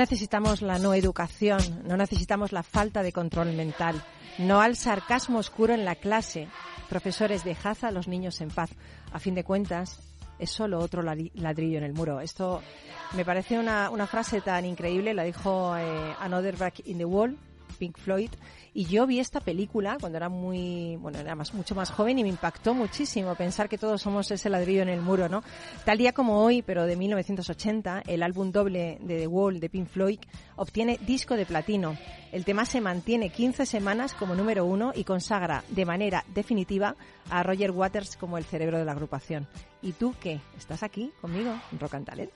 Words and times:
Necesitamos 0.00 0.62
la 0.62 0.78
no 0.78 0.94
educación, 0.94 1.82
no 1.84 1.98
necesitamos 1.98 2.52
la 2.52 2.62
falta 2.62 3.02
de 3.02 3.12
control 3.12 3.52
mental, 3.52 4.02
no 4.38 4.62
al 4.62 4.74
sarcasmo 4.74 5.38
oscuro 5.38 5.74
en 5.74 5.84
la 5.84 5.94
clase. 5.94 6.48
Profesores, 6.88 7.44
dejad 7.44 7.76
a 7.82 7.90
los 7.90 8.08
niños 8.08 8.40
en 8.40 8.48
paz. 8.48 8.70
A 9.12 9.18
fin 9.18 9.34
de 9.34 9.44
cuentas, 9.44 10.00
es 10.38 10.50
solo 10.50 10.78
otro 10.78 11.02
ladrillo 11.02 11.76
en 11.76 11.84
el 11.84 11.92
muro. 11.92 12.20
Esto 12.20 12.62
me 13.14 13.26
parece 13.26 13.58
una, 13.58 13.90
frase 14.06 14.40
tan 14.40 14.64
increíble, 14.64 15.12
la 15.12 15.24
dijo 15.24 15.76
eh, 15.76 16.14
Another 16.18 16.56
Back 16.56 16.80
in 16.86 16.96
the 16.96 17.04
Wall, 17.04 17.36
Pink 17.80 17.96
Floyd, 17.96 18.30
y 18.74 18.84
yo 18.84 19.06
vi 19.06 19.18
esta 19.18 19.40
película 19.40 19.96
cuando 19.98 20.18
era 20.18 20.28
muy, 20.28 20.96
bueno, 20.96 21.18
era 21.18 21.34
más, 21.34 21.54
mucho 21.54 21.74
más 21.74 21.90
joven 21.90 22.18
y 22.18 22.22
me 22.22 22.28
impactó 22.28 22.74
muchísimo 22.74 23.34
pensar 23.34 23.68
que 23.68 23.78
todos 23.78 24.02
somos 24.02 24.30
ese 24.30 24.50
ladrillo 24.50 24.82
en 24.82 24.90
el 24.90 25.00
muro, 25.00 25.28
¿no? 25.28 25.42
Tal 25.86 25.98
día 25.98 26.12
como 26.12 26.44
hoy, 26.44 26.60
pero 26.62 26.84
de 26.84 26.94
1980, 26.94 28.02
el 28.06 28.22
álbum 28.22 28.52
doble 28.52 28.98
de 29.00 29.18
The 29.18 29.26
Wall 29.26 29.58
de 29.58 29.70
Pink 29.70 29.88
Floyd 29.88 30.20
obtiene 30.56 30.98
disco 31.06 31.36
de 31.36 31.46
platino. 31.46 31.96
El 32.32 32.44
tema 32.44 32.66
se 32.66 32.80
mantiene 32.80 33.30
15 33.30 33.64
semanas 33.64 34.12
como 34.12 34.34
número 34.34 34.66
uno 34.66 34.92
y 34.94 35.04
consagra 35.04 35.64
de 35.68 35.86
manera 35.86 36.24
definitiva 36.34 36.94
a 37.30 37.42
Roger 37.42 37.70
Waters 37.70 38.16
como 38.16 38.36
el 38.36 38.44
cerebro 38.44 38.78
de 38.78 38.84
la 38.84 38.92
agrupación. 38.92 39.48
¿Y 39.82 39.92
tú 39.92 40.14
qué? 40.20 40.40
¿Estás 40.58 40.82
aquí 40.82 41.10
conmigo 41.20 41.54
en 41.72 41.80
Rock 41.80 41.94
and 41.94 42.06
Talent? 42.06 42.32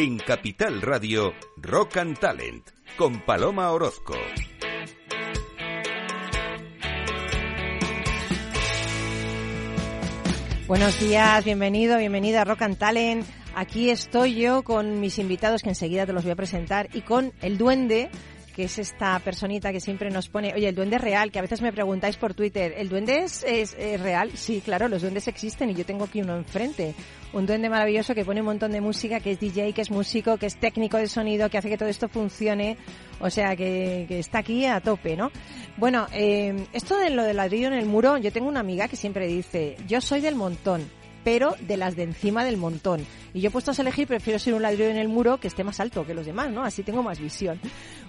En 0.00 0.16
Capital 0.18 0.80
Radio, 0.80 1.34
Rock 1.56 1.96
and 1.96 2.16
Talent, 2.16 2.70
con 2.96 3.20
Paloma 3.22 3.72
Orozco. 3.72 4.14
Buenos 10.68 11.00
días, 11.00 11.44
bienvenido, 11.44 11.98
bienvenida 11.98 12.42
a 12.42 12.44
Rock 12.44 12.62
and 12.62 12.78
Talent. 12.78 13.26
Aquí 13.56 13.90
estoy 13.90 14.36
yo 14.36 14.62
con 14.62 15.00
mis 15.00 15.18
invitados 15.18 15.64
que 15.64 15.70
enseguida 15.70 16.06
te 16.06 16.12
los 16.12 16.22
voy 16.22 16.30
a 16.30 16.36
presentar 16.36 16.88
y 16.94 17.00
con 17.00 17.32
el 17.40 17.58
duende 17.58 18.08
que 18.58 18.64
es 18.64 18.76
esta 18.80 19.16
personita 19.20 19.70
que 19.70 19.80
siempre 19.80 20.10
nos 20.10 20.28
pone, 20.28 20.52
oye, 20.52 20.68
el 20.68 20.74
duende 20.74 20.98
real, 20.98 21.30
que 21.30 21.38
a 21.38 21.42
veces 21.42 21.62
me 21.62 21.72
preguntáis 21.72 22.16
por 22.16 22.34
Twitter, 22.34 22.74
¿el 22.76 22.88
duende 22.88 23.18
es, 23.18 23.44
es, 23.44 24.00
real? 24.00 24.32
Sí, 24.34 24.60
claro, 24.64 24.88
los 24.88 25.02
duendes 25.02 25.28
existen 25.28 25.70
y 25.70 25.74
yo 25.74 25.86
tengo 25.86 26.06
aquí 26.06 26.22
uno 26.22 26.36
enfrente. 26.36 26.92
Un 27.32 27.46
duende 27.46 27.70
maravilloso 27.70 28.16
que 28.16 28.24
pone 28.24 28.40
un 28.40 28.46
montón 28.46 28.72
de 28.72 28.80
música, 28.80 29.20
que 29.20 29.30
es 29.30 29.38
DJ, 29.38 29.74
que 29.74 29.82
es 29.82 29.92
músico, 29.92 30.38
que 30.38 30.46
es 30.46 30.58
técnico 30.58 30.96
de 30.96 31.06
sonido, 31.06 31.48
que 31.48 31.58
hace 31.58 31.68
que 31.68 31.78
todo 31.78 31.88
esto 31.88 32.08
funcione. 32.08 32.78
O 33.20 33.30
sea, 33.30 33.54
que, 33.54 34.06
que 34.08 34.18
está 34.18 34.38
aquí 34.38 34.66
a 34.66 34.80
tope, 34.80 35.16
¿no? 35.16 35.30
Bueno, 35.76 36.08
eh, 36.12 36.66
esto 36.72 36.98
de 36.98 37.10
lo 37.10 37.22
del 37.22 37.36
ladrillo 37.36 37.68
en 37.68 37.74
el 37.74 37.86
muro, 37.86 38.18
yo 38.18 38.32
tengo 38.32 38.48
una 38.48 38.58
amiga 38.58 38.88
que 38.88 38.96
siempre 38.96 39.28
dice, 39.28 39.76
yo 39.86 40.00
soy 40.00 40.20
del 40.20 40.34
montón 40.34 40.97
pero 41.28 41.56
de 41.60 41.76
las 41.76 41.94
de 41.94 42.04
encima 42.04 42.42
del 42.42 42.56
montón. 42.56 43.06
Y 43.34 43.42
yo 43.42 43.50
puesto 43.50 43.70
a 43.70 43.74
elegir, 43.82 44.08
prefiero 44.08 44.38
ser 44.38 44.54
un 44.54 44.62
ladrillo 44.62 44.86
en 44.86 44.96
el 44.96 45.08
muro 45.08 45.38
que 45.38 45.48
esté 45.48 45.62
más 45.62 45.78
alto 45.78 46.06
que 46.06 46.14
los 46.14 46.24
demás, 46.24 46.50
¿no? 46.50 46.64
Así 46.64 46.82
tengo 46.82 47.02
más 47.02 47.20
visión. 47.20 47.60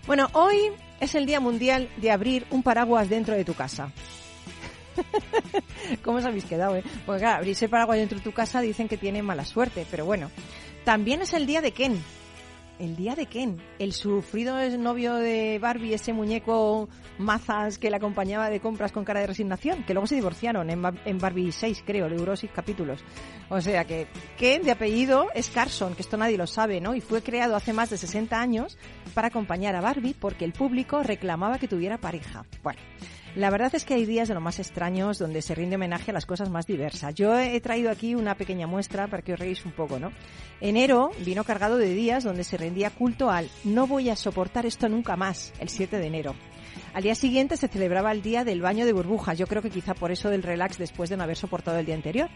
Bueno, 0.08 0.30
hoy 0.32 0.72
es 1.02 1.16
el 1.16 1.26
Día 1.26 1.42
Mundial 1.42 1.90
de 1.98 2.12
abrir 2.12 2.46
un 2.50 2.64
paraguas 2.64 3.10
dentro 3.10 3.36
de 3.36 3.44
tu 3.44 3.56
casa. 3.56 3.92
¿Cómo 6.02 6.20
os 6.20 6.26
habéis 6.26 6.46
quedado, 6.46 6.78
eh? 6.78 6.84
Porque 7.06 7.24
claro, 7.24 7.40
abrirse 7.40 7.68
paraguas 7.68 7.98
dentro 7.98 8.20
de 8.20 8.24
tu 8.24 8.32
casa 8.32 8.62
dicen 8.62 8.88
que 8.88 8.96
tiene 8.96 9.22
mala 9.22 9.44
suerte, 9.44 9.86
pero 9.92 10.06
bueno. 10.06 10.32
También 10.86 11.22
es 11.22 11.34
el 11.34 11.46
día 11.46 11.60
de 11.60 11.74
Ken, 11.74 12.02
el 12.80 12.96
día 12.96 13.16
de 13.16 13.26
Ken, 13.26 13.62
el 13.78 13.94
sufrido 13.94 14.58
novio 14.78 15.16
de 15.16 15.60
Barbie, 15.60 15.94
ese 15.94 16.14
muñeco 16.14 16.90
mazas 17.18 17.78
que 17.78 17.90
le 17.90 17.98
acompañaba 17.98 18.50
de 18.50 18.60
compras 18.60 18.92
con 18.92 19.04
cara 19.04 19.20
de 19.20 19.28
resignación, 19.28 19.84
que 19.84 19.94
luego 19.94 20.08
se 20.08 20.16
divorciaron 20.16 20.70
en, 20.70 21.20
Barbie 21.20 21.52
6, 21.52 21.84
creo, 21.86 22.10
duró 22.10 22.36
6 22.36 22.52
capítulos. 22.56 23.04
O 23.50 23.62
sea 23.62 23.86
que 23.86 24.08
Ken 24.38 24.64
de 24.64 24.72
apellido 24.72 25.28
es 25.36 25.50
Carson, 25.50 25.96
que 25.96 26.02
esto 26.02 26.18
nadie 26.18 26.38
lo 26.38 26.48
sabe, 26.48 26.80
¿no? 26.82 26.96
Y 26.96 27.02
fue 27.02 27.22
creado 27.22 27.56
hace 27.56 27.74
más 27.74 27.90
de 27.90 27.98
60 27.98 28.40
años 28.40 28.78
para 29.14 29.28
acompañar 29.28 29.76
a 29.76 29.82
Barbie 29.82 30.16
porque 30.20 30.46
el 30.46 30.54
público 30.54 31.04
reclamaba 31.04 31.60
que 31.60 31.68
tuviera 31.68 31.98
pareja. 31.98 32.46
Bueno. 32.64 32.80
La 33.36 33.52
verdad 33.52 33.74
es 33.76 33.86
que 33.86 33.94
hay 33.94 34.06
días 34.06 34.28
de 34.28 34.34
lo 34.34 34.42
más 34.42 34.58
extraños 34.58 35.20
donde 35.20 35.44
se 35.44 35.54
rinde 35.54 35.76
homenaje 35.76 36.10
a 36.10 36.14
las 36.14 36.26
cosas 36.26 36.50
más 36.50 36.66
diversas. 36.66 37.14
Yo 37.14 37.38
he 37.38 37.62
traído 37.62 37.92
aquí 37.92 38.16
una 38.16 38.36
pequeña 38.36 38.66
muestra 38.66 39.08
para 39.08 39.22
que 39.22 39.34
os 39.34 39.40
reís 39.40 39.66
un 39.66 39.72
poco, 39.72 40.00
¿no? 40.00 40.12
Enero 40.62 41.12
vino 41.24 41.44
cargado 41.44 41.78
de 41.78 41.94
días 41.94 42.24
donde 42.24 42.44
se 42.44 42.58
rendía 42.58 42.90
culto 42.90 43.30
al 43.30 43.48
no 43.64 43.86
voy 43.86 44.10
a 44.10 44.16
soportar 44.16 44.66
esto 44.66 44.90
nunca 44.90 45.16
más, 45.16 45.54
el 45.60 45.70
7 45.70 46.00
de 46.00 46.08
enero. 46.08 46.36
Al 46.94 47.04
día 47.04 47.14
siguiente 47.14 47.56
se 47.56 47.68
celebraba 47.68 48.12
el 48.12 48.24
día 48.24 48.44
del 48.44 48.62
baño 48.62 48.86
de 48.86 48.94
burbujas. 48.94 49.38
Yo 49.38 49.46
creo 49.46 49.62
que 49.62 49.70
quizá 49.70 49.94
por 49.94 50.12
eso 50.12 50.30
del 50.30 50.44
relax 50.44 50.80
después 50.80 51.10
de 51.10 51.18
no 51.18 51.24
haber 51.24 51.38
soportado 51.38 51.78
el 51.78 51.86
día 51.86 51.96
anterior. 51.96 52.30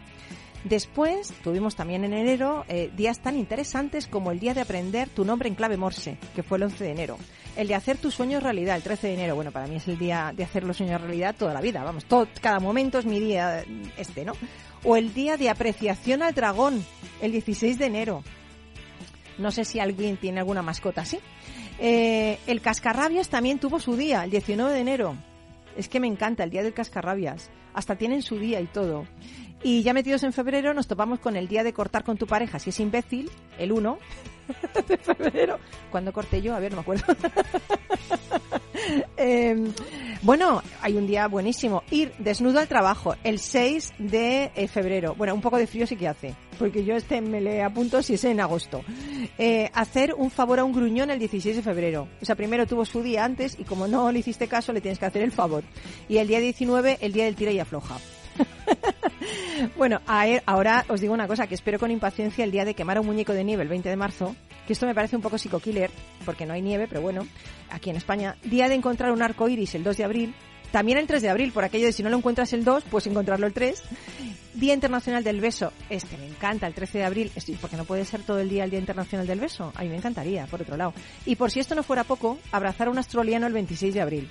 Después 0.64 1.34
tuvimos 1.44 1.76
también 1.76 2.06
en 2.06 2.14
enero 2.14 2.66
eh, 2.70 2.92
días 2.96 3.20
tan 3.20 3.36
interesantes 3.36 4.08
como 4.08 4.32
el 4.32 4.40
día 4.40 4.54
de 4.54 4.62
aprender 4.62 5.10
tu 5.10 5.26
nombre 5.26 5.50
en 5.50 5.56
clave 5.56 5.76
Morse, 5.76 6.18
que 6.36 6.44
fue 6.44 6.58
el 6.58 6.64
11 6.64 6.84
de 6.84 6.92
enero 6.92 7.18
el 7.56 7.68
de 7.68 7.76
hacer 7.76 7.98
tus 7.98 8.16
sueños 8.16 8.44
realidad, 8.44 8.76
el 8.76 8.84
13 8.84 9.08
de 9.08 9.14
enero. 9.14 9.36
Bueno, 9.36 9.52
para 9.52 9.68
mí 9.68 9.76
es 9.76 9.88
el 9.88 9.98
día 9.98 10.34
de 10.36 10.44
hacer 10.44 10.64
los 10.64 10.78
sueños 10.78 11.02
realidad 11.02 11.36
toda 11.38 11.54
la 11.54 11.62
vida, 11.62 11.84
vamos, 11.84 12.06
todo, 12.06 12.28
cada 12.42 12.60
momento 12.60 13.00
es 13.00 13.06
mi 13.06 13.20
día 13.20 13.64
este, 13.98 14.26
¿no? 14.26 14.34
O 14.84 14.96
el 14.96 15.14
día 15.14 15.38
de 15.38 15.50
apreciación 15.50 16.24
al 16.24 16.34
dragón, 16.34 16.84
el 17.22 17.32
16 17.32 17.78
de 17.78 17.86
enero. 17.86 18.24
No 19.38 19.52
sé 19.52 19.66
si 19.66 19.80
alguien 19.80 20.18
tiene 20.18 20.40
alguna 20.40 20.62
mascota 20.62 21.02
así. 21.02 21.20
Eh, 21.80 22.38
el 22.46 22.62
cascarrabias 22.62 23.30
también 23.30 23.60
tuvo 23.60 23.80
su 23.80 23.96
día, 23.96 24.24
el 24.24 24.32
19 24.32 24.74
de 24.74 24.80
enero. 24.80 25.16
Es 25.76 25.88
que 25.90 26.00
me 26.00 26.08
encanta 26.08 26.44
el 26.44 26.50
día 26.50 26.64
del 26.64 26.74
cascarrabias. 26.74 27.50
Hasta 27.74 27.96
tienen 27.96 28.22
su 28.22 28.38
día 28.38 28.62
y 28.62 28.68
todo. 28.68 29.06
Y 29.64 29.82
ya 29.82 29.94
metidos 29.94 30.24
en 30.24 30.34
febrero 30.34 30.74
nos 30.74 30.88
topamos 30.88 31.20
con 31.20 31.38
el 31.38 31.48
día 31.48 31.64
de 31.64 31.74
cortar 31.74 32.04
con 32.04 32.18
tu 32.18 32.28
pareja, 32.28 32.60
si 32.60 32.70
es 32.72 32.80
imbécil, 32.82 33.32
el 33.58 33.72
1 33.72 33.98
de 34.88 34.98
febrero. 34.98 35.58
¿Cuándo 35.90 36.12
corté 36.12 36.42
yo? 36.42 36.54
A 36.54 36.60
ver, 36.60 36.72
no 36.72 36.78
me 36.78 36.82
acuerdo. 36.82 37.06
Em, 39.16 39.72
bueno, 40.24 40.62
hay 40.82 40.98
un 40.98 41.08
día 41.08 41.28
buenísimo. 41.28 41.84
Ir 41.90 42.12
desnudo 42.18 42.60
al 42.60 42.68
trabajo, 42.68 43.16
el 43.24 43.40
6 43.40 43.94
de 43.98 44.52
eh, 44.56 44.68
febrero. 44.68 45.16
Bueno, 45.16 45.34
un 45.34 45.42
poco 45.42 45.58
de 45.58 45.68
frío 45.68 45.88
sí 45.88 45.96
que 45.96 46.10
hace, 46.10 46.36
porque 46.60 46.84
yo 46.84 46.96
este 46.96 47.22
me 47.22 47.40
le 47.40 47.64
apunto 47.64 48.02
si 48.04 48.16
es 48.16 48.26
en 48.26 48.42
agosto. 48.42 48.84
Eh, 49.38 49.72
hacer 49.74 50.14
un 50.14 50.30
favor 50.30 50.60
a 50.60 50.66
un 50.66 50.74
gruñón 50.74 51.12
el 51.12 51.20
16 51.20 51.56
de 51.56 51.62
febrero. 51.62 52.10
O 52.22 52.26
sea, 52.26 52.36
primero 52.36 52.68
tuvo 52.68 52.84
su 52.84 53.02
día 53.02 53.24
antes 53.24 53.58
y 53.58 53.64
como 53.64 53.88
no 53.88 54.12
le 54.12 54.20
hiciste 54.20 54.48
caso, 54.48 54.74
le 54.74 54.82
tienes 54.82 55.00
que 55.00 55.06
hacer 55.06 55.22
el 55.22 55.32
favor. 55.32 55.64
Y 56.10 56.18
el 56.18 56.28
día 56.28 56.40
19, 56.40 56.98
el 57.00 57.14
día 57.14 57.26
del 57.26 57.36
tira 57.36 57.52
y 57.52 57.60
afloja. 57.60 57.98
bueno, 59.78 60.02
ahora 60.46 60.86
os 60.90 61.02
digo 61.02 61.14
una 61.14 61.28
cosa, 61.28 61.48
que 61.48 61.56
espero 61.56 61.80
con 61.80 61.92
impaciencia 61.92 62.44
el 62.44 62.52
día 62.52 62.66
de 62.66 62.74
quemar 62.74 63.00
un 63.00 63.06
muñeco 63.06 63.34
de 63.34 63.44
nieve 63.44 63.64
el 63.64 63.70
20 63.70 63.90
de 63.90 63.96
marzo, 63.96 64.36
que 64.68 64.74
esto 64.74 64.86
me 64.86 64.96
parece 64.96 65.16
un 65.16 65.22
poco 65.22 65.38
psico-killer, 65.38 65.92
porque 66.26 66.46
no 66.46 66.54
hay 66.54 66.62
nieve, 66.62 66.88
pero 66.88 67.02
bueno, 67.02 67.28
aquí 67.70 67.90
en 67.90 67.96
España. 67.96 68.36
Día 68.44 68.70
de 68.70 68.76
encontrar 68.76 69.12
un 69.12 69.22
arco 69.22 69.50
iris 69.50 69.76
el 69.76 69.84
2 69.84 69.98
de 69.98 70.04
abril, 70.04 70.36
También 70.74 70.98
el 70.98 71.06
3 71.06 71.22
de 71.22 71.30
abril, 71.30 71.52
por 71.52 71.64
aquello 71.64 71.86
de 71.86 71.92
si 71.92 72.02
no 72.02 72.10
lo 72.10 72.18
encuentras 72.18 72.52
el 72.52 72.64
2, 72.64 72.86
pues 72.90 73.06
encontrarlo 73.06 73.46
el 73.46 73.54
3. 73.54 73.84
Día 74.56 74.74
Internacional 74.74 75.24
del 75.24 75.40
Beso. 75.40 75.72
Este 75.88 76.18
me 76.18 76.26
encanta, 76.26 76.66
el 76.66 76.74
13 76.74 76.98
de 76.98 77.04
abril. 77.04 77.32
Porque 77.62 77.78
no 77.78 77.86
puede 77.86 78.06
ser 78.06 78.24
todo 78.24 78.40
el 78.40 78.50
día 78.50 78.64
el 78.64 78.72
Día 78.72 78.80
Internacional 78.80 79.28
del 79.28 79.40
Beso. 79.40 79.72
A 79.76 79.84
mí 79.84 79.90
me 79.90 79.98
encantaría, 79.98 80.48
por 80.48 80.64
otro 80.64 80.76
lado. 80.76 80.96
Y 81.28 81.36
por 81.36 81.52
si 81.52 81.60
esto 81.60 81.76
no 81.76 81.84
fuera 81.84 82.04
poco, 82.04 82.40
abrazar 82.52 82.88
a 82.88 82.90
un 82.90 82.98
australiano 82.98 83.46
el 83.46 83.54
26 83.54 83.94
de 83.94 84.02
abril. 84.02 84.30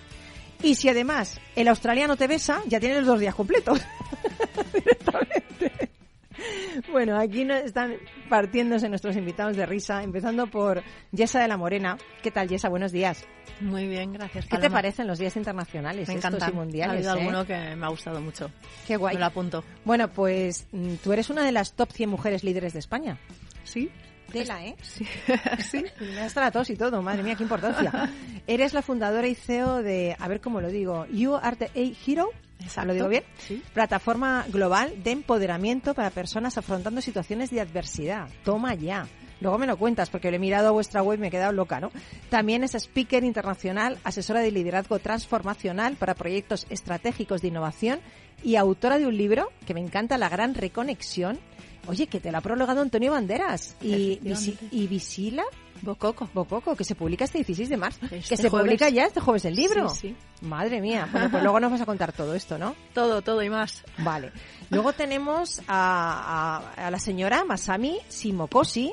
Y 0.62 0.74
si 0.76 0.88
además 0.88 1.40
el 1.56 1.68
australiano 1.68 2.16
te 2.16 2.26
besa, 2.26 2.62
ya 2.66 2.78
tienes 2.78 2.98
los 2.98 3.06
dos 3.06 3.20
días 3.20 3.34
completos. 3.34 3.80
Directamente. 4.72 5.90
Bueno, 6.90 7.18
aquí 7.18 7.44
nos 7.44 7.62
están 7.62 7.96
partiéndose 8.28 8.88
nuestros 8.88 9.16
invitados 9.16 9.56
de 9.56 9.66
risa, 9.66 10.02
empezando 10.02 10.46
por 10.46 10.82
Yesa 11.10 11.40
de 11.40 11.48
la 11.48 11.56
Morena. 11.56 11.96
¿Qué 12.22 12.30
tal, 12.30 12.48
Yesa? 12.48 12.68
Buenos 12.68 12.92
días. 12.92 13.24
Muy 13.60 13.86
bien, 13.86 14.12
gracias. 14.12 14.46
¿Qué 14.46 14.58
te 14.58 14.70
parecen 14.70 15.06
los 15.06 15.18
días 15.18 15.36
internacionales 15.36 16.08
me 16.08 16.14
estos 16.14 16.48
y 16.48 16.52
mundiales? 16.52 17.06
Ha 17.06 17.12
habido 17.12 17.16
eh? 17.16 17.20
alguno 17.20 17.46
que 17.46 17.76
me 17.76 17.86
ha 17.86 17.88
gustado 17.88 18.20
mucho. 18.20 18.50
Qué 18.86 18.96
guay. 18.96 19.14
Me 19.14 19.20
lo 19.20 19.26
apunto. 19.26 19.64
Bueno, 19.84 20.08
pues 20.08 20.66
mm, 20.72 20.94
tú 20.96 21.12
eres 21.12 21.30
una 21.30 21.44
de 21.44 21.52
las 21.52 21.74
top 21.74 21.90
100 21.92 22.10
mujeres 22.10 22.44
líderes 22.44 22.72
de 22.72 22.80
España. 22.80 23.18
Sí. 23.64 23.90
Tela, 24.30 24.64
¿eh? 24.64 24.76
Sí. 24.82 25.06
sí. 25.70 25.84
Hasta 26.20 26.40
la 26.40 26.50
tos 26.50 26.70
y 26.70 26.76
todo, 26.76 27.02
madre 27.02 27.22
mía, 27.22 27.34
qué 27.34 27.42
importancia. 27.42 28.10
Eres 28.46 28.74
la 28.74 28.82
fundadora 28.82 29.26
y 29.26 29.34
CEO 29.34 29.82
de, 29.82 30.16
a 30.18 30.28
ver 30.28 30.40
cómo 30.40 30.60
lo 30.60 30.68
digo, 30.68 31.06
You 31.06 31.34
Are 31.34 31.56
the 31.56 31.66
A 31.66 31.92
Hero. 32.06 32.30
Exacto. 32.60 32.88
¿Lo 32.88 32.94
digo 32.94 33.08
bien? 33.08 33.24
Sí. 33.38 33.62
Plataforma 33.74 34.46
global 34.48 35.02
de 35.02 35.10
empoderamiento 35.10 35.94
para 35.94 36.10
personas 36.10 36.56
afrontando 36.58 37.00
situaciones 37.00 37.50
de 37.50 37.60
adversidad. 37.60 38.28
Toma 38.44 38.74
ya. 38.74 39.08
Luego 39.42 39.58
me 39.58 39.66
lo 39.66 39.76
cuentas 39.76 40.08
porque 40.08 40.30
lo 40.30 40.36
he 40.36 40.38
mirado 40.38 40.68
a 40.68 40.70
vuestra 40.70 41.02
web 41.02 41.18
y 41.18 41.22
me 41.22 41.26
he 41.26 41.30
quedado 41.30 41.50
loca, 41.50 41.80
¿no? 41.80 41.90
También 42.30 42.62
es 42.62 42.76
speaker 42.76 43.24
internacional, 43.24 43.98
asesora 44.04 44.40
de 44.40 44.52
liderazgo 44.52 45.00
transformacional 45.00 45.96
para 45.96 46.14
proyectos 46.14 46.64
estratégicos 46.70 47.42
de 47.42 47.48
innovación 47.48 47.98
y 48.44 48.54
autora 48.54 48.98
de 48.98 49.06
un 49.06 49.16
libro 49.16 49.50
que 49.66 49.74
me 49.74 49.80
encanta, 49.80 50.16
La 50.16 50.28
Gran 50.28 50.54
Reconexión. 50.54 51.40
Oye, 51.88 52.06
que 52.06 52.20
te 52.20 52.30
lo 52.30 52.38
ha 52.38 52.40
prologado 52.40 52.80
Antonio 52.80 53.12
Banderas 53.12 53.76
y, 53.80 54.12
Efectivamente. 54.14 54.68
y 54.70 54.86
Visila 54.86 55.42
Bococo. 55.82 56.28
Bococo, 56.32 56.76
que 56.76 56.84
se 56.84 56.94
publica 56.94 57.24
este 57.24 57.38
16 57.38 57.68
de 57.68 57.76
marzo. 57.76 57.98
Este 58.04 58.20
que 58.20 58.36
se 58.36 58.48
jueves. 58.48 58.66
publica 58.68 58.88
ya 58.88 59.04
este 59.06 59.18
jueves 59.20 59.44
el 59.46 59.54
libro. 59.56 59.88
Sí, 59.88 60.14
sí. 60.40 60.46
Madre 60.46 60.80
mía. 60.80 61.08
Bueno, 61.10 61.28
pues 61.30 61.42
luego 61.42 61.58
nos 61.58 61.72
vas 61.72 61.80
a 61.80 61.86
contar 61.86 62.12
todo 62.12 62.34
esto, 62.36 62.56
¿no? 62.56 62.76
Todo, 62.94 63.20
todo 63.22 63.42
y 63.42 63.50
más. 63.50 63.82
Vale. 63.98 64.30
Luego 64.70 64.92
tenemos 64.92 65.60
a, 65.66 66.62
a- 66.76 66.86
a 66.86 66.90
la 66.90 66.98
señora 67.00 67.44
Masami 67.44 67.98
Simokoshi, 68.08 68.92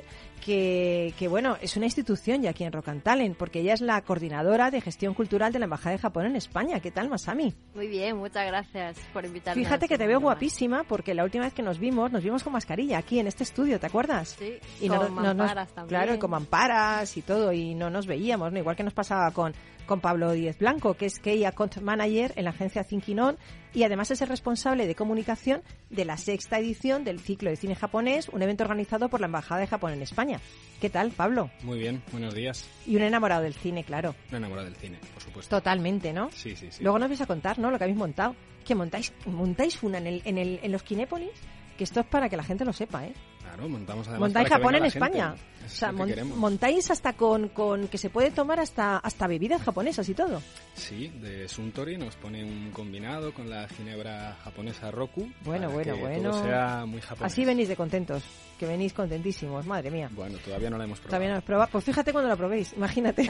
que, 0.49 1.13
que, 1.19 1.27
bueno, 1.27 1.57
es 1.61 1.77
una 1.77 1.85
institución 1.85 2.41
ya 2.41 2.49
aquí 2.49 2.63
en 2.63 2.73
Rock 2.73 2.87
and 2.87 3.03
Talent, 3.03 3.37
porque 3.37 3.59
ella 3.59 3.75
es 3.75 3.81
la 3.81 4.01
coordinadora 4.01 4.71
de 4.71 4.81
gestión 4.81 5.13
cultural 5.13 5.53
de 5.53 5.59
la 5.59 5.65
Embajada 5.65 5.91
de 5.91 5.99
Japón 5.99 6.25
en 6.25 6.35
España. 6.35 6.79
¿Qué 6.79 6.89
tal, 6.89 7.07
Masami? 7.07 7.53
Muy 7.75 7.87
bien, 7.87 8.17
muchas 8.17 8.47
gracias 8.47 8.97
por 9.13 9.25
invitarme. 9.25 9.63
Fíjate 9.63 9.87
que 9.87 9.95
te 9.95 10.07
veo 10.07 10.19
guapísima, 10.19 10.85
porque 10.85 11.13
la 11.13 11.23
última 11.23 11.43
vez 11.43 11.53
que 11.53 11.61
nos 11.61 11.77
vimos, 11.77 12.11
nos 12.11 12.23
vimos 12.23 12.43
con 12.43 12.53
mascarilla 12.53 12.97
aquí 12.97 13.19
en 13.19 13.27
este 13.27 13.43
estudio, 13.43 13.79
¿te 13.79 13.85
acuerdas? 13.85 14.37
Sí, 14.39 14.57
y 14.81 14.87
con 14.87 15.13
no, 15.13 15.21
mamparas 15.35 15.71
también. 15.71 15.87
Claro, 15.87 16.15
y 16.15 16.17
con 16.17 16.31
mamparas 16.31 17.15
y 17.15 17.21
todo, 17.21 17.53
y 17.53 17.75
no 17.75 17.91
nos 17.91 18.07
veíamos, 18.07 18.51
¿no? 18.51 18.57
Igual 18.57 18.75
que 18.75 18.83
nos 18.83 18.95
pasaba 18.95 19.29
con, 19.29 19.53
con 19.85 19.99
Pablo 19.99 20.31
Díez 20.31 20.57
Blanco, 20.57 20.95
que 20.95 21.05
es 21.05 21.19
Key 21.19 21.45
Account 21.45 21.77
Manager 21.77 22.33
en 22.35 22.45
la 22.45 22.49
agencia 22.49 22.83
Thinking 22.83 23.19
On, 23.19 23.37
y 23.73 23.83
además 23.83 24.11
es 24.11 24.21
el 24.21 24.27
responsable 24.27 24.87
de 24.87 24.95
comunicación 24.95 25.61
de 25.89 26.05
la 26.05 26.17
sexta 26.17 26.59
edición 26.59 27.03
del 27.03 27.19
ciclo 27.19 27.49
de 27.49 27.55
cine 27.55 27.75
japonés, 27.75 28.29
un 28.29 28.41
evento 28.41 28.63
organizado 28.63 29.09
por 29.09 29.19
la 29.19 29.27
Embajada 29.27 29.61
de 29.61 29.67
Japón 29.67 29.93
en 29.93 30.01
España. 30.01 30.39
¿Qué 30.81 30.89
tal, 30.89 31.11
Pablo? 31.11 31.51
Muy 31.63 31.79
bien, 31.79 32.01
buenos 32.11 32.33
días. 32.33 32.67
Y 32.85 32.95
un 32.95 33.03
enamorado 33.03 33.43
del 33.43 33.53
cine, 33.53 33.83
claro. 33.83 34.15
He 34.31 34.37
enamorado 34.37 34.65
del 34.67 34.75
cine, 34.77 34.99
por 35.13 35.23
supuesto. 35.23 35.57
Totalmente, 35.57 36.13
¿no? 36.13 36.29
Sí, 36.31 36.55
sí, 36.55 36.67
sí. 36.71 36.83
Luego 36.83 36.99
nos 36.99 37.09
vais 37.09 37.21
a 37.21 37.25
contar, 37.25 37.59
¿no? 37.59 37.71
Lo 37.71 37.77
que 37.77 37.83
habéis 37.83 37.97
montado. 37.97 38.35
Que 38.65 38.75
montáis, 38.75 39.13
montáis 39.25 39.81
una 39.83 39.97
en, 39.97 40.07
el, 40.07 40.21
en, 40.25 40.37
el, 40.37 40.59
en 40.61 40.71
los 40.71 40.83
Kinépolis, 40.83 41.31
que 41.77 41.83
esto 41.83 42.01
es 42.01 42.05
para 42.05 42.29
que 42.29 42.37
la 42.37 42.43
gente 42.43 42.65
lo 42.65 42.73
sepa, 42.73 43.05
¿eh? 43.05 43.13
Claro, 43.49 43.69
montamos 43.69 44.07
además 44.07 44.19
montáis 44.27 44.47
para 44.47 44.57
que 44.57 44.61
Japón 44.63 44.75
en 44.75 44.81
venga 44.83 44.85
la 44.99 45.05
gente. 45.05 45.17
España. 45.19 45.35
Eso 45.59 45.65
O 45.65 45.69
sea, 45.77 45.87
lo 45.89 45.93
que 45.93 45.97
mon- 45.99 46.09
queremos. 46.09 46.37
montáis 46.37 46.91
hasta 46.91 47.13
con, 47.13 47.49
con 47.49 47.87
que 47.87 47.97
se 47.97 48.09
puede 48.09 48.31
tomar 48.31 48.59
hasta 48.59 48.97
hasta 48.97 49.27
bebidas 49.27 49.61
japonesas 49.61 50.07
y 50.09 50.13
todo. 50.13 50.41
Sí, 50.73 51.09
de 51.21 51.47
Suntory 51.47 51.97
nos 51.97 52.15
pone 52.15 52.43
un 52.43 52.71
combinado 52.71 53.33
con 53.33 53.49
la 53.49 53.67
ginebra 53.67 54.37
japonesa 54.43 54.91
Roku. 54.91 55.29
Bueno, 55.43 55.63
para 55.63 55.73
bueno, 55.73 55.93
que 55.95 55.99
bueno. 56.01 56.31
Todo 56.31 56.43
sea 56.43 56.85
muy 56.85 57.01
japonés. 57.01 57.31
Así 57.33 57.45
venís 57.45 57.67
de 57.67 57.75
contentos, 57.75 58.23
que 58.59 58.67
venís 58.67 58.93
contentísimos, 58.93 59.65
madre 59.65 59.89
mía. 59.89 60.09
Bueno, 60.11 60.37
todavía 60.43 60.69
no 60.69 60.77
la 60.77 60.83
hemos 60.83 60.99
probado. 60.99 61.09
Todavía 61.11 61.29
no 61.29 61.37
has 61.37 61.43
probado. 61.43 61.69
Pues 61.71 61.85
fíjate 61.85 62.11
cuando 62.11 62.29
lo 62.29 62.37
probéis, 62.37 62.73
imagínate. 62.73 63.29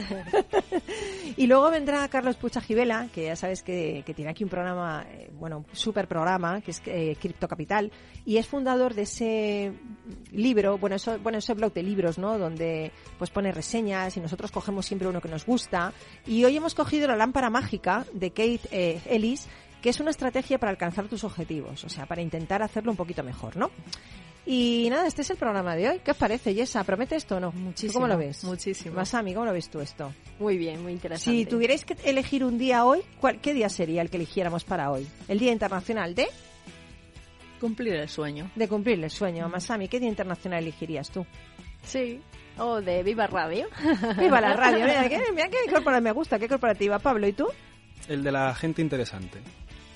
y 1.36 1.46
luego 1.46 1.70
vendrá 1.70 2.06
Carlos 2.08 2.36
Pucha 2.36 2.60
Gibela, 2.60 3.08
que 3.14 3.26
ya 3.26 3.36
sabes 3.36 3.62
que, 3.62 4.02
que 4.04 4.12
tiene 4.12 4.32
aquí 4.32 4.42
un 4.42 4.50
programa, 4.50 5.06
eh, 5.08 5.30
bueno, 5.32 5.58
un 5.58 5.66
super 5.72 6.08
programa, 6.08 6.60
que 6.60 6.72
es 6.72 6.82
eh, 6.86 7.16
Cripto 7.20 7.46
Capital, 7.46 7.92
y 8.26 8.38
es 8.38 8.46
fundador 8.48 8.94
de 8.94 9.02
ese 9.02 9.72
libro, 10.32 10.78
bueno, 10.78 10.96
eso, 10.96 11.18
bueno, 11.20 11.38
ese 11.38 11.54
blog 11.54 11.72
de 11.72 11.84
libros, 11.84 12.18
¿no? 12.18 12.36
Donde 12.36 12.90
pues 13.16 13.30
pone 13.30 13.52
reseñas 13.52 14.16
y 14.16 14.20
nosotros 14.20 14.50
cogemos 14.50 14.84
siempre 14.84 15.08
uno 15.08 15.20
que 15.20 15.28
nos 15.28 15.46
gusta. 15.46 15.92
Y 16.26 16.44
hoy 16.44 16.56
hemos 16.56 16.74
cogido 16.74 17.06
la 17.06 17.16
lámpara 17.16 17.50
mágica 17.50 18.04
de 18.12 18.30
Kate 18.30 18.60
eh, 18.72 19.00
Ellis, 19.06 19.48
que 19.80 19.90
es 19.90 20.00
una 20.00 20.10
estrategia 20.10 20.58
para 20.58 20.70
alcanzar 20.70 21.08
tus 21.08 21.24
objetivos, 21.24 21.84
o 21.84 21.88
sea, 21.88 22.06
para 22.06 22.22
intentar 22.22 22.62
hacerlo 22.62 22.90
un 22.90 22.96
poquito 22.96 23.22
mejor, 23.22 23.56
¿no? 23.56 23.70
Y 24.46 24.88
nada, 24.90 25.06
este 25.06 25.22
es 25.22 25.30
el 25.30 25.36
programa 25.36 25.76
de 25.76 25.88
hoy. 25.88 26.00
¿Qué 26.04 26.10
os 26.10 26.16
parece, 26.16 26.54
Yesa? 26.54 26.82
¿Promete 26.82 27.14
esto 27.14 27.36
o 27.36 27.40
no? 27.40 27.52
Muchísimo, 27.52 27.92
¿Tú 27.92 27.94
¿Cómo 27.98 28.06
lo 28.08 28.18
ves? 28.18 28.42
muchísimo. 28.44 28.96
Masami, 28.96 29.34
¿cómo 29.34 29.46
lo 29.46 29.52
ves 29.52 29.68
tú 29.68 29.80
esto? 29.80 30.12
Muy 30.38 30.56
bien, 30.56 30.82
muy 30.82 30.92
interesante. 30.92 31.38
Si 31.38 31.46
tuvierais 31.46 31.84
que 31.84 31.96
elegir 32.04 32.44
un 32.44 32.58
día 32.58 32.84
hoy, 32.84 33.02
¿cuál, 33.20 33.40
¿qué 33.40 33.52
día 33.52 33.68
sería 33.68 34.02
el 34.02 34.10
que 34.10 34.16
eligiéramos 34.16 34.64
para 34.64 34.90
hoy? 34.90 35.06
¿El 35.28 35.38
Día 35.38 35.52
Internacional 35.52 36.14
de? 36.14 36.26
Cumplir 37.60 37.94
el 37.94 38.08
sueño. 38.08 38.50
De 38.56 38.66
cumplir 38.66 39.02
el 39.04 39.10
sueño. 39.10 39.48
Masami, 39.48 39.88
¿qué 39.88 40.00
Día 40.00 40.08
Internacional 40.08 40.62
elegirías 40.62 41.10
tú? 41.10 41.26
Sí. 41.82 42.20
O 42.58 42.80
de 42.80 43.02
Viva 43.02 43.26
Radio. 43.26 43.68
¡Viva 44.18 44.40
la 44.40 44.54
radio! 44.54 44.78
Mira, 44.86 45.08
qué, 45.08 45.20
mira 45.32 45.48
qué 45.48 45.70
corporativa 45.70 46.00
me 46.00 46.12
gusta, 46.12 46.38
qué 46.38 46.48
corporativa. 46.48 46.98
Pablo, 46.98 47.28
¿y 47.28 47.32
tú? 47.34 47.46
El 48.08 48.24
de 48.24 48.32
la 48.32 48.54
gente 48.54 48.80
interesante. 48.82 49.40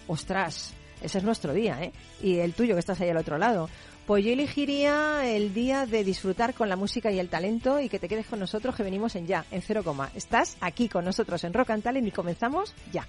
Ostras, 0.07 0.75
ese 1.03 1.19
es 1.19 1.25
nuestro 1.25 1.53
día, 1.53 1.83
¿eh? 1.83 1.93
Y 2.23 2.39
el 2.39 2.55
tuyo, 2.55 2.75
que 2.75 2.81
estás 2.81 3.01
ahí 3.01 3.11
al 3.11 3.17
otro 3.17 3.39
lado. 3.39 3.69
Pues 4.07 4.25
yo 4.25 4.33
elegiría 4.33 5.27
el 5.27 5.55
día 5.55 5.87
de 5.87 6.05
disfrutar 6.05 6.53
con 6.53 6.69
la 6.69 6.77
música 6.77 7.11
y 7.11 7.19
el 7.19 7.31
talento 7.31 7.81
y 7.81 7.89
que 7.89 7.99
te 7.99 8.09
quedes 8.09 8.27
con 8.27 8.39
nosotros, 8.39 8.75
que 8.75 8.83
venimos 8.83 9.17
en 9.17 9.27
ya, 9.27 9.47
en 9.51 9.63
cero 9.63 9.83
coma. 9.83 10.11
Estás 10.15 10.59
aquí 10.61 10.89
con 10.89 11.05
nosotros 11.05 11.43
en 11.45 11.55
Rock 11.55 11.71
and 11.71 11.83
Talent 11.83 12.07
y 12.09 12.11
comenzamos 12.11 12.75
ya. 12.93 13.07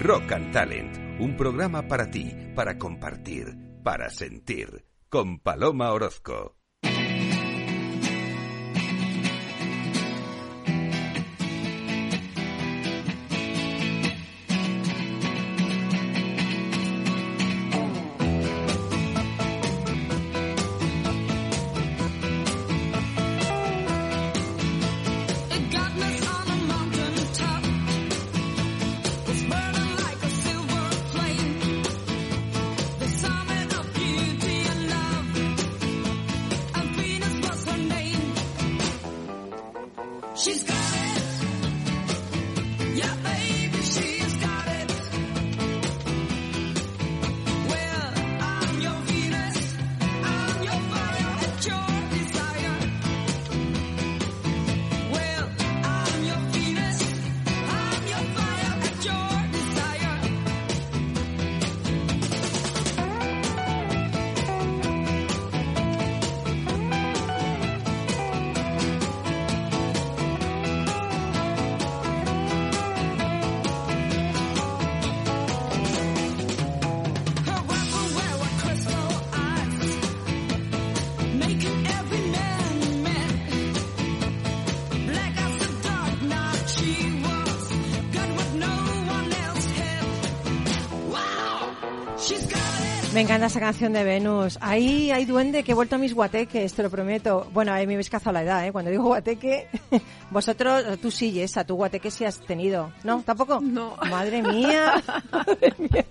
Rock 0.00 0.30
and 0.30 0.52
Talent, 0.52 1.20
un 1.20 1.36
programa 1.36 1.88
para 1.88 2.08
ti, 2.08 2.32
para 2.54 2.78
compartir, 2.78 3.48
para 3.82 4.10
sentir, 4.10 4.84
con 5.08 5.40
Paloma 5.40 5.92
Orozco. 5.92 6.57
Me 93.18 93.22
encanta 93.22 93.46
esa 93.46 93.58
canción 93.58 93.92
de 93.92 94.04
Venus. 94.04 94.58
Ahí 94.60 95.10
hay 95.10 95.24
duende 95.24 95.64
que 95.64 95.72
he 95.72 95.74
vuelto 95.74 95.96
a 95.96 95.98
mis 95.98 96.14
guateques, 96.14 96.72
te 96.72 96.84
lo 96.84 96.88
prometo. 96.88 97.48
Bueno, 97.52 97.72
ahí 97.72 97.84
me 97.84 97.94
habéis 97.94 98.10
cazado 98.10 98.32
la 98.34 98.44
edad, 98.44 98.64
¿eh? 98.64 98.70
Cuando 98.70 98.92
digo 98.92 99.06
guateque, 99.06 99.66
vosotros, 100.30 100.84
tú 101.00 101.10
sí, 101.10 101.42
esa, 101.42 101.64
tu 101.64 101.74
guateque 101.74 102.12
sí 102.12 102.24
has 102.24 102.38
tenido. 102.38 102.92
¿No? 103.02 103.20
¿Tampoco? 103.22 103.60
No. 103.60 103.96
Madre 104.08 104.40
mía. 104.40 105.02
Madre 105.32 105.74
mía. 105.78 106.06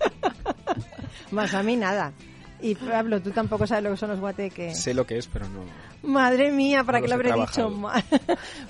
Más 1.30 1.54
a 1.54 1.62
mí 1.62 1.76
nada. 1.76 2.12
Y 2.60 2.74
Pablo, 2.74 3.22
tú 3.22 3.30
tampoco 3.30 3.66
sabes 3.66 3.84
lo 3.84 3.90
que 3.92 3.96
son 3.96 4.10
los 4.10 4.20
guateques. 4.20 4.78
Sé 4.78 4.92
lo 4.92 5.06
que 5.06 5.16
es, 5.16 5.28
pero 5.28 5.46
no. 5.48 5.60
Madre 6.02 6.52
mía, 6.52 6.84
¿para 6.84 6.98
No 6.98 7.04
qué 7.04 7.08
lo 7.08 7.14
habré 7.14 7.32
dicho 7.32 7.46
trabajado. 7.46 7.70
mal? 7.78 8.04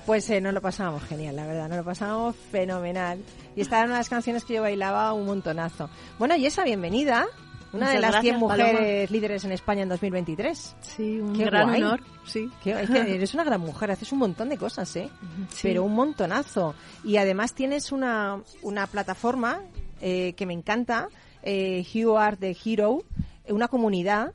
Pues 0.05 0.29
eh, 0.29 0.39
nos 0.39 0.53
lo 0.53 0.61
pasábamos 0.61 1.03
genial, 1.03 1.35
la 1.35 1.45
verdad, 1.45 1.67
nos 1.67 1.79
lo 1.79 1.83
pasábamos 1.83 2.37
fenomenal. 2.53 3.19
Y 3.57 3.59
esta 3.59 3.79
era 3.79 3.87
una 3.87 3.95
de 3.95 3.99
las 3.99 4.09
canciones 4.09 4.45
que 4.45 4.53
yo 4.53 4.61
bailaba 4.61 5.11
un 5.11 5.25
montonazo. 5.25 5.89
Bueno, 6.17 6.37
y 6.37 6.45
esa 6.45 6.63
bienvenida, 6.63 7.27
una 7.73 7.91
de 7.91 7.99
las 7.99 8.21
100 8.21 8.39
gracias, 8.39 8.49
Paloma. 8.49 8.71
mujeres 8.71 9.11
líderes 9.11 9.43
en 9.45 9.51
España 9.51 9.83
en 9.83 9.89
2023. 9.89 10.75
Sí, 10.81 11.19
un 11.19 11.33
Qué 11.33 11.45
gran 11.45 11.67
guay. 11.67 11.81
honor. 11.83 12.01
Sí. 12.25 12.49
Que, 12.63 12.71
es 12.71 12.89
que 12.89 13.15
eres 13.15 13.33
una 13.33 13.43
gran 13.43 13.61
mujer, 13.61 13.91
haces 13.91 14.11
un 14.11 14.19
montón 14.19 14.49
de 14.49 14.57
cosas, 14.57 14.95
¿eh? 14.95 15.09
Sí. 15.49 15.59
Pero 15.63 15.83
un 15.83 15.93
montonazo. 15.93 16.75
Y 17.03 17.17
además 17.17 17.53
tienes 17.53 17.91
una, 17.91 18.41
una 18.61 18.87
plataforma 18.87 19.61
eh, 20.01 20.33
que 20.33 20.45
me 20.45 20.53
encanta, 20.53 21.09
eh, 21.43 21.85
You 21.93 22.17
Are 22.17 22.37
the 22.37 22.55
Hero, 22.63 23.03
eh, 23.45 23.53
una 23.53 23.67
comunidad. 23.67 24.33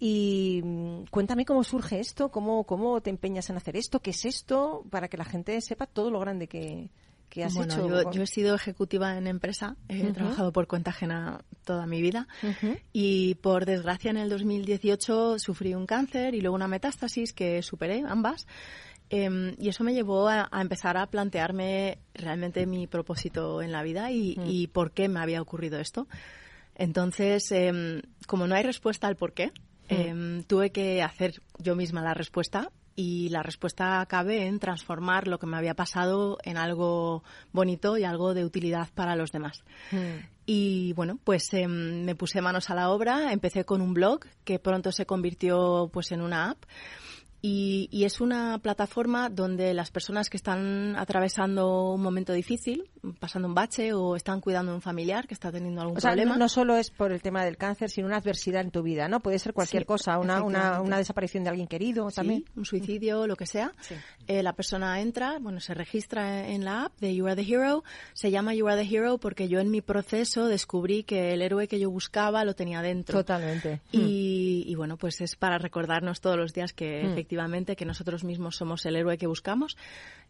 Y 0.00 0.60
mm, 0.64 1.04
cuéntame 1.10 1.44
cómo 1.44 1.64
surge 1.64 2.00
esto, 2.00 2.30
cómo, 2.30 2.64
cómo 2.64 3.00
te 3.00 3.10
empeñas 3.10 3.48
en 3.50 3.56
hacer 3.56 3.76
esto, 3.76 4.00
qué 4.00 4.10
es 4.10 4.24
esto, 4.24 4.84
para 4.90 5.08
que 5.08 5.16
la 5.16 5.24
gente 5.24 5.60
sepa 5.60 5.86
todo 5.86 6.10
lo 6.10 6.20
grande 6.20 6.48
que, 6.48 6.90
que 7.34 7.42
has 7.44 7.54
Bueno, 7.54 7.74
hecho. 7.74 7.88
yo, 8.04 8.12
yo 8.12 8.22
he 8.22 8.26
sido 8.28 8.54
ejecutiva 8.54 9.18
en 9.18 9.26
empresa, 9.26 9.76
he 9.88 10.04
Ujú. 10.04 10.12
trabajado 10.12 10.52
por 10.52 10.68
cuenta 10.68 10.90
ajena 10.90 11.40
toda 11.64 11.84
mi 11.86 12.00
vida 12.00 12.28
Ujú. 12.42 12.76
y 12.92 13.34
por 13.36 13.66
desgracia 13.66 14.10
en 14.12 14.18
el 14.18 14.28
2018 14.30 15.38
sufrí 15.40 15.74
un 15.74 15.84
cáncer 15.86 16.34
y 16.36 16.40
luego 16.40 16.54
una 16.54 16.68
metástasis 16.68 17.32
que 17.32 17.60
superé 17.62 18.04
ambas. 18.06 18.46
Em, 19.10 19.54
y 19.58 19.68
eso 19.68 19.82
me 19.82 19.92
llevó 19.92 20.28
a, 20.28 20.48
a 20.50 20.62
empezar 20.62 20.96
a 20.96 21.06
plantearme 21.08 21.98
realmente 22.14 22.66
mi 22.66 22.86
propósito 22.86 23.60
en 23.62 23.72
la 23.72 23.82
vida 23.82 24.12
y, 24.12 24.38
y 24.46 24.68
por 24.68 24.92
qué 24.92 25.08
me 25.08 25.18
había 25.20 25.42
ocurrido 25.42 25.78
esto. 25.80 26.06
Entonces, 26.76 27.50
em, 27.52 28.00
como 28.26 28.46
no 28.46 28.54
hay 28.54 28.62
respuesta 28.62 29.06
al 29.08 29.16
por 29.16 29.32
qué, 29.32 29.50
em, 29.88 30.42
tuve 30.44 30.70
que 30.70 31.02
hacer 31.02 31.42
yo 31.58 31.74
misma 31.74 32.00
la 32.02 32.14
respuesta 32.14 32.70
y 32.96 33.28
la 33.30 33.42
respuesta 33.42 34.04
cabe 34.06 34.46
en 34.46 34.58
transformar 34.58 35.28
lo 35.28 35.38
que 35.38 35.46
me 35.46 35.56
había 35.56 35.74
pasado 35.74 36.38
en 36.44 36.56
algo 36.56 37.24
bonito 37.52 37.98
y 37.98 38.04
algo 38.04 38.34
de 38.34 38.44
utilidad 38.44 38.88
para 38.94 39.16
los 39.16 39.32
demás. 39.32 39.64
Mm. 39.90 40.26
Y 40.46 40.92
bueno, 40.92 41.18
pues 41.24 41.52
em, 41.54 42.04
me 42.04 42.14
puse 42.14 42.40
manos 42.40 42.70
a 42.70 42.74
la 42.74 42.90
obra, 42.90 43.32
empecé 43.32 43.64
con 43.64 43.80
un 43.80 43.94
blog 43.94 44.20
que 44.44 44.58
pronto 44.58 44.92
se 44.92 45.06
convirtió 45.06 45.90
pues 45.92 46.12
en 46.12 46.20
una 46.20 46.50
app. 46.50 46.64
Y, 47.46 47.90
y 47.92 48.04
es 48.04 48.22
una 48.22 48.58
plataforma 48.58 49.28
donde 49.28 49.74
las 49.74 49.90
personas 49.90 50.30
que 50.30 50.38
están 50.38 50.96
atravesando 50.96 51.92
un 51.92 52.00
momento 52.00 52.32
difícil, 52.32 52.84
pasando 53.20 53.46
un 53.48 53.54
bache 53.54 53.92
o 53.92 54.16
están 54.16 54.40
cuidando 54.40 54.72
a 54.72 54.74
un 54.76 54.80
familiar 54.80 55.26
que 55.26 55.34
está 55.34 55.52
teniendo 55.52 55.82
algún 55.82 55.98
O 55.98 56.00
sea, 56.00 56.12
problema. 56.12 56.32
no, 56.32 56.38
no 56.38 56.48
solo 56.48 56.74
es 56.78 56.88
por 56.90 57.12
el 57.12 57.20
tema 57.20 57.44
del 57.44 57.58
cáncer, 57.58 57.90
sino 57.90 58.06
una 58.06 58.16
adversidad 58.16 58.62
en 58.62 58.70
tu 58.70 58.82
vida, 58.82 59.08
¿no? 59.08 59.20
Puede 59.20 59.38
ser 59.38 59.52
cualquier 59.52 59.82
Sí, 59.82 59.86
cosa, 59.86 60.18
una, 60.18 60.42
una, 60.42 60.80
una 60.80 60.96
desaparición 60.96 61.44
de 61.44 61.50
alguien 61.50 61.66
querido 61.68 62.08
Sí, 62.08 62.16
también. 62.16 62.44
un 62.56 62.64
suicidio, 62.64 63.26
lo 63.26 63.36
que 63.36 63.44
sea. 63.44 63.72
Sí. 63.82 63.94
Eh, 64.26 64.42
la 64.42 64.54
persona 64.54 64.98
entra, 65.02 65.38
bueno, 65.38 65.60
se 65.60 65.74
registra 65.74 66.48
en 66.48 66.64
la 66.64 66.84
app 66.86 66.98
de 66.98 67.14
You 67.14 67.26
Are 67.26 67.36
the 67.36 67.46
Hero. 67.52 67.84
Se 68.14 68.30
llama 68.30 68.54
You 68.54 68.68
Are 68.68 68.82
the 68.82 68.88
Hero 68.96 69.18
porque 69.18 69.48
yo 69.48 69.60
en 69.60 69.70
mi 69.70 69.82
proceso 69.82 70.46
descubrí 70.46 71.02
que 71.02 71.34
el 71.34 71.42
héroe 71.42 71.68
que 71.68 71.78
yo 71.78 71.90
buscaba 71.90 72.42
lo 72.46 72.54
tenía 72.54 72.80
dentro. 72.80 73.18
Totalmente. 73.18 73.82
Y, 73.92 74.00
y 74.64 74.74
bueno, 74.74 74.96
pues 74.96 75.20
es 75.20 75.36
para 75.36 75.58
recordarnos 75.58 76.20
todos 76.20 76.36
los 76.36 76.52
días 76.54 76.72
que 76.72 77.04
Mm. 77.04 77.12
efectivamente 77.12 77.76
que 77.76 77.84
nosotros 77.84 78.24
mismos 78.24 78.56
somos 78.56 78.86
el 78.86 78.96
héroe 78.96 79.18
que 79.18 79.26
buscamos. 79.26 79.76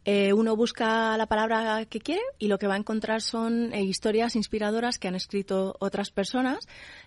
Eh, 0.06 0.32
uno 0.34 0.54
busca 0.54 1.16
la 1.16 1.26
palabra 1.26 1.86
que 1.86 1.98
quiere 1.98 2.20
y 2.38 2.48
lo 2.48 2.58
que 2.58 2.66
va 2.66 2.74
a 2.74 2.78
encontrar 2.78 3.22
son 3.22 3.72
eh, 3.72 3.82
historias 3.82 4.36
inspiradoras 4.36 4.98
que 4.98 5.08
han 5.08 5.14
escrito 5.14 5.76
otras 5.80 6.10
personas 6.10 6.58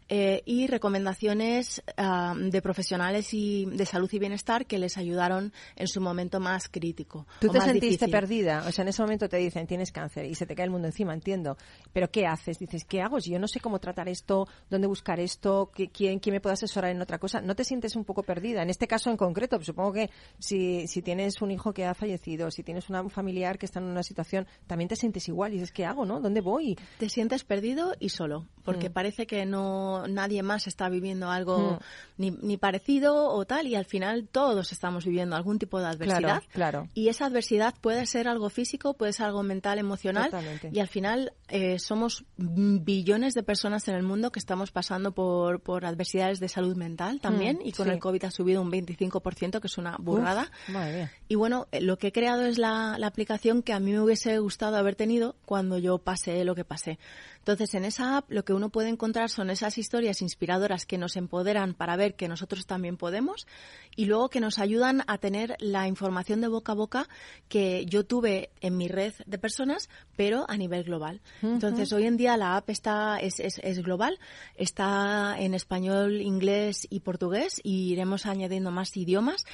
eh, 0.10 0.42
y 0.46 0.66
recomendaciones 0.68 1.84
ah, 1.98 2.34
de 2.36 2.62
profesionales 2.62 3.34
y 3.34 3.66
de 3.66 3.86
salud 3.86 4.10
y 4.12 4.20
bienestar 4.20 4.66
que 4.66 4.80
les 4.80 4.98
ayudaron 4.98 5.54
en 5.76 5.88
su 5.88 6.02
momento 6.02 6.40
más 6.40 6.70
crítico. 6.70 7.28
Tú 7.40 7.50
te 7.50 7.62
sentiste 7.62 8.06
difícil. 8.06 8.12
perdida, 8.12 8.64
o 8.68 8.72
sea, 8.72 8.82
en 8.82 8.90
ese 8.90 9.02
momento 9.04 9.30
te 9.30 9.38
dicen 9.38 9.68
tienes 9.68 9.92
cáncer 9.92 10.26
y 10.26 10.34
se 10.34 10.46
te 10.48 10.56
cae 10.56 10.66
el 10.66 10.72
mundo 10.72 10.88
encima, 10.88 11.14
entiendo. 11.14 11.56
Pero 11.94 12.10
¿qué 12.10 12.26
haces? 12.26 12.58
Dices, 12.58 12.84
¿qué 12.86 13.02
hago? 13.02 13.20
Yo 13.20 13.38
no 13.38 13.48
sé 13.48 13.60
cómo 13.60 13.80
tratar 13.80 14.10
esto, 14.10 14.48
dónde 14.70 14.88
buscar 14.88 15.20
esto, 15.20 15.72
¿Qui- 15.76 15.92
quién, 15.94 16.20
quién 16.20 16.34
me 16.34 16.42
puede 16.42 16.54
asesorar 16.54 16.90
en 16.92 17.02
otra 17.02 17.20
cosa. 17.20 17.42
¿No 17.42 17.56
te 17.56 17.64
sientes 17.64 17.96
un 17.96 18.06
poco 18.06 18.24
perdida? 18.24 18.64
En 18.64 18.70
este 18.72 18.88
caso 18.88 19.12
en 19.12 19.18
concreto, 19.18 19.62
supongo 19.62 19.94
que 19.94 20.10
si, 20.40 20.88
si 20.88 21.02
tienes 21.04 21.42
un 21.42 21.52
hijo 21.52 21.74
que 21.74 21.86
ha 21.86 21.94
fallecido, 21.94 22.50
si 22.50 22.64
tienes 22.64 22.87
una- 22.90 23.02
un 23.02 23.10
familiar 23.10 23.58
que 23.58 23.66
está 23.66 23.80
en 23.80 23.86
una 23.86 24.04
situación, 24.04 24.48
también 24.68 24.88
te 24.88 24.96
sientes 24.96 25.28
igual 25.28 25.52
y 25.52 25.56
dices, 25.56 25.72
¿qué 25.72 25.86
hago? 25.86 26.06
¿No? 26.06 26.20
¿Dónde 26.20 26.42
voy? 26.42 26.78
te 26.98 27.10
sientes 27.10 27.44
perdido 27.44 27.96
y 28.00 28.10
solo, 28.10 28.46
porque 28.64 28.90
Mm. 28.90 28.94
parece 28.94 29.28
que 29.28 29.46
no 29.46 30.08
nadie 30.08 30.44
más 30.44 30.68
está 30.68 30.90
viviendo 30.90 31.30
algo 31.32 31.74
Mm. 31.74 31.78
ni, 32.18 32.32
ni 32.32 32.58
parecido 32.58 33.30
o 33.30 33.46
tal, 33.46 33.68
y 33.68 33.76
al 33.76 33.86
final 33.86 34.28
todos 34.32 34.72
estamos 34.72 35.06
viviendo 35.06 35.36
algún 35.36 35.60
tipo 35.60 35.80
de 35.80 35.88
adversidad. 35.88 36.20
Claro, 36.20 36.46
claro. 36.54 36.90
Y 36.94 37.10
esa 37.10 37.26
adversidad 37.26 37.74
puede 37.80 38.06
ser 38.06 38.28
algo 38.28 38.50
físico, 38.50 38.94
puede 38.96 39.14
ser 39.14 39.28
algo 39.28 39.44
mental, 39.44 39.80
emocional, 39.80 40.26
Totalmente. 40.32 40.70
y 40.74 40.80
al 40.80 40.88
final 40.88 41.34
eh, 41.50 41.80
somos 41.80 42.26
mm, 42.38 42.84
billones 42.84 43.34
de 43.34 43.44
personas 43.44 43.88
en 43.88 43.96
el 43.96 44.04
mundo 44.04 44.32
que 44.32 44.40
estamos 44.40 44.72
pasando 44.72 45.14
por, 45.14 45.62
por 45.62 45.86
adversidades 45.86 46.40
de 46.40 46.50
salud 46.50 46.76
mental 46.76 47.20
también, 47.22 47.58
Mm, 47.64 47.68
y 47.68 47.72
con 47.72 47.88
sí. 47.88 47.94
el 47.94 48.00
COVID 48.00 48.24
ha 48.26 48.32
subido 48.32 48.62
un 48.62 48.70
25%, 48.70 49.62
que 49.62 49.68
es 49.68 49.78
una 49.78 49.96
burrada. 49.98 50.50
Uf, 50.68 50.70
madre 50.74 50.94
mía. 50.98 51.12
Y 51.30 51.36
bueno, 51.36 51.68
eh, 51.72 51.82
lo 51.82 51.98
que 51.98 52.08
he 52.08 52.12
creado 52.12 52.44
es 52.46 52.58
la, 52.58 52.77
la 52.98 53.08
aplicación 53.08 53.64
que 53.64 53.74
a 53.74 53.80
mí 53.80 53.92
me 53.92 54.00
hubiese 54.00 54.38
gustado 54.40 54.78
haber 54.78 54.96
tenido 54.96 55.36
cuando 55.46 55.78
yo 55.78 55.98
pasé 55.98 56.44
lo 56.46 56.56
que 56.56 56.66
pasé. 56.66 57.00
Entonces, 57.48 57.76
en 57.76 57.86
esa 57.86 58.18
app 58.18 58.30
lo 58.30 58.44
que 58.44 58.52
uno 58.52 58.72
puede 58.72 58.90
encontrar 58.90 59.30
son 59.30 59.50
esas 59.50 59.78
historias 59.78 60.22
inspiradoras 60.22 60.86
que 60.86 60.98
nos 60.98 61.16
empoderan 61.16 61.74
para 61.76 61.96
ver 61.96 62.16
que 62.16 62.28
nosotros 62.28 62.66
también 62.66 62.98
podemos 62.98 63.48
y 63.96 64.04
luego 64.04 64.28
que 64.28 64.42
nos 64.42 64.60
ayudan 64.60 65.02
a 65.08 65.18
tener 65.18 65.56
la 65.60 65.88
información 65.88 66.42
de 66.42 66.50
boca 66.50 66.74
a 66.74 66.76
boca 66.76 67.08
que 67.48 67.86
yo 67.86 68.06
tuve 68.06 68.50
en 68.60 68.76
mi 68.76 68.90
red 68.90 69.14
de 69.26 69.38
personas, 69.38 69.90
pero 70.18 70.44
a 70.50 70.58
nivel 70.58 70.84
global. 70.84 71.22
Entonces, 71.42 71.94
hoy 71.94 72.06
en 72.06 72.18
día 72.18 72.36
la 72.36 72.58
app 72.58 72.70
está 72.70 73.18
es, 73.18 73.40
es, 73.40 73.62
es 73.64 73.82
global, 73.82 74.20
está 74.58 75.38
en 75.40 75.54
español, 75.54 76.20
inglés 76.20 76.86
y 76.90 77.00
portugués 77.00 77.62
y 77.64 77.94
iremos 77.94 78.26
añadiendo 78.26 78.72
más 78.72 78.98
idiomas. 78.98 79.46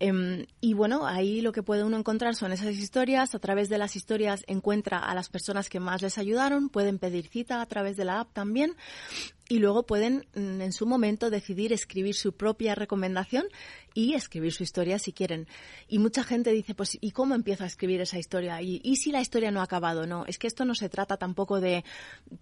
Em, 0.00 0.44
y 0.60 0.74
bueno, 0.74 1.06
ahí 1.06 1.40
lo 1.40 1.52
que 1.52 1.62
puede 1.62 1.82
uno 1.82 1.96
encontrar 1.96 2.34
son 2.34 2.52
esas 2.52 2.74
historias. 2.76 3.34
A 3.34 3.38
través 3.38 3.70
de 3.70 3.78
las 3.78 3.96
historias 3.96 4.44
encuentra 4.46 4.98
a 4.98 5.14
las 5.14 5.30
personas 5.30 5.70
que 5.70 5.80
más 5.80 6.02
les 6.02 6.18
ayudaron. 6.18 6.68
Pueden 6.68 6.98
pedir 6.98 7.26
a 7.50 7.66
través 7.66 7.96
de 7.96 8.04
la 8.04 8.20
app 8.20 8.32
también. 8.32 8.74
Y 9.48 9.60
luego 9.60 9.84
pueden, 9.84 10.26
mm, 10.34 10.60
en 10.60 10.72
su 10.72 10.86
momento, 10.86 11.30
decidir 11.30 11.72
escribir 11.72 12.14
su 12.14 12.32
propia 12.32 12.74
recomendación 12.74 13.46
y 13.98 14.14
escribir 14.14 14.52
su 14.52 14.62
historia 14.62 14.96
si 15.00 15.12
quieren. 15.12 15.48
Y 15.88 15.98
mucha 15.98 16.22
gente 16.22 16.52
dice, 16.52 16.72
pues, 16.72 16.96
¿y 17.00 17.10
cómo 17.10 17.34
empiezo 17.34 17.64
a 17.64 17.66
escribir 17.66 18.00
esa 18.00 18.16
historia? 18.16 18.62
¿Y, 18.62 18.80
y 18.84 18.94
si 18.94 19.10
la 19.10 19.20
historia 19.20 19.50
no 19.50 19.58
ha 19.58 19.64
acabado? 19.64 20.06
No, 20.06 20.24
es 20.26 20.38
que 20.38 20.46
esto 20.46 20.64
no 20.64 20.76
se 20.76 20.88
trata 20.88 21.16
tampoco 21.16 21.60
de 21.60 21.84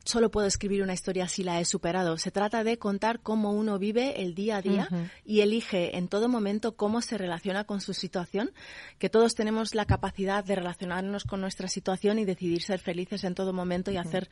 solo 0.05 0.31
puedo 0.31 0.47
escribir 0.47 0.83
una 0.83 0.93
historia 0.93 1.27
si 1.29 1.45
la 1.45 1.59
he 1.59 1.65
superado. 1.65 2.19
Se 2.19 2.31
trata 2.31 2.63
de 2.63 2.77
contar 2.77 3.21
cómo 3.21 3.53
uno 3.53 3.79
vive 3.79 4.21
el 4.21 4.35
día 4.35 4.59
a 4.59 4.61
día 4.63 4.89
Ujú. 4.91 5.09
y 5.25 5.41
elige 5.41 5.97
en 5.97 6.09
todo 6.09 6.29
momento 6.29 6.77
cómo 6.77 7.01
se 7.01 7.17
relaciona 7.17 7.65
con 7.65 7.81
su 7.81 7.95
situación, 7.95 8.51
que 8.99 9.09
todos 9.09 9.35
tenemos 9.35 9.75
la 9.75 9.87
capacidad 9.87 10.45
de 10.45 10.57
relacionarnos 10.57 11.25
con 11.25 11.41
nuestra 11.41 11.69
situación 11.69 12.19
y 12.19 12.27
decidir 12.27 12.61
ser 12.61 12.81
felices 12.81 13.25
en 13.25 13.35
todo 13.35 13.55
momento 13.55 13.91
y 13.91 13.97
hacer 13.97 14.29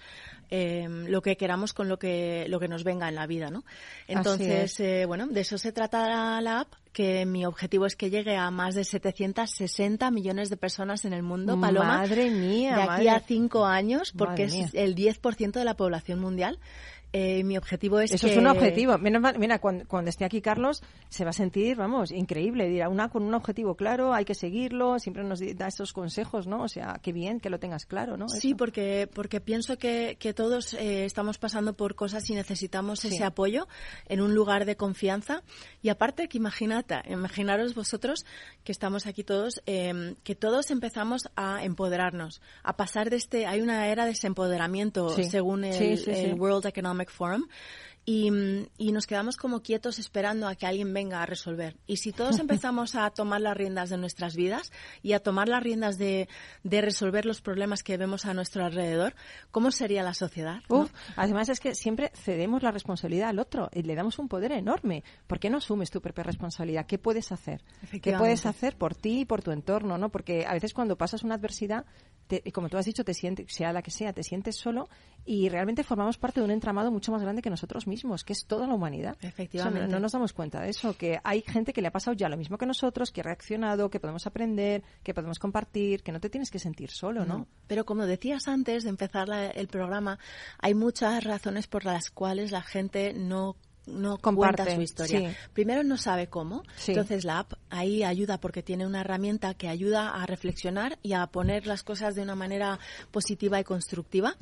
eh, 0.50 0.86
lo 1.08 1.22
que 1.22 1.38
queramos 1.38 1.72
con 1.72 1.88
lo 1.88 1.98
que, 1.98 2.44
lo 2.50 2.60
que 2.60 2.68
nos 2.68 2.84
venga 2.84 3.08
en 3.08 3.14
la 3.14 3.26
vida, 3.26 3.48
¿no? 3.48 3.64
Entonces, 4.08 4.72
es. 4.72 4.80
eh, 4.80 5.04
bueno, 5.06 5.26
de 5.26 5.40
eso 5.40 5.56
se 5.56 5.72
trata 5.72 6.06
la, 6.06 6.40
la 6.42 6.60
app, 6.60 6.83
que 6.94 7.26
mi 7.26 7.44
objetivo 7.44 7.84
es 7.84 7.96
que 7.96 8.08
llegue 8.08 8.36
a 8.36 8.50
más 8.50 8.74
de 8.74 8.84
760 8.84 10.10
millones 10.12 10.48
de 10.48 10.56
personas 10.56 11.04
en 11.04 11.12
el 11.12 11.22
mundo, 11.22 11.60
Paloma. 11.60 11.98
Madre 11.98 12.30
mía, 12.30 12.76
de 12.76 12.82
aquí 12.82 12.88
madre. 12.88 13.10
a 13.10 13.20
cinco 13.20 13.66
años, 13.66 14.12
porque 14.16 14.44
es 14.44 14.72
el 14.72 14.94
10% 14.94 15.52
de 15.52 15.64
la 15.64 15.74
población 15.74 16.20
mundial. 16.20 16.58
Eh, 17.16 17.44
mi 17.44 17.56
objetivo 17.56 18.00
es 18.00 18.10
Eso 18.10 18.26
que... 18.26 18.32
es 18.32 18.38
un 18.38 18.48
objetivo. 18.48 18.98
Menos 18.98 19.22
mal- 19.22 19.38
mira, 19.38 19.60
cuando, 19.60 19.86
cuando 19.86 20.10
esté 20.10 20.24
aquí 20.24 20.40
Carlos, 20.42 20.82
se 21.08 21.22
va 21.22 21.30
a 21.30 21.32
sentir, 21.32 21.76
vamos, 21.76 22.10
increíble. 22.10 22.68
Dirá, 22.68 22.88
una 22.88 23.08
con 23.08 23.22
un 23.22 23.34
objetivo 23.34 23.76
claro, 23.76 24.12
hay 24.12 24.24
que 24.24 24.34
seguirlo, 24.34 24.98
siempre 24.98 25.22
nos 25.22 25.38
da 25.56 25.68
esos 25.68 25.92
consejos, 25.92 26.48
¿no? 26.48 26.62
O 26.64 26.68
sea, 26.68 26.98
qué 27.00 27.12
bien 27.12 27.38
que 27.38 27.50
lo 27.50 27.60
tengas 27.60 27.86
claro, 27.86 28.16
¿no? 28.16 28.28
Sí, 28.28 28.48
Eso. 28.48 28.56
porque, 28.56 29.08
porque 29.14 29.40
pienso 29.40 29.78
que, 29.78 30.16
que 30.18 30.34
todos 30.34 30.74
eh, 30.74 31.04
estamos 31.04 31.38
pasando 31.38 31.74
por 31.74 31.94
cosas 31.94 32.28
y 32.30 32.34
necesitamos 32.34 32.98
Sí. 32.98 33.08
ese 33.08 33.22
apoyo 33.22 33.68
en 34.08 34.20
un 34.20 34.34
lugar 34.34 34.64
de 34.64 34.74
confianza. 34.76 35.44
Y 35.82 35.90
aparte 35.90 36.26
que 36.28 36.36
imaginata, 36.38 37.04
imaginaros 37.08 37.76
vosotros 37.76 38.26
que 38.64 38.72
estamos 38.72 39.06
aquí 39.06 39.22
todos, 39.22 39.62
eh, 39.66 40.16
que 40.24 40.34
todos 40.34 40.72
empezamos 40.72 41.28
a 41.36 41.62
empoderarnos, 41.64 42.42
a 42.64 42.76
pasar 42.76 43.08
de 43.10 43.16
este, 43.16 43.46
hay 43.46 43.60
una 43.60 43.86
era 43.86 44.04
de 44.04 44.10
desempoderamiento 44.10 45.10
Sí. 45.10 45.24
según 45.24 45.62
el, 45.64 45.74
Sí, 45.74 45.96
sí, 45.96 46.04
sí. 46.06 46.10
el 46.24 46.34
World 46.34 46.66
Economic 46.66 47.03
Forum. 47.10 47.44
y, 48.06 48.30
y 48.76 48.92
nos 48.92 49.06
quedamos 49.06 49.36
como 49.36 49.62
quietos 49.62 49.98
esperando 49.98 50.46
a 50.46 50.54
que 50.54 50.66
alguien 50.66 50.92
venga 50.92 51.22
a 51.22 51.26
resolver. 51.26 51.76
Y 51.86 51.96
si 51.96 52.12
todos 52.12 52.38
empezamos 52.40 52.94
a 52.96 53.08
tomar 53.10 53.40
las 53.40 53.56
riendas 53.56 53.90
de 53.90 53.96
nuestras 53.96 54.36
vidas 54.36 54.72
y 55.02 55.14
a 55.14 55.20
tomar 55.20 55.48
las 55.48 55.62
riendas 55.62 55.96
de, 55.96 56.28
de 56.62 56.80
resolver 56.82 57.24
los 57.24 57.40
problemas 57.40 57.82
que 57.82 57.96
vemos 57.96 58.26
a 58.26 58.34
nuestro 58.34 58.64
alrededor, 58.64 59.14
¿cómo 59.50 59.70
sería 59.70 60.02
la 60.02 60.14
sociedad? 60.14 60.60
no? 60.68 60.80
Uf, 60.80 60.92
además 61.16 61.48
es 61.48 61.60
que 61.60 61.74
siempre 61.74 62.12
cedemos 62.14 62.62
la 62.62 62.70
responsabilidad 62.70 63.30
al 63.30 63.38
otro 63.38 63.70
y 63.72 63.82
le 63.82 63.94
damos 63.94 64.18
un 64.18 64.28
poder 64.28 64.52
enorme. 64.52 65.02
¿Por 65.26 65.38
qué 65.38 65.48
no 65.48 65.58
asumes 65.58 65.90
tu 65.90 66.00
propia 66.00 66.24
responsabilidad? 66.24 66.86
¿Qué 66.86 66.98
puedes 66.98 67.32
hacer? 67.32 67.62
¿Qué 68.02 68.12
puedes 68.12 68.44
hacer 68.44 68.76
por 68.76 68.94
ti 68.94 69.20
y 69.20 69.24
por 69.24 69.42
tu 69.42 69.50
entorno? 69.50 69.96
¿no? 69.96 70.10
Porque 70.10 70.44
a 70.46 70.52
veces 70.52 70.74
cuando 70.74 70.96
pasas 70.96 71.22
una 71.22 71.36
adversidad, 71.36 71.86
te- 72.26 72.42
como 72.52 72.68
tú 72.68 72.76
has 72.78 72.86
dicho, 72.86 73.04
te 73.04 73.14
sientes, 73.14 73.52
sea 73.52 73.72
la 73.72 73.82
que 73.82 73.90
sea, 73.90 74.12
te 74.12 74.22
sientes 74.22 74.56
solo 74.56 74.88
y 75.26 75.48
realmente 75.48 75.84
formamos 75.84 76.18
parte 76.18 76.40
de 76.40 76.44
un 76.44 76.50
entramado 76.50 76.90
mucho 76.90 77.12
más 77.12 77.22
grande 77.22 77.40
que 77.42 77.50
nosotros 77.50 77.86
mismos, 77.86 78.24
que 78.24 78.32
es 78.34 78.44
toda 78.46 78.66
la 78.66 78.74
humanidad. 78.74 79.16
Efectivamente. 79.22 79.88
No 79.88 80.00
nos 80.00 80.12
damos 80.12 80.32
cuenta 80.32 80.60
de 80.60 80.70
eso, 80.70 80.96
que 80.96 81.18
hay 81.24 81.42
gente 81.42 81.72
que 81.72 81.80
le 81.82 81.88
ha 81.88 81.92
pasado 81.92 82.14
ya 82.16 82.28
lo 82.28 82.36
mismo 82.36 82.58
que 82.58 82.66
nosotros, 82.66 83.10
que 83.10 83.20
ha 83.20 83.24
reaccionado, 83.24 83.90
que 83.90 84.00
podemos 84.00 84.26
aprender, 84.26 84.82
que 85.02 85.14
podemos 85.14 85.38
compartir, 85.38 86.02
que 86.02 86.12
no 86.12 86.20
te 86.20 86.30
tienes 86.30 86.50
que 86.50 86.58
sentir 86.58 86.90
solo, 86.90 87.24
¿no? 87.24 87.38
No. 87.38 87.46
Pero 87.66 87.84
como 87.86 88.06
decías 88.06 88.48
antes 88.48 88.84
de 88.84 88.90
empezar 88.90 89.28
la- 89.28 89.48
el 89.48 89.68
programa, 89.68 90.18
hay 90.58 90.74
muchas 90.74 91.24
razones 91.24 91.66
por 91.66 91.84
las 91.84 92.10
cuales 92.10 92.50
la 92.52 92.62
gente 92.62 93.12
no 93.14 93.56
no 93.86 94.18
Comparte, 94.18 94.62
cuenta 94.62 94.74
su 94.76 94.82
historia. 94.82 95.30
sí. 95.30 95.36
Primero 95.52 95.82
no 95.84 95.96
sabe 95.96 96.28
cómo, 96.28 96.62
Sí. 96.76 96.92
entonces 96.92 97.24
la 97.24 97.40
app 97.40 97.52
ahí 97.70 98.02
ayuda 98.02 98.38
porque 98.38 98.62
tiene 98.62 98.86
una 98.86 99.00
herramienta 99.00 99.54
que 99.54 99.68
ayuda 99.68 100.10
a 100.10 100.26
reflexionar 100.26 100.98
y 101.02 101.12
a 101.12 101.26
poner 101.26 101.66
las 101.66 101.82
cosas 101.82 102.14
de 102.14 102.22
una 102.22 102.34
manera 102.34 102.78
positiva 103.10 103.60
y 103.60 103.64
constructiva. 103.64 104.36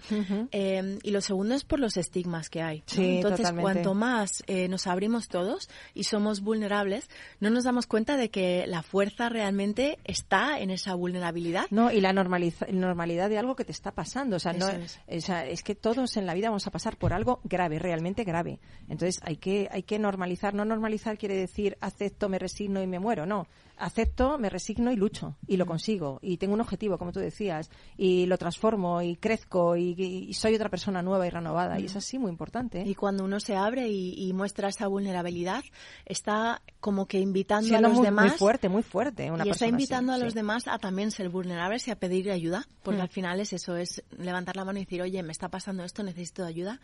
Eh, 0.52 0.98
y 1.02 1.10
lo 1.10 1.20
segundo 1.20 1.54
es 1.54 1.64
por 1.64 1.80
los 1.80 1.96
estigmas 1.96 2.48
que 2.50 2.62
hay. 2.62 2.78
¿no? 2.78 2.84
Sí, 2.86 3.16
Entonces, 3.16 3.38
totalmente. 3.40 3.62
cuanto 3.62 3.94
más 3.94 4.42
eh, 4.46 4.68
nos 4.68 4.86
abrimos 4.86 5.28
todos 5.28 5.68
y 5.94 6.04
somos 6.04 6.40
vulnerables, 6.40 7.08
no 7.40 7.50
nos 7.50 7.64
damos 7.64 7.86
cuenta 7.86 8.16
de 8.16 8.30
que 8.30 8.66
la 8.66 8.82
fuerza 8.82 9.28
realmente 9.28 9.98
está 10.04 10.58
en 10.60 10.70
esa 10.70 10.94
vulnerabilidad. 10.94 11.66
No, 11.70 11.90
y 11.90 12.00
la 12.00 12.12
normalidad 12.12 13.28
de 13.28 13.38
algo 13.38 13.56
que 13.56 13.64
te 13.64 13.72
está 13.72 13.92
pasando. 13.92 14.36
O 14.36 14.38
sea, 14.38 14.52
no, 14.52 14.68
es. 14.68 15.00
o 15.08 15.20
sea, 15.20 15.46
es 15.46 15.62
que 15.62 15.74
todos 15.74 16.16
en 16.16 16.26
la 16.26 16.34
vida 16.34 16.48
vamos 16.48 16.66
a 16.66 16.70
pasar 16.70 16.96
por 16.96 17.12
algo 17.12 17.40
grave, 17.44 17.78
realmente 17.78 18.24
grave. 18.24 18.58
Entonces 18.88 19.20
hay 19.22 19.31
que, 19.36 19.68
hay 19.70 19.82
que 19.82 19.98
normalizar. 19.98 20.54
No 20.54 20.64
normalizar 20.64 21.18
quiere 21.18 21.36
decir 21.36 21.76
acepto, 21.80 22.28
me 22.28 22.38
resigno 22.38 22.82
y 22.82 22.86
me 22.86 22.98
muero. 22.98 23.26
No. 23.26 23.46
Acepto, 23.84 24.38
me 24.38 24.48
resigno 24.48 24.92
y 24.92 24.96
lucho. 24.96 25.36
Y 25.46 25.56
Mm. 25.56 25.58
lo 25.58 25.66
consigo. 25.66 26.18
Y 26.22 26.36
tengo 26.36 26.54
un 26.54 26.60
objetivo, 26.60 26.98
como 26.98 27.10
tú 27.12 27.18
decías. 27.20 27.68
Y 27.96 28.26
lo 28.26 28.38
transformo 28.38 29.02
y 29.02 29.16
crezco 29.16 29.76
y, 29.76 29.94
y 29.98 30.34
soy 30.34 30.54
otra 30.54 30.68
persona 30.68 31.02
nueva 31.02 31.26
y 31.26 31.30
renovada. 31.30 31.80
Y 31.80 31.86
es 31.86 31.96
así 31.96 32.18
muy 32.18 32.30
importante. 32.30 32.84
Mm. 32.84 32.88
Y 32.88 32.94
cuando 32.94 33.24
uno 33.24 33.40
se 33.40 33.56
abre 33.56 33.88
y, 33.88 34.14
y 34.28 34.32
muestra 34.32 34.68
esa 34.68 34.86
vulnerabilidad, 34.86 35.64
está 36.06 36.62
como 36.78 37.06
que 37.06 37.18
invitando 37.18 37.68
Siendo 37.68 37.88
a 37.88 37.90
los 37.90 37.98
muy, 37.98 38.06
demás. 38.06 38.26
muy 38.30 38.38
fuerte, 38.38 38.68
muy 38.68 38.82
fuerte. 38.84 39.30
Una 39.32 39.44
y 39.46 39.50
está 39.50 39.66
invitando 39.66 40.12
así, 40.12 40.20
a 40.20 40.24
los 40.24 40.32
sí. 40.32 40.38
demás 40.38 40.68
a 40.68 40.78
también 40.78 41.10
ser 41.10 41.28
vulnerables 41.28 41.88
y 41.88 41.90
a 41.90 41.96
pedir 41.96 42.30
ayuda, 42.30 42.68
porque 42.84 42.98
Mm. 42.98 43.02
al 43.02 43.08
final 43.08 43.40
es 43.40 43.52
eso, 43.52 43.76
es 43.76 44.02
levantar 44.16 44.54
la 44.56 44.64
mano 44.64 44.78
y 44.78 44.84
decir, 44.84 45.02
oye, 45.02 45.22
me 45.24 45.32
está 45.32 45.48
pasando 45.48 45.82
esto, 45.82 46.04
necesito 46.04 46.44
ayuda. 46.44 46.80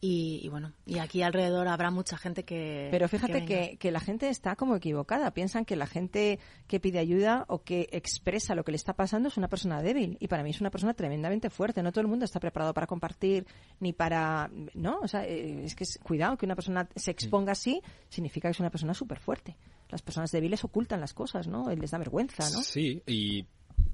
Y, 0.00 0.40
y 0.42 0.48
bueno, 0.48 0.72
y 0.84 0.98
aquí 0.98 1.22
alrededor 1.22 1.68
habrá 1.68 1.90
mucha 1.92 2.16
gente 2.16 2.44
que. 2.44 2.88
Pero 2.90 3.08
fíjate 3.08 3.44
que, 3.44 3.76
que 3.78 3.92
la 3.92 4.00
gente 4.00 4.28
está 4.30 4.56
como 4.56 4.74
equivocada. 4.74 5.30
Piensan 5.30 5.64
que 5.64 5.76
la 5.76 5.86
gente 5.86 6.39
que 6.66 6.80
pide 6.80 6.98
ayuda 6.98 7.44
o 7.48 7.62
que 7.62 7.88
expresa 7.92 8.54
lo 8.54 8.64
que 8.64 8.72
le 8.72 8.76
está 8.76 8.92
pasando 8.94 9.28
es 9.28 9.36
una 9.36 9.48
persona 9.48 9.82
débil. 9.82 10.16
Y 10.20 10.28
para 10.28 10.42
mí 10.42 10.50
es 10.50 10.60
una 10.60 10.70
persona 10.70 10.94
tremendamente 10.94 11.50
fuerte. 11.50 11.82
No 11.82 11.92
todo 11.92 12.02
el 12.02 12.08
mundo 12.08 12.24
está 12.24 12.40
preparado 12.40 12.72
para 12.74 12.86
compartir 12.86 13.46
ni 13.80 13.92
para. 13.92 14.50
¿No? 14.74 15.00
O 15.00 15.08
sea, 15.08 15.26
eh, 15.26 15.64
es 15.64 15.74
que 15.74 15.84
es- 15.84 15.98
cuidado 16.02 16.36
que 16.36 16.46
una 16.46 16.54
persona 16.54 16.88
se 16.96 17.10
exponga 17.10 17.52
así 17.52 17.82
significa 18.08 18.48
que 18.48 18.52
es 18.52 18.60
una 18.60 18.70
persona 18.70 18.94
súper 18.94 19.18
fuerte. 19.18 19.56
Las 19.90 20.02
personas 20.02 20.30
débiles 20.30 20.62
ocultan 20.64 21.00
las 21.00 21.14
cosas, 21.14 21.48
¿no? 21.48 21.68
Les 21.74 21.90
da 21.90 21.98
vergüenza, 21.98 22.44
¿no? 22.50 22.62
Sí, 22.62 23.02
y, 23.06 23.44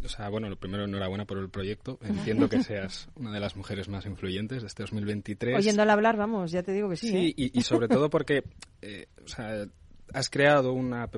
o 0.04 0.08
sea, 0.08 0.28
bueno, 0.28 0.48
lo 0.50 0.56
primero, 0.56 0.84
enhorabuena 0.84 1.24
por 1.24 1.38
el 1.38 1.48
proyecto. 1.48 1.98
Entiendo 2.02 2.48
que 2.50 2.62
seas 2.62 3.08
una 3.16 3.32
de 3.32 3.40
las 3.40 3.56
mujeres 3.56 3.88
más 3.88 4.04
influyentes 4.04 4.60
de 4.60 4.68
este 4.68 4.82
2023. 4.82 5.56
Oyéndola 5.56 5.94
hablar, 5.94 6.16
vamos, 6.18 6.50
ya 6.52 6.62
te 6.62 6.72
digo 6.72 6.90
que 6.90 6.96
sí. 6.96 7.08
Sí, 7.08 7.16
¿eh? 7.16 7.34
y, 7.36 7.58
y 7.58 7.62
sobre 7.62 7.88
todo 7.88 8.10
porque, 8.10 8.44
eh, 8.82 9.06
o 9.24 9.28
sea, 9.28 9.66
has 10.12 10.30
creado 10.30 10.72
una 10.72 11.02
app, 11.04 11.16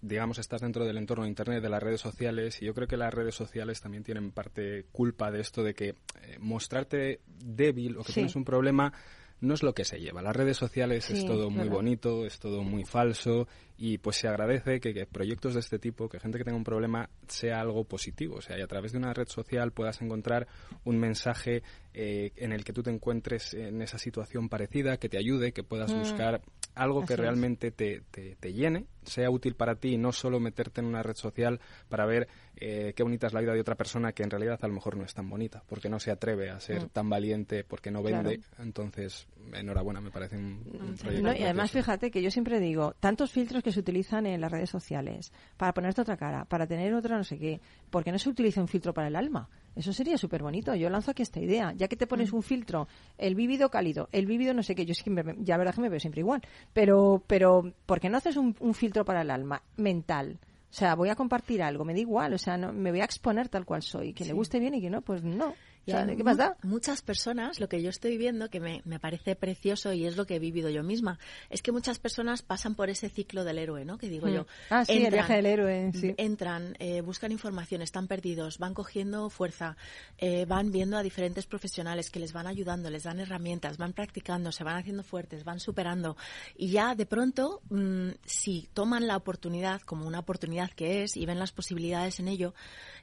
digamos, 0.00 0.38
estás 0.38 0.60
dentro 0.60 0.84
del 0.84 0.96
entorno 0.98 1.24
de 1.24 1.30
Internet, 1.30 1.62
de 1.62 1.68
las 1.68 1.82
redes 1.82 2.00
sociales, 2.00 2.60
y 2.62 2.66
yo 2.66 2.74
creo 2.74 2.86
que 2.88 2.96
las 2.96 3.12
redes 3.12 3.34
sociales 3.34 3.80
también 3.80 4.04
tienen 4.04 4.30
parte 4.30 4.86
culpa 4.92 5.30
de 5.30 5.40
esto 5.40 5.62
de 5.62 5.74
que 5.74 5.88
eh, 5.88 5.96
mostrarte 6.38 7.20
débil 7.26 7.96
o 7.96 8.00
que 8.02 8.08
Sí. 8.12 8.14
tienes 8.14 8.36
un 8.36 8.44
problema 8.44 8.92
no 9.40 9.54
es 9.54 9.62
lo 9.62 9.72
que 9.72 9.84
se 9.84 10.00
lleva. 10.00 10.20
Las 10.20 10.34
redes 10.34 10.56
sociales 10.56 11.04
Sí, 11.04 11.12
es 11.12 11.24
todo 11.24 11.48
muy 11.48 11.68
bonito, 11.68 12.26
es 12.26 12.40
todo 12.40 12.64
muy 12.64 12.84
falso 12.84 13.46
y 13.76 13.98
pues 13.98 14.16
se 14.16 14.26
agradece 14.26 14.80
que, 14.80 14.92
que 14.92 15.06
proyectos 15.06 15.54
de 15.54 15.60
este 15.60 15.78
tipo, 15.78 16.08
que 16.08 16.18
gente 16.18 16.38
que 16.38 16.44
tenga 16.44 16.56
un 16.56 16.64
problema 16.64 17.08
sea 17.28 17.60
algo 17.60 17.84
positivo. 17.84 18.34
O 18.38 18.40
sea, 18.40 18.58
y 18.58 18.62
a 18.62 18.66
través 18.66 18.90
de 18.90 18.98
una 18.98 19.14
red 19.14 19.28
social 19.28 19.70
puedas 19.70 20.02
encontrar 20.02 20.48
un 20.84 20.98
mensaje 20.98 21.62
eh, 21.94 22.32
en 22.34 22.50
el 22.52 22.64
que 22.64 22.72
tú 22.72 22.82
te 22.82 22.90
encuentres 22.90 23.54
en 23.54 23.80
esa 23.80 23.98
situación 23.98 24.48
parecida, 24.48 24.96
que 24.96 25.08
te 25.08 25.18
ayude, 25.18 25.52
que 25.52 25.62
puedas 25.62 25.94
Mm. 25.94 25.98
buscar 26.00 26.40
algo 26.78 27.04
que 27.04 27.14
Así 27.14 27.22
realmente 27.22 27.70
te, 27.70 28.02
te, 28.10 28.36
te 28.36 28.52
llene, 28.52 28.86
sea 29.02 29.30
útil 29.30 29.54
para 29.54 29.74
ti 29.76 29.94
y 29.94 29.98
no 29.98 30.12
solo 30.12 30.40
meterte 30.40 30.80
en 30.80 30.86
una 30.86 31.02
red 31.02 31.16
social 31.16 31.60
para 31.88 32.06
ver 32.06 32.28
eh, 32.60 32.92
qué 32.94 33.02
bonita 33.02 33.26
es 33.26 33.32
la 33.32 33.40
vida 33.40 33.54
de 33.54 33.60
otra 33.60 33.74
persona 33.74 34.12
que 34.12 34.22
en 34.22 34.30
realidad 34.30 34.58
a 34.62 34.68
lo 34.68 34.74
mejor 34.74 34.96
no 34.96 35.04
es 35.04 35.14
tan 35.14 35.28
bonita, 35.28 35.62
porque 35.68 35.88
no 35.88 35.98
se 36.00 36.10
atreve 36.10 36.50
a 36.50 36.60
ser 36.60 36.84
Mm. 36.84 36.88
tan 36.90 37.08
valiente, 37.10 37.64
porque 37.64 37.90
no 37.90 38.02
vende. 38.02 38.38
Claro. 38.38 38.62
Entonces, 38.62 39.26
enhorabuena, 39.54 40.00
me 40.00 40.10
parece 40.10 40.36
un, 40.36 40.62
un 40.80 40.96
proyecto. 40.96 41.26
No, 41.28 41.34
y 41.36 41.42
además, 41.42 41.70
fíjate 41.70 42.10
que 42.10 42.22
yo 42.22 42.30
siempre 42.30 42.60
digo, 42.60 42.94
tantos 43.00 43.32
filtros 43.32 43.62
que 43.62 43.72
se 43.72 43.80
utilizan 43.80 44.26
en 44.26 44.40
las 44.40 44.50
redes 44.52 44.70
sociales 44.70 45.32
para 45.56 45.72
ponerte 45.72 46.00
otra 46.00 46.16
cara, 46.16 46.44
para 46.44 46.66
tener 46.66 46.92
otra 46.94 47.16
no 47.16 47.24
sé 47.24 47.38
qué, 47.38 47.60
¿por 47.90 48.04
qué 48.04 48.12
no 48.12 48.18
se 48.18 48.28
utiliza 48.28 48.60
un 48.60 48.68
filtro 48.68 48.92
para 48.94 49.08
el 49.08 49.16
alma? 49.16 49.48
Eso 49.76 49.92
sería 49.92 50.18
súper 50.18 50.42
bonito. 50.42 50.74
Yo 50.74 50.90
lanzo 50.90 51.12
aquí 51.12 51.22
esta 51.22 51.38
idea. 51.40 51.72
Ya 51.76 51.86
que 51.86 51.96
te 51.96 52.06
pones 52.08 52.32
un 52.32 52.42
filtro, 52.42 52.88
el 53.16 53.36
vívido 53.36 53.70
cálido, 53.70 54.08
el 54.10 54.26
vívido 54.26 54.52
no 54.52 54.62
sé 54.64 54.74
qué, 54.74 54.84
yo 54.84 54.92
siempre, 54.94 55.36
ya 55.38 55.54
la 55.54 55.58
verdad 55.58 55.74
que 55.74 55.80
me 55.82 55.88
veo 55.88 56.00
siempre 56.00 56.20
igual, 56.20 56.42
pero, 56.72 57.22
pero 57.26 57.72
¿por 57.86 58.00
qué 58.00 58.08
no 58.08 58.16
haces 58.18 58.36
un, 58.36 58.56
un 58.58 58.74
filtro 58.74 59.04
para 59.04 59.22
el 59.22 59.30
alma 59.30 59.62
mental? 59.76 60.38
O 60.70 60.74
sea, 60.74 60.94
voy 60.94 61.08
a 61.08 61.16
compartir 61.16 61.62
algo, 61.62 61.84
me 61.84 61.94
da 61.94 62.00
igual, 62.00 62.34
o 62.34 62.38
sea, 62.38 62.58
no, 62.58 62.72
me 62.72 62.90
voy 62.90 63.00
a 63.00 63.04
exponer 63.04 63.48
tal 63.48 63.64
cual 63.64 63.82
soy. 63.82 64.12
Que 64.12 64.24
le 64.24 64.34
guste 64.34 64.60
bien 64.60 64.74
y 64.74 64.80
que 64.80 64.90
no, 64.90 65.00
pues 65.00 65.22
no. 65.22 65.54
O 65.88 65.90
sea, 65.90 66.06
¿qué 66.06 66.22
da? 66.36 66.56
Muchas 66.62 67.02
personas, 67.02 67.60
lo 67.60 67.68
que 67.68 67.82
yo 67.82 67.90
estoy 67.90 68.18
viendo, 68.18 68.50
que 68.50 68.60
me, 68.60 68.82
me 68.84 68.98
parece 69.00 69.34
precioso 69.36 69.92
y 69.92 70.06
es 70.06 70.16
lo 70.16 70.26
que 70.26 70.36
he 70.36 70.38
vivido 70.38 70.68
yo 70.70 70.82
misma, 70.82 71.18
es 71.50 71.62
que 71.62 71.72
muchas 71.72 71.98
personas 71.98 72.42
pasan 72.42 72.74
por 72.74 72.90
ese 72.90 73.08
ciclo 73.08 73.44
del 73.44 73.58
héroe, 73.58 73.84
¿no? 73.84 73.98
Que 73.98 74.08
digo 74.08 74.26
Mm. 74.26 74.32
yo. 74.34 74.46
Ah, 74.70 74.84
sí, 74.84 74.92
el 75.04 75.12
viaje 75.12 75.34
del 75.34 75.46
héroe, 75.46 75.90
sí. 75.94 76.14
Entran, 76.16 76.76
eh, 76.78 77.00
buscan 77.00 77.32
información, 77.32 77.82
están 77.82 78.06
perdidos, 78.06 78.58
van 78.58 78.74
cogiendo 78.74 79.30
fuerza, 79.30 79.76
eh, 80.18 80.44
van 80.46 80.70
viendo 80.70 80.96
a 80.96 81.02
diferentes 81.02 81.46
profesionales 81.46 82.10
que 82.10 82.20
les 82.20 82.32
van 82.32 82.46
ayudando, 82.46 82.90
les 82.90 83.04
dan 83.04 83.20
herramientas, 83.20 83.78
van 83.78 83.92
practicando, 83.92 84.52
se 84.52 84.64
van 84.64 84.76
haciendo 84.76 85.02
fuertes, 85.02 85.44
van 85.44 85.60
superando. 85.60 86.16
Y 86.56 86.70
ya 86.70 86.94
de 86.94 87.06
pronto, 87.06 87.62
mm, 87.70 88.10
si 88.24 88.68
toman 88.74 89.06
la 89.06 89.16
oportunidad 89.16 89.80
como 89.82 90.06
una 90.06 90.18
oportunidad 90.18 90.70
que 90.70 91.02
es 91.02 91.16
y 91.16 91.26
ven 91.26 91.38
las 91.38 91.52
posibilidades 91.52 92.20
en 92.20 92.28
ello, 92.28 92.54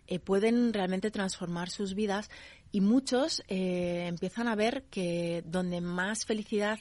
eh, 0.07 0.19
pueden 0.19 0.73
realmente 0.73 1.09
transformar 1.11 1.69
sus 1.69 1.95
vidas 1.95 2.29
y 2.75 2.81
muchos 2.81 3.41
eh, 3.47 4.03
empiezan 4.07 4.49
a 4.49 4.55
ver 4.55 4.83
que 4.91 5.43
donde 5.45 5.79
más 5.79 6.25
felicidad 6.25 6.77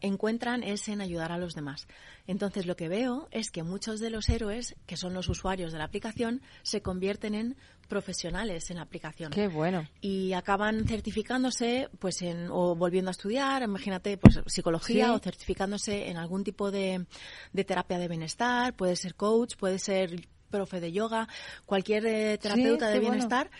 encuentran 0.00 0.62
es 0.62 0.88
en 0.88 1.02
ayudar 1.02 1.32
a 1.32 1.36
los 1.36 1.54
demás. 1.54 1.86
Entonces 2.26 2.64
lo 2.64 2.76
que 2.76 2.88
veo 2.88 3.28
es 3.30 3.50
que 3.50 3.62
muchos 3.62 4.00
de 4.00 4.08
los 4.08 4.30
héroes, 4.30 4.74
que 4.86 4.96
son 4.96 5.12
los 5.12 5.28
usuarios 5.28 5.70
de 5.72 5.78
la 5.78 5.84
aplicación, 5.84 6.40
se 6.62 6.80
convierten 6.80 7.34
en 7.34 7.56
profesionales 7.88 8.70
en 8.70 8.76
la 8.76 8.82
aplicación 8.84 9.30
Qué 9.30 9.48
bueno. 9.48 9.86
y 10.00 10.32
acaban 10.32 10.86
certificándose 10.86 11.90
pues 11.98 12.22
en 12.22 12.48
o 12.50 12.74
volviendo 12.74 13.10
a 13.10 13.12
estudiar 13.12 13.62
imagínate 13.62 14.16
pues 14.16 14.40
psicología 14.46 15.06
Sí. 15.08 15.12
o 15.12 15.18
certificándose 15.18 16.08
en 16.08 16.16
algún 16.16 16.42
tipo 16.44 16.70
de, 16.70 17.04
de 17.52 17.64
terapia 17.64 17.98
de 17.98 18.08
bienestar 18.08 18.74
puede 18.76 18.94
ser 18.96 19.14
coach 19.14 19.56
puede 19.56 19.78
ser 19.78 20.28
profe 20.48 20.80
de 20.80 20.92
yoga 20.92 21.28
cualquier 21.66 22.06
eh, 22.06 22.38
terapeuta 22.38 22.88
de 22.88 22.98
bueno. 22.98 23.12
bienestar 23.12 23.50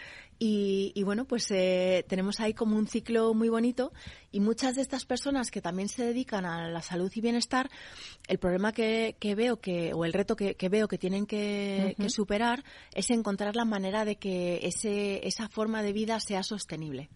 y, 0.41 0.93
y 0.95 1.03
bueno, 1.03 1.25
pues 1.25 1.51
eh, 1.51 2.05
tenemos 2.09 2.39
ahí 2.39 2.55
como 2.55 2.77
un 2.77 2.87
ciclo 2.87 3.35
muy 3.35 3.49
bonito 3.49 3.93
y 4.31 4.39
muchas 4.39 4.77
de 4.77 4.83
estas 4.83 5.05
personas 5.05 5.51
que 5.51 5.61
también 5.61 5.89
se 5.89 6.05
dedican 6.05 6.47
a 6.47 6.69
la 6.69 6.81
salud 6.81 7.11
y 7.13 7.21
bienestar, 7.21 7.69
el 8.29 8.39
problema 8.39 8.73
que, 8.73 9.17
que 9.19 9.35
veo 9.35 9.61
que, 9.61 9.93
o 9.95 10.05
el 10.05 10.13
reto 10.13 10.37
que, 10.37 10.55
que 10.55 10.69
veo 10.69 10.87
que 10.87 10.97
tienen 10.97 11.27
que, 11.27 11.97
que 11.99 12.09
superar 12.09 12.63
es 12.95 13.11
encontrar 13.11 13.57
la 13.57 13.65
manera 13.65 14.05
de 14.05 14.17
que 14.17 14.61
ese, 14.63 15.27
esa 15.27 15.49
forma 15.49 15.83
de 15.83 15.93
vida 15.93 16.21
sea 16.21 16.45
sostenible. 16.45 17.11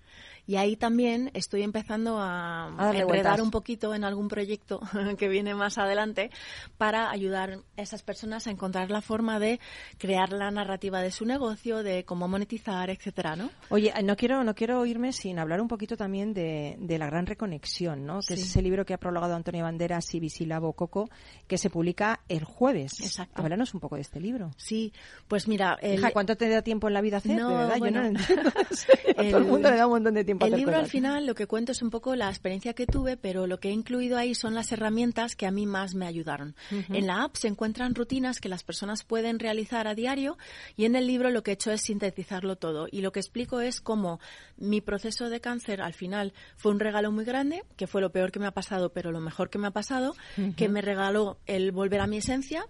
Y 0.46 0.56
ahí 0.56 0.76
también 0.76 1.30
estoy 1.34 1.62
empezando 1.62 2.18
a, 2.18 2.64
A 2.66 2.86
enredar 2.88 3.06
vueltas. 3.06 3.40
un 3.40 3.50
poquito 3.52 3.94
en 3.94 4.02
algún 4.04 4.26
proyecto 4.28 4.80
que 5.18 5.28
viene 5.28 5.54
más 5.54 5.78
adelante 5.78 6.30
para 6.78 7.10
ayudar 7.10 7.60
a 7.76 7.80
esas 7.82 8.02
personas 8.02 8.46
a 8.46 8.50
encontrar 8.50 8.90
la 8.90 9.00
forma 9.02 9.38
de 9.38 9.60
crear 9.98 10.32
la 10.32 10.50
narrativa 10.50 11.00
de 11.00 11.12
su 11.12 11.24
negocio, 11.26 11.82
de 11.84 12.04
cómo 12.04 12.26
monetizar, 12.26 12.90
etcétera 12.90 13.36
¿no? 13.36 13.50
Oye, 13.68 13.92
no 14.02 14.16
quiero, 14.16 14.42
no 14.42 14.54
quiero 14.54 14.84
irme 14.84 15.12
sin 15.12 15.38
hablar 15.38 15.60
un 15.60 15.68
poquito 15.68 15.96
también 15.96 16.34
de, 16.34 16.76
de 16.80 16.98
la 16.98 17.06
gran 17.06 17.26
reconexión, 17.26 18.04
¿no? 18.04 18.18
Que 18.26 18.34
es 18.34 18.40
ese 18.42 18.62
libro 18.62 18.84
que 18.84 18.94
ha 18.94 18.98
prologado 18.98 19.36
Antonio 19.36 19.62
Banderas 19.62 20.12
y 20.14 20.18
Visilabo 20.20 20.72
Coco, 20.72 21.08
que 21.46 21.56
se 21.56 21.70
publica 21.70 22.20
el 22.28 22.42
jueves. 22.44 23.00
Exacto. 23.00 23.40
Háblanos 23.40 23.74
un 23.74 23.80
poco 23.80 23.94
de 23.94 24.02
este 24.02 24.18
libro. 24.20 24.50
Sí, 24.56 24.92
pues 25.28 25.46
mira, 25.46 25.78
el, 25.80 26.00
Hija, 26.00 26.10
¿cuánto 26.10 26.36
te 26.36 26.48
da 26.48 26.62
tiempo 26.62 26.88
en 26.88 26.94
la 26.94 27.00
vida 27.00 27.18
hacer? 27.18 27.38
No, 27.40 27.48
de 27.50 27.54
verdad, 27.56 27.78
bueno. 27.78 28.02
yo 28.02 28.02
no 28.02 28.12
lo 28.12 28.18
entiendo. 28.18 28.50
A 29.16 29.22
todo 29.30 29.38
El- 29.38 29.44
mundo 29.44 29.70
le 29.70 29.76
da 29.76 29.86
un 29.86 29.92
montón 29.92 30.14
de 30.14 30.24
tiempo 30.24 30.31
El 30.40 30.54
hacer 30.54 30.58
libro 30.58 30.76
al 30.76 30.86
final 30.86 31.26
lo 31.26 31.34
que 31.34 31.46
cuento 31.46 31.72
es 31.72 31.82
un 31.82 31.90
poco 31.90 32.14
la 32.16 32.28
experiencia 32.28 32.74
que 32.74 32.86
tuve, 32.86 33.16
pero 33.16 33.46
lo 33.46 33.60
que 33.60 33.68
he 33.68 33.72
incluido 33.72 34.16
ahí 34.16 34.34
son 34.34 34.54
las 34.54 34.72
herramientas 34.72 35.36
que 35.36 35.46
a 35.46 35.50
mí 35.50 35.66
más 35.66 35.94
me 35.94 36.06
ayudaron. 36.06 36.54
En 36.70 37.06
la 37.06 37.24
app 37.24 37.36
se 37.36 37.48
encuentran 37.48 37.94
rutinas 37.94 38.40
que 38.40 38.48
las 38.48 38.64
personas 38.64 39.04
pueden 39.04 39.38
realizar 39.38 39.86
a 39.86 39.94
diario 39.94 40.38
y 40.76 40.84
en 40.84 40.96
el 40.96 41.06
libro 41.06 41.30
lo 41.30 41.42
que 41.42 41.52
he 41.52 41.54
hecho 41.54 41.72
es 41.72 41.82
sintetizarlo 41.82 42.56
todo. 42.56 42.88
Y 42.90 43.00
lo 43.00 43.12
que 43.12 43.20
explico 43.20 43.60
es 43.60 43.80
cómo 43.80 44.20
mi 44.56 44.80
proceso 44.80 45.28
de 45.28 45.40
cáncer 45.40 45.82
al 45.82 45.94
final 45.94 46.32
fue 46.56 46.72
un 46.72 46.80
regalo 46.80 47.12
muy 47.12 47.24
grande, 47.24 47.62
que 47.76 47.86
fue 47.86 48.00
lo 48.00 48.12
peor 48.12 48.32
que 48.32 48.40
me 48.40 48.46
ha 48.46 48.52
pasado, 48.52 48.92
pero 48.92 49.12
lo 49.12 49.20
mejor 49.20 49.50
que 49.50 49.58
me 49.58 49.66
ha 49.66 49.72
pasado, 49.72 50.14
que 50.56 50.68
me 50.68 50.80
regaló 50.80 51.38
el 51.46 51.72
volver 51.72 52.00
a 52.00 52.06
mi 52.06 52.18
esencia, 52.18 52.64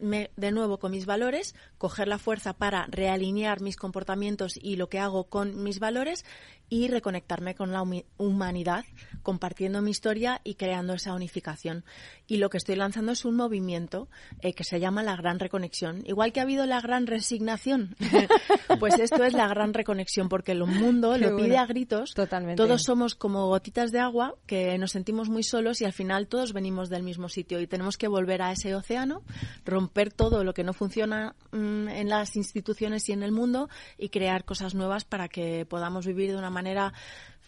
de 0.00 0.52
nuevo 0.52 0.78
con 0.78 0.92
mis 0.92 1.06
valores, 1.06 1.54
coger 1.78 2.08
la 2.08 2.18
fuerza 2.18 2.52
para 2.52 2.86
realinear 2.90 3.60
mis 3.60 3.76
comportamientos 3.76 4.58
y 4.60 4.76
lo 4.76 4.88
que 4.88 4.98
hago 4.98 5.24
con 5.24 5.62
mis 5.62 5.78
valores 5.78 6.24
y 6.68 6.88
reconectarme 6.88 7.54
con 7.54 7.72
la 7.72 7.84
humanidad, 8.16 8.84
compartiendo 9.22 9.82
mi 9.82 9.90
historia 9.90 10.40
y 10.44 10.54
creando 10.54 10.94
esa 10.94 11.14
unificación. 11.14 11.84
Y 12.26 12.38
lo 12.38 12.50
que 12.50 12.56
estoy 12.56 12.76
lanzando 12.76 13.12
es 13.12 13.24
un 13.24 13.36
movimiento 13.36 14.08
eh, 14.40 14.54
que 14.54 14.64
se 14.64 14.80
llama 14.80 15.02
la 15.02 15.14
gran 15.14 15.38
reconexión. 15.38 16.02
Igual 16.06 16.32
que 16.32 16.40
ha 16.40 16.44
habido 16.44 16.66
la 16.66 16.80
gran 16.80 17.06
resignación, 17.06 17.96
pues 18.80 18.98
esto 18.98 19.24
es 19.24 19.34
la 19.34 19.46
gran 19.46 19.74
reconexión, 19.74 20.28
porque 20.28 20.52
el 20.52 20.64
mundo 20.64 21.16
lo 21.18 21.36
pide 21.36 21.58
a 21.58 21.66
gritos. 21.66 22.14
Totalmente. 22.14 22.60
Todos 22.60 22.82
somos 22.82 23.14
como 23.14 23.46
gotitas 23.48 23.92
de 23.92 24.00
agua 24.00 24.34
que 24.46 24.78
nos 24.78 24.92
sentimos 24.92 25.28
muy 25.28 25.42
solos 25.42 25.80
y 25.80 25.84
al 25.84 25.92
final 25.92 26.28
todos 26.28 26.52
venimos 26.52 26.88
del 26.88 27.02
mismo 27.02 27.28
sitio 27.28 27.60
y 27.60 27.66
tenemos 27.66 27.98
que 27.98 28.08
volver 28.08 28.42
a 28.42 28.52
ese 28.52 28.74
océano, 28.74 29.22
romper 29.64 29.83
todo 29.88 30.44
lo 30.44 30.54
que 30.54 30.64
no 30.64 30.72
funciona 30.72 31.34
mm, 31.52 31.88
en 31.88 32.08
las 32.08 32.36
instituciones 32.36 33.08
y 33.08 33.12
en 33.12 33.22
el 33.22 33.32
mundo 33.32 33.68
y 33.98 34.08
crear 34.08 34.44
cosas 34.44 34.74
nuevas 34.74 35.04
para 35.04 35.28
que 35.28 35.66
podamos 35.66 36.06
vivir 36.06 36.30
de 36.32 36.38
una 36.38 36.50
manera 36.50 36.92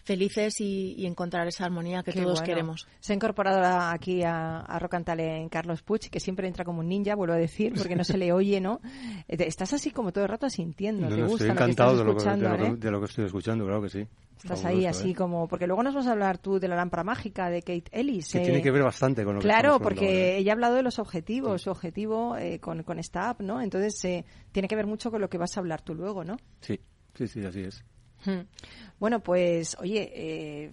felices 0.03 0.61
y, 0.61 0.93
y 0.97 1.05
encontrar 1.05 1.47
esa 1.47 1.65
armonía 1.65 2.01
que 2.01 2.13
Qué 2.13 2.21
todos 2.21 2.39
bueno. 2.39 2.45
queremos. 2.45 2.87
Se 3.01 3.11
ha 3.11 3.15
incorporado 3.15 3.61
aquí 3.91 4.23
a, 4.23 4.59
a 4.59 4.79
Rocantale 4.79 5.35
en 5.37 5.49
Carlos 5.49 5.81
Puig, 5.81 6.09
que 6.09 6.21
siempre 6.21 6.47
entra 6.47 6.63
como 6.63 6.79
un 6.79 6.87
ninja, 6.87 7.13
vuelvo 7.15 7.33
a 7.33 7.37
decir, 7.37 7.73
porque 7.75 7.95
no 7.95 8.05
se 8.05 8.17
le 8.17 8.31
oye, 8.31 8.61
¿no? 8.61 8.79
Eh, 9.27 9.35
Estás 9.39 9.73
así 9.73 9.91
como 9.91 10.13
todo 10.13 10.23
el 10.23 10.29
rato 10.29 10.45
asintiendo, 10.45 11.09
No, 11.09 11.09
te 11.15 11.21
no, 11.21 11.27
gusta 11.27 11.43
estoy 11.43 11.47
lo 11.49 11.55
que 11.55 11.63
encantado 11.63 11.91
estás 11.91 11.99
de 11.99 12.05
lo, 12.05 12.11
que, 12.13 12.17
escuchando, 12.19 12.45
de, 12.45 12.51
lo 12.51 12.57
que, 12.57 12.69
¿eh? 12.71 12.75
de 12.77 12.91
lo 12.91 12.99
que 12.99 13.05
estoy 13.05 13.25
escuchando, 13.25 13.65
claro 13.65 13.81
que 13.81 13.89
sí. 13.89 14.07
Estás 14.37 14.61
Fabuloso, 14.61 14.67
ahí 14.67 14.85
¿eh? 14.85 14.87
así 14.89 15.13
como... 15.13 15.47
Porque 15.47 15.67
luego 15.67 15.81
nos 15.83 15.95
vas 15.95 16.07
a 16.07 16.11
hablar 16.11 16.37
tú 16.37 16.59
de 16.59 16.67
la 16.67 16.75
lámpara 16.75 17.03
mágica 17.03 17.49
de 17.49 17.61
Kate 17.61 17.89
Ellis. 17.91 18.31
Que 18.31 18.37
eh, 18.39 18.43
tiene 18.43 18.61
que 18.61 18.71
ver 18.71 18.83
bastante 18.83 19.23
con 19.25 19.35
lo 19.35 19.39
que 19.41 19.45
Claro, 19.47 19.73
estamos 19.75 19.81
hablando 19.81 19.99
porque 20.01 20.23
ahora. 20.25 20.37
ella 20.37 20.51
ha 20.51 20.53
hablado 20.53 20.75
de 20.75 20.83
los 20.83 20.99
objetivos, 20.99 21.61
su 21.63 21.71
objetivo 21.71 22.37
eh, 22.37 22.59
con, 22.59 22.83
con 22.83 22.99
esta 22.99 23.29
app, 23.29 23.41
¿no? 23.41 23.61
Entonces, 23.61 24.03
eh, 24.05 24.25
tiene 24.51 24.67
que 24.67 24.75
ver 24.75 24.85
mucho 24.85 25.09
con 25.11 25.21
lo 25.21 25.29
que 25.29 25.37
vas 25.37 25.57
a 25.57 25.59
hablar 25.59 25.81
tú 25.81 25.95
luego, 25.95 26.23
¿no? 26.23 26.37
Sí, 26.61 26.79
sí, 27.15 27.27
sí, 27.27 27.43
así 27.45 27.61
es. 27.61 27.83
Bueno, 28.99 29.19
pues, 29.19 29.77
oye, 29.79 30.11
eh, 30.15 30.71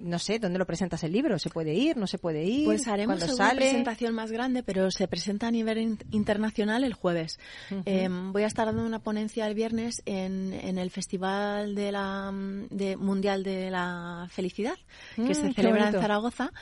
no 0.00 0.18
sé, 0.18 0.40
¿dónde 0.40 0.58
lo 0.58 0.66
presentas 0.66 1.04
el 1.04 1.12
libro? 1.12 1.38
¿Se 1.38 1.50
puede 1.50 1.72
ir? 1.72 1.96
¿No 1.96 2.08
se 2.08 2.18
puede 2.18 2.42
ir? 2.44 2.64
Pues 2.64 2.88
haremos 2.88 3.18
¿Cuándo 3.18 3.34
una 3.34 3.44
presentación 3.60 4.12
más 4.14 4.32
grande, 4.32 4.64
pero 4.64 4.90
se 4.90 5.06
presenta 5.06 5.46
a 5.46 5.50
nivel 5.52 5.78
in- 5.78 5.98
internacional 6.10 6.82
el 6.82 6.94
jueves. 6.94 7.38
Eh, 7.86 8.08
voy 8.10 8.42
a 8.42 8.48
estar 8.48 8.66
dando 8.66 8.84
una 8.84 8.98
ponencia 8.98 9.46
el 9.46 9.54
viernes 9.54 10.02
en, 10.04 10.52
en 10.52 10.78
el 10.78 10.90
Festival 10.90 11.76
de 11.76 11.92
la, 11.92 12.32
mm, 12.32 12.66
de 12.70 12.96
Mundial 12.96 13.44
de 13.44 13.70
la 13.70 14.26
Felicidad, 14.30 14.74
Mm, 15.16 15.26
que 15.28 15.34
se 15.36 15.42
qué 15.48 15.54
celebra 15.54 15.82
en. 15.84 16.00
Zaragoza 16.00 16.52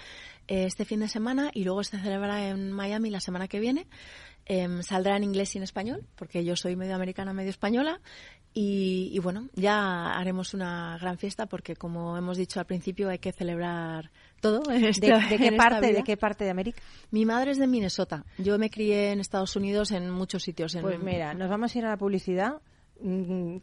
eh, 0.46 0.64
este 0.66 0.84
fin 0.84 1.00
de 1.00 1.08
semana 1.08 1.50
y 1.54 1.64
luego 1.64 1.84
se 1.84 1.98
celebra 1.98 2.48
en 2.50 2.70
Miami 2.70 3.08
la 3.08 3.20
semana 3.20 3.48
que 3.48 3.60
viene. 3.60 3.86
Em, 4.50 4.82
saldrá 4.82 5.16
en 5.16 5.24
inglés 5.24 5.54
y 5.54 5.58
en 5.58 5.64
español, 5.64 6.06
porque 6.16 6.42
yo 6.42 6.56
soy 6.56 6.74
medio 6.74 6.94
americana, 6.94 7.32
medio 7.34 7.50
española. 7.50 8.00
Y, 8.54 9.10
y 9.12 9.18
bueno, 9.18 9.50
ya 9.54 10.14
haremos 10.18 10.54
una 10.54 10.96
gran 10.98 11.18
fiesta 11.18 11.44
porque, 11.46 11.76
como 11.76 12.16
hemos 12.16 12.38
dicho 12.38 12.58
al 12.58 12.64
principio, 12.66 13.10
hay 13.10 13.18
que 13.18 13.30
celebrar 13.30 14.10
todo. 14.40 14.62
en 14.72 14.80
¿De, 14.82 14.88
esta- 14.88 15.18
de 15.28 15.36
qué 15.36 15.48
en 15.48 15.56
parte, 15.58 15.86
vida. 15.88 15.98
¿De 15.98 16.02
qué 16.02 16.16
parte 16.16 16.44
de 16.44 16.50
América? 16.50 16.80
Mi 17.10 17.26
madre 17.26 17.50
es 17.50 17.58
de 17.58 17.66
Minnesota. 17.66 18.24
Yo 18.38 18.58
me 18.58 18.70
crié 18.70 19.12
en 19.12 19.20
Estados 19.20 19.54
Unidos 19.54 19.90
en 19.92 20.10
muchos 20.10 20.42
sitios. 20.44 20.74
En, 20.74 20.80
Pues 20.80 20.98
mira, 21.00 21.34
nos 21.34 21.50
vamos 21.50 21.74
a 21.74 21.78
ir 21.78 21.84
a 21.84 21.90
la 21.90 21.96
publicidad 21.98 22.54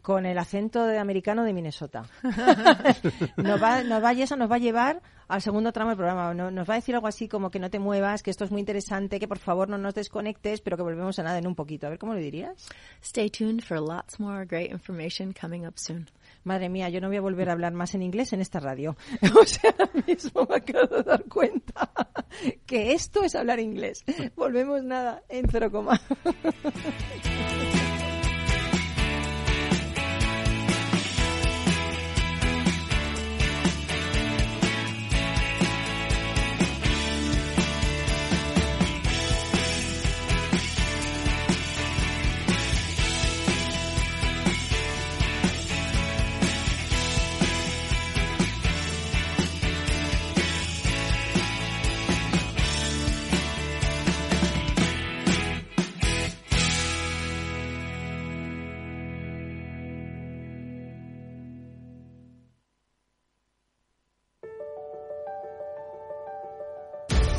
con 0.02 0.24
el 0.26 0.38
acento 0.38 0.86
de 0.86 0.98
americano 0.98 1.44
de 1.44 1.52
Minnesota. 1.52 2.04
nos, 3.36 3.62
va, 3.62 3.82
nos, 3.82 4.02
va, 4.02 4.12
eso 4.12 4.36
nos 4.36 4.50
va 4.50 4.56
a 4.56 4.58
llevar 4.58 5.02
al 5.28 5.42
segundo 5.42 5.72
tramo 5.72 5.90
del 5.90 5.96
programa. 5.98 6.32
No- 6.34 6.50
Nos 6.50 6.68
va 6.68 6.74
a 6.74 6.76
decir 6.76 6.94
algo 6.94 7.06
así 7.06 7.28
como 7.28 7.50
que 7.50 7.58
no 7.58 7.68
te 7.68 7.78
muevas, 7.78 8.22
que 8.22 8.30
esto 8.30 8.44
es 8.44 8.50
muy 8.50 8.60
interesante, 8.60 9.18
que 9.18 9.28
por 9.28 9.38
favor 9.38 9.68
no 9.68 9.76
nos 9.76 9.94
desconectes, 9.94 10.60
pero 10.60 10.76
que 10.76 10.82
volvemos 10.84 11.18
a 11.18 11.22
nada 11.22 11.38
en 11.38 11.46
un 11.46 11.54
poquito. 11.54 11.86
A 11.86 11.90
ver, 11.90 11.98
¿cómo 11.98 12.14
lo 12.14 12.20
dirías? 12.20 12.66
Stay 13.02 13.28
tuned 13.30 13.60
for 13.62 13.78
lots 13.80 14.18
more 14.20 14.46
great 14.46 14.70
information 14.70 15.32
coming 15.38 15.66
up 15.66 15.74
soon. 15.76 16.08
Madre 16.44 16.68
mía, 16.68 16.88
yo 16.88 17.00
no 17.00 17.08
voy 17.08 17.16
a 17.16 17.20
volver 17.20 17.48
a 17.48 17.52
hablar 17.52 17.72
más 17.72 17.94
en 17.94 18.02
inglés 18.02 18.32
en 18.32 18.40
esta 18.40 18.60
radio. 18.60 18.96
O 19.40 19.44
sea, 19.44 19.74
ahora 19.78 19.90
mismo 20.06 20.46
me 20.48 20.56
acabo 20.56 20.96
de 20.96 21.02
dar 21.02 21.24
cuenta 21.24 21.90
que 22.64 22.92
esto 22.92 23.22
es 23.24 23.34
hablar 23.34 23.58
inglés. 23.60 24.04
Volvemos 24.36 24.82
nada 24.82 25.22
en 25.28 25.46
cero 25.50 25.70
coma. 25.70 26.00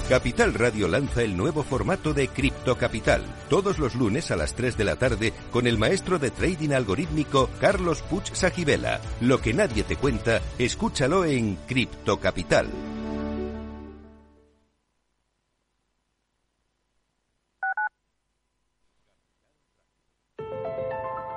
Capital 0.09 0.53
Radio 0.53 0.87
lanza 0.87 1.21
el 1.21 1.35
nuevo 1.35 1.63
formato 1.63 2.13
de 2.13 2.29
Cripto 2.29 2.77
Capital, 2.77 3.25
todos 3.49 3.77
los 3.77 3.93
lunes 3.93 4.31
a 4.31 4.37
las 4.37 4.55
3 4.55 4.77
de 4.77 4.85
la 4.85 4.95
tarde 4.95 5.33
con 5.51 5.67
el 5.67 5.77
maestro 5.77 6.17
de 6.17 6.31
trading 6.31 6.69
algorítmico 6.71 7.49
Carlos 7.59 8.01
Puch 8.03 8.31
Sajibela. 8.31 9.01
Lo 9.19 9.41
que 9.41 9.53
nadie 9.53 9.83
te 9.83 9.97
cuenta, 9.97 10.41
escúchalo 10.57 11.25
en 11.25 11.57
Cripto 11.67 12.21
Capital. 12.21 12.69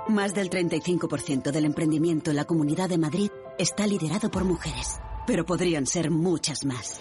Más 0.06 0.33
del 0.33 0.48
35% 0.48 1.50
del 1.50 1.64
emprendimiento 1.64 2.30
en 2.30 2.37
la 2.37 2.44
Comunidad 2.44 2.88
de 2.88 2.98
Madrid 2.98 3.30
está 3.59 3.88
liderado 3.88 4.30
por 4.30 4.44
mujeres, 4.44 5.00
pero 5.26 5.44
podrían 5.44 5.87
ser 5.87 6.12
muchas 6.12 6.64
más. 6.64 7.00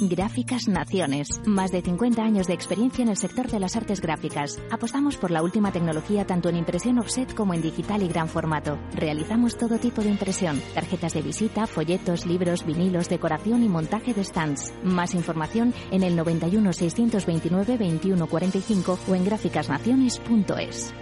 Gráficas 0.00 0.68
Naciones. 0.68 1.28
Más 1.46 1.70
de 1.70 1.82
50 1.82 2.22
años 2.22 2.46
de 2.46 2.54
experiencia 2.54 3.02
en 3.02 3.08
el 3.08 3.16
sector 3.16 3.50
de 3.50 3.60
las 3.60 3.76
artes 3.76 4.00
gráficas. 4.00 4.58
Apostamos 4.70 5.16
por 5.16 5.30
la 5.30 5.42
última 5.42 5.72
tecnología 5.72 6.26
tanto 6.26 6.48
en 6.48 6.56
impresión 6.56 6.98
offset 6.98 7.34
como 7.34 7.54
en 7.54 7.62
digital 7.62 8.02
y 8.02 8.08
gran 8.08 8.28
formato. 8.28 8.78
Realizamos 8.94 9.56
todo 9.56 9.78
tipo 9.78 10.02
de 10.02 10.10
impresión. 10.10 10.60
Tarjetas 10.74 11.14
de 11.14 11.22
visita, 11.22 11.66
folletos, 11.66 12.26
libros, 12.26 12.64
vinilos, 12.64 13.08
decoración 13.08 13.62
y 13.62 13.68
montaje 13.68 14.14
de 14.14 14.24
stands. 14.24 14.72
Más 14.82 15.14
información 15.14 15.74
en 15.90 16.02
el 16.02 16.16
91 16.16 16.72
629 16.72 17.78
2145 17.78 18.98
o 19.08 19.14
en 19.14 19.24
gráficasnaciones.es. 19.24 20.94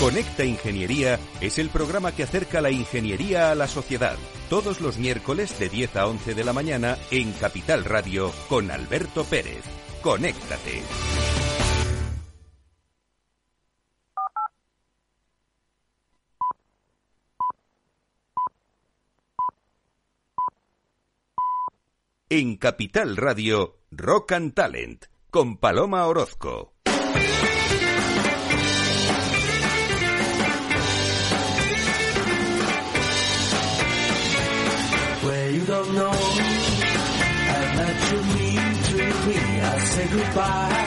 Conecta 0.00 0.44
Ingeniería 0.44 1.18
es 1.40 1.58
el 1.58 1.70
programa 1.70 2.12
que 2.12 2.22
acerca 2.22 2.60
la 2.60 2.70
ingeniería 2.70 3.50
a 3.50 3.54
la 3.54 3.66
sociedad 3.66 4.16
todos 4.48 4.80
los 4.80 4.98
miércoles 4.98 5.58
de 5.58 5.68
10 5.68 5.96
a 5.96 6.06
11 6.06 6.34
de 6.34 6.44
la 6.44 6.52
mañana 6.52 6.96
en 7.10 7.32
Capital 7.32 7.84
Radio 7.84 8.32
con 8.48 8.70
Alberto 8.70 9.24
Pérez. 9.24 9.64
Conéctate. 10.02 10.82
En 22.28 22.56
Capital 22.56 23.16
Radio, 23.16 23.78
Rock 23.92 24.32
and 24.32 24.52
Talent, 24.54 25.06
con 25.30 25.58
Paloma 25.58 26.06
Orozco. 26.06 26.74
know 35.96 36.12
I 36.12 37.62
met 37.78 37.98
you 38.12 38.20
mean 38.36 38.72
to 38.88 38.96
me 39.26 39.38
I 39.60 39.78
say 39.92 40.06
goodbye. 40.14 40.86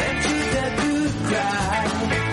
Let 0.00 0.16
you 0.28 0.40
that 0.54 0.72
to 0.80 0.92
cry. 1.28 1.84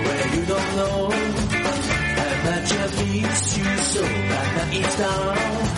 Where 0.06 0.28
you 0.36 0.44
don't 0.52 0.70
know 0.80 0.98
I 1.12 2.34
met 2.46 2.66
you 2.72 2.84
leaves 3.00 3.58
you 3.58 3.70
so 3.94 4.02
that 4.02 4.70
it's 4.74 4.96
down 4.98 5.71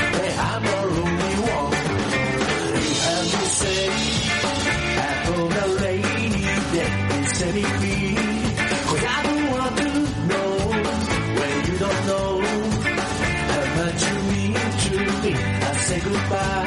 goodbye. 16.34 16.63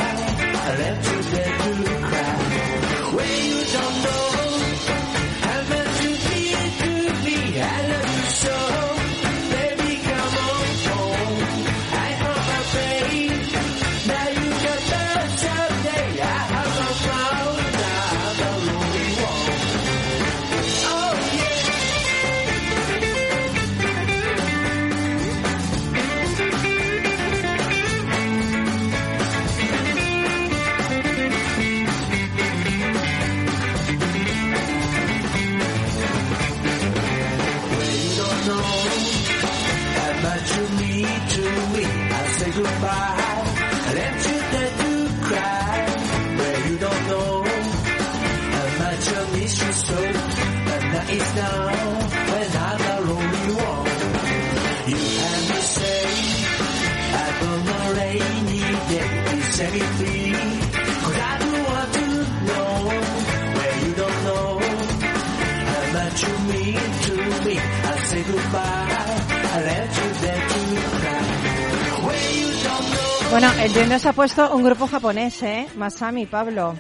Bueno, 73.39 73.53
entiendo 73.61 73.99
se 73.99 74.09
ha 74.09 74.15
puesto 74.15 74.57
un 74.57 74.65
grupo 74.65 74.87
japonés, 74.87 75.43
¿eh? 75.43 75.69
Masami, 75.77 76.25
Pablo. 76.25 76.75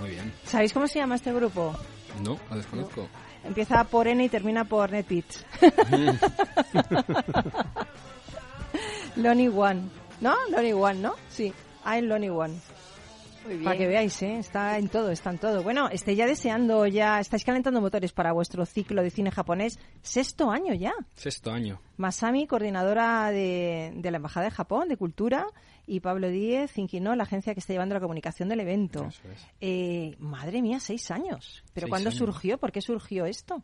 Muy 0.00 0.10
bien. 0.10 0.32
¿Sabéis 0.44 0.72
cómo 0.72 0.88
se 0.88 0.98
llama 0.98 1.14
este 1.14 1.32
grupo? 1.32 1.72
No, 2.24 2.40
lo 2.50 2.56
desconozco. 2.56 3.06
Empieza 3.44 3.84
por 3.84 4.08
N 4.08 4.24
y 4.24 4.28
termina 4.28 4.64
por 4.64 4.90
Netbeats. 4.90 5.46
Lonely 9.14 9.46
One. 9.46 9.82
¿No? 10.20 10.34
Lonely 10.50 10.72
One, 10.72 10.94
¿no? 10.94 11.14
Sí. 11.28 11.54
I'm 11.86 12.06
Lonely 12.06 12.30
One. 12.30 12.60
Para 13.64 13.76
que 13.76 13.86
veáis, 13.86 14.22
¿eh? 14.22 14.38
Está 14.38 14.78
en 14.78 14.88
todo, 14.88 15.10
está 15.10 15.30
en 15.30 15.38
todo. 15.38 15.62
Bueno, 15.62 15.88
estoy 15.90 16.14
ya 16.16 16.26
deseando, 16.26 16.86
ya 16.86 17.20
estáis 17.20 17.44
calentando 17.44 17.80
motores 17.80 18.12
para 18.12 18.32
vuestro 18.32 18.64
ciclo 18.66 19.02
de 19.02 19.10
cine 19.10 19.30
japonés. 19.30 19.78
Sexto 20.02 20.50
año 20.50 20.74
ya. 20.74 20.92
Sexto 21.14 21.50
año. 21.50 21.80
Masami, 21.96 22.46
coordinadora 22.46 23.30
de, 23.30 23.92
de 23.96 24.10
la 24.10 24.16
Embajada 24.18 24.46
de 24.46 24.50
Japón 24.52 24.88
de 24.88 24.96
Cultura, 24.96 25.46
y 25.86 26.00
Pablo 26.00 26.28
Díez, 26.28 26.78
Inquino, 26.78 27.16
la 27.16 27.24
agencia 27.24 27.52
que 27.52 27.60
está 27.60 27.72
llevando 27.72 27.94
la 27.94 28.00
comunicación 28.00 28.48
del 28.48 28.60
evento. 28.60 29.06
Eso 29.08 29.22
es. 29.32 29.46
Eh, 29.60 30.14
madre 30.20 30.62
mía, 30.62 30.78
seis 30.78 31.10
años. 31.10 31.64
¿Pero 31.74 31.86
Seis 31.86 31.90
cuándo 31.90 32.10
años. 32.10 32.18
surgió? 32.18 32.58
¿Por 32.58 32.70
qué 32.70 32.80
surgió 32.80 33.26
esto? 33.26 33.62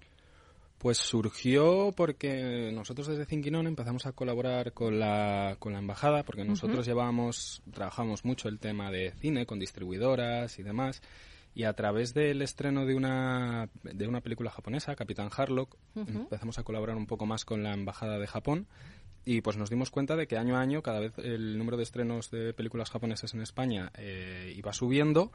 Pues 0.79 0.99
surgió 0.99 1.93
porque 1.97 2.71
nosotros 2.73 3.07
desde 3.07 3.25
Cinquinón 3.25 3.67
empezamos 3.67 4.05
a 4.07 4.13
colaborar 4.13 4.73
con 4.73 4.99
la, 4.99 5.57
con 5.59 5.73
la 5.73 5.79
embajada, 5.79 6.23
porque 6.23 6.45
nosotros 6.45 6.85
llevábamos, 6.87 7.63
trabajamos 7.73 8.25
mucho 8.25 8.49
el 8.49 8.59
tema 8.59 8.91
de 8.91 9.13
cine 9.13 9.47
con 9.47 9.59
distribuidoras 9.59 10.59
y 10.59 10.63
demás, 10.63 11.01
y 11.55 11.65
a 11.65 11.73
través 11.73 12.13
del 12.13 12.43
estreno 12.43 12.85
de 12.85 12.95
una, 12.95 13.71
de 13.83 14.07
una 14.07 14.21
película 14.21 14.51
japonesa, 14.51 14.95
Capitán 14.95 15.31
Harlock, 15.35 15.77
empezamos 15.95 16.59
a 16.59 16.63
colaborar 16.63 16.97
un 16.97 17.07
poco 17.07 17.25
más 17.25 17.47
con 17.47 17.63
la 17.63 17.73
embajada 17.73 18.19
de 18.19 18.27
Japón, 18.27 18.67
y 19.25 19.41
pues 19.41 19.57
nos 19.57 19.71
dimos 19.71 19.91
cuenta 19.91 20.15
de 20.15 20.27
que 20.27 20.37
año 20.37 20.57
a 20.57 20.61
año 20.61 20.83
cada 20.83 21.01
vez 21.01 21.15
el 21.17 21.57
número 21.57 21.79
de 21.79 21.85
estrenos 21.85 22.31
de 22.31 22.53
películas 22.53 22.91
japonesas 22.91 23.33
en 23.33 23.41
España 23.41 23.91
eh, 23.97 24.53
iba 24.55 24.75
subiendo, 24.75 25.33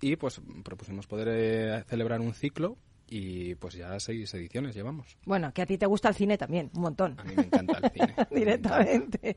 y 0.00 0.16
pues 0.16 0.40
propusimos 0.64 1.06
poder 1.06 1.28
eh, 1.30 1.84
celebrar 1.86 2.20
un 2.20 2.32
ciclo 2.32 2.78
y 3.08 3.54
pues 3.56 3.74
ya 3.74 3.98
seis 4.00 4.32
ediciones 4.34 4.74
llevamos. 4.74 5.16
Bueno, 5.24 5.52
que 5.52 5.62
a 5.62 5.66
ti 5.66 5.78
te 5.78 5.86
gusta 5.86 6.08
el 6.08 6.14
cine 6.14 6.36
también, 6.38 6.70
un 6.74 6.82
montón. 6.82 7.16
A 7.18 7.24
mí 7.24 7.32
me 7.36 7.42
encanta 7.44 7.78
el 7.82 7.90
cine. 7.90 8.14
Directamente. 8.30 9.36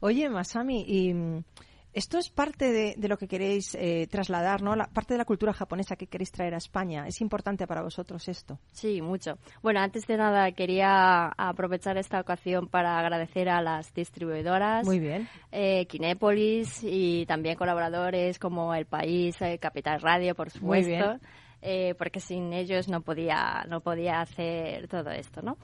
Oye, 0.00 0.28
Masami, 0.28 0.84
y 0.86 1.14
mm, 1.14 1.44
esto 1.92 2.18
es 2.18 2.28
parte 2.28 2.70
de, 2.72 2.94
de 2.98 3.08
lo 3.08 3.16
que 3.16 3.26
queréis 3.26 3.74
eh, 3.74 4.06
trasladar, 4.10 4.60
¿no? 4.60 4.76
La, 4.76 4.86
parte 4.86 5.14
de 5.14 5.18
la 5.18 5.24
cultura 5.24 5.54
japonesa 5.54 5.96
que 5.96 6.06
queréis 6.08 6.30
traer 6.30 6.52
a 6.52 6.58
España. 6.58 7.06
¿Es 7.06 7.22
importante 7.22 7.66
para 7.66 7.80
vosotros 7.82 8.28
esto? 8.28 8.58
Sí, 8.72 9.00
mucho. 9.00 9.38
Bueno, 9.62 9.80
antes 9.80 10.06
de 10.06 10.18
nada 10.18 10.52
quería 10.52 11.28
aprovechar 11.28 11.96
esta 11.96 12.20
ocasión 12.20 12.68
para 12.68 12.98
agradecer 12.98 13.48
a 13.48 13.62
las 13.62 13.94
distribuidoras, 13.94 14.84
Muy 14.86 14.98
bien. 15.00 15.26
eh, 15.52 15.86
Kinépolis 15.86 16.80
y 16.82 17.24
también 17.24 17.56
colaboradores 17.56 18.38
como 18.38 18.74
El 18.74 18.84
País, 18.84 19.34
eh, 19.40 19.58
Capital 19.58 20.02
Radio, 20.02 20.34
por 20.34 20.48
Muy 20.48 20.82
supuesto, 20.82 20.88
bien. 20.90 21.20
Eh, 21.68 21.96
porque 21.98 22.20
sin 22.20 22.52
ellos 22.52 22.88
no 22.88 23.00
podía 23.00 23.66
no 23.68 23.80
podía 23.80 24.20
hacer 24.20 24.86
todo 24.86 25.10
esto, 25.10 25.42
¿no? 25.42 25.56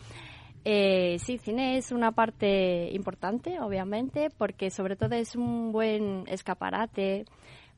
Eh, 0.65 1.17
sí, 1.21 1.39
cine 1.39 1.77
es 1.77 1.93
una 1.93 2.11
parte 2.11 2.91
importante, 2.93 3.61
obviamente, 3.61 4.29
porque 4.37 4.71
sobre 4.71 4.97
todo 4.97 5.15
es 5.15 5.37
un 5.37 5.71
buen 5.71 6.25
escaparate 6.27 7.25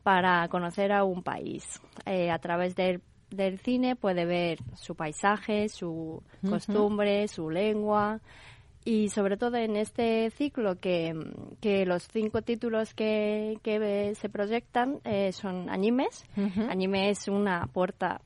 para 0.03 0.49
conocer 0.49 0.91
a 0.91 1.05
un 1.05 1.23
país. 1.23 1.81
Eh, 2.07 2.31
a 2.31 2.39
través 2.39 2.75
del, 2.75 3.03
del 3.31 3.59
cine 3.59 3.95
puede 3.95 4.25
ver 4.25 4.59
su 4.75 4.95
paisaje, 4.95 5.69
su 5.69 6.23
costumbre, 6.49 7.29
su 7.29 7.51
lengua. 7.51 8.21
Y 8.87 9.09
sobre 9.09 9.37
todo 9.39 9.57
en 9.57 9.77
este 9.77 10.29
ciclo 10.31 10.79
que, 10.79 11.15
que 11.61 11.87
los 11.87 12.07
cinco 12.09 12.43
títulos 12.43 12.93
que, 12.93 13.59
que 13.63 14.15
se 14.15 14.29
proyectan 14.29 15.01
eh, 15.05 15.33
son 15.33 15.71
animes. 15.71 16.25
Anime 16.69 17.09
es 17.09 17.29
una 17.29 17.67
puerta 17.69 18.21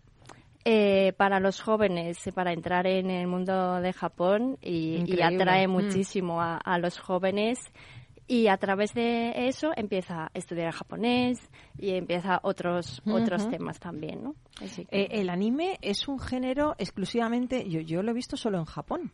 eh, 0.64 1.12
para 1.16 1.38
los 1.38 1.60
jóvenes 1.62 2.26
eh, 2.26 2.32
para 2.32 2.52
entrar 2.52 2.86
en 2.88 3.08
el 3.10 3.28
mundo 3.28 3.80
de 3.80 3.92
Japón 3.92 4.58
y, 4.60 5.20
atrae 5.22 5.68
Mm. 5.68 5.70
muchísimo 5.70 6.42
a, 6.42 6.56
a 6.56 6.78
los 6.78 6.98
jóvenes 6.98 7.58
y 8.26 8.48
a 8.48 8.56
través 8.58 8.92
de 8.92 9.48
eso 9.48 9.70
empieza 9.76 10.24
a 10.24 10.30
estudiar 10.34 10.72
japonés 10.72 11.38
y 11.78 11.90
empieza 11.92 12.40
otros 12.42 13.00
otros 13.06 13.48
temas 13.48 13.78
también, 13.78 14.22
¿no? 14.24 14.34
Así 14.60 14.84
que- 14.84 15.02
Eh, 15.04 15.08
el 15.12 15.30
anime 15.30 15.78
es 15.80 16.08
un 16.08 16.18
género 16.18 16.74
exclusivamente, 16.78 17.66
yo, 17.70 17.80
yo 17.80 18.02
lo 18.02 18.10
he 18.10 18.14
visto 18.14 18.36
solo 18.36 18.58
en 18.58 18.64
Japón. 18.66 19.12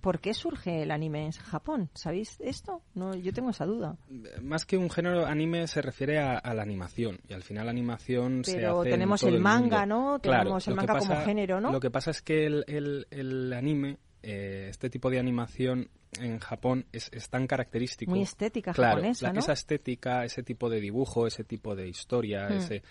¿Por 0.00 0.20
qué 0.20 0.32
surge 0.34 0.82
el 0.82 0.90
anime 0.90 1.26
en 1.26 1.32
Japón? 1.32 1.90
¿Sabéis 1.94 2.38
esto? 2.40 2.82
No, 2.94 3.14
yo 3.14 3.32
tengo 3.32 3.50
esa 3.50 3.66
duda. 3.66 3.96
Más 4.42 4.64
que 4.64 4.76
un 4.76 4.88
género 4.90 5.26
anime 5.26 5.66
se 5.66 5.82
refiere 5.82 6.18
a, 6.18 6.38
a 6.38 6.54
la 6.54 6.62
animación 6.62 7.18
y 7.28 7.34
al 7.34 7.42
final 7.42 7.66
la 7.66 7.70
animación 7.72 8.44
se 8.44 8.56
Pero 8.56 8.80
hace 8.80 8.88
en 8.88 8.94
tenemos 8.94 9.20
todo 9.20 9.30
el 9.30 9.40
manga. 9.40 9.84
¿no? 9.86 10.18
Claro, 10.22 10.42
Tenemos 10.44 10.68
el 10.68 10.74
manga 10.74 10.98
como 10.98 11.16
género, 11.22 11.60
¿no? 11.60 11.70
Lo 11.72 11.80
que 11.80 11.90
pasa 11.90 12.10
es 12.10 12.22
que 12.22 12.46
el, 12.46 12.64
el- 12.66 13.06
el 13.10 13.52
anime, 13.52 13.98
eh, 14.22 14.68
este 14.70 14.88
tipo 14.90 15.10
de 15.10 15.18
animación 15.18 15.88
en 16.18 16.38
Japón 16.40 16.86
es, 16.92 17.08
es 17.12 17.28
tan 17.30 17.46
característico. 17.46 18.10
Muy 18.10 18.22
estética 18.22 18.72
Claro, 18.72 18.96
japonesa, 18.96 19.26
la- 19.28 19.32
¿no? 19.34 19.38
esa 19.40 19.52
estética, 19.52 20.24
ese 20.24 20.42
tipo 20.42 20.68
de 20.68 20.80
dibujo, 20.80 21.26
ese 21.26 21.44
tipo 21.44 21.76
de 21.76 21.88
historia, 21.88 22.48
Hmm. 22.48 22.52
ese 22.58 22.82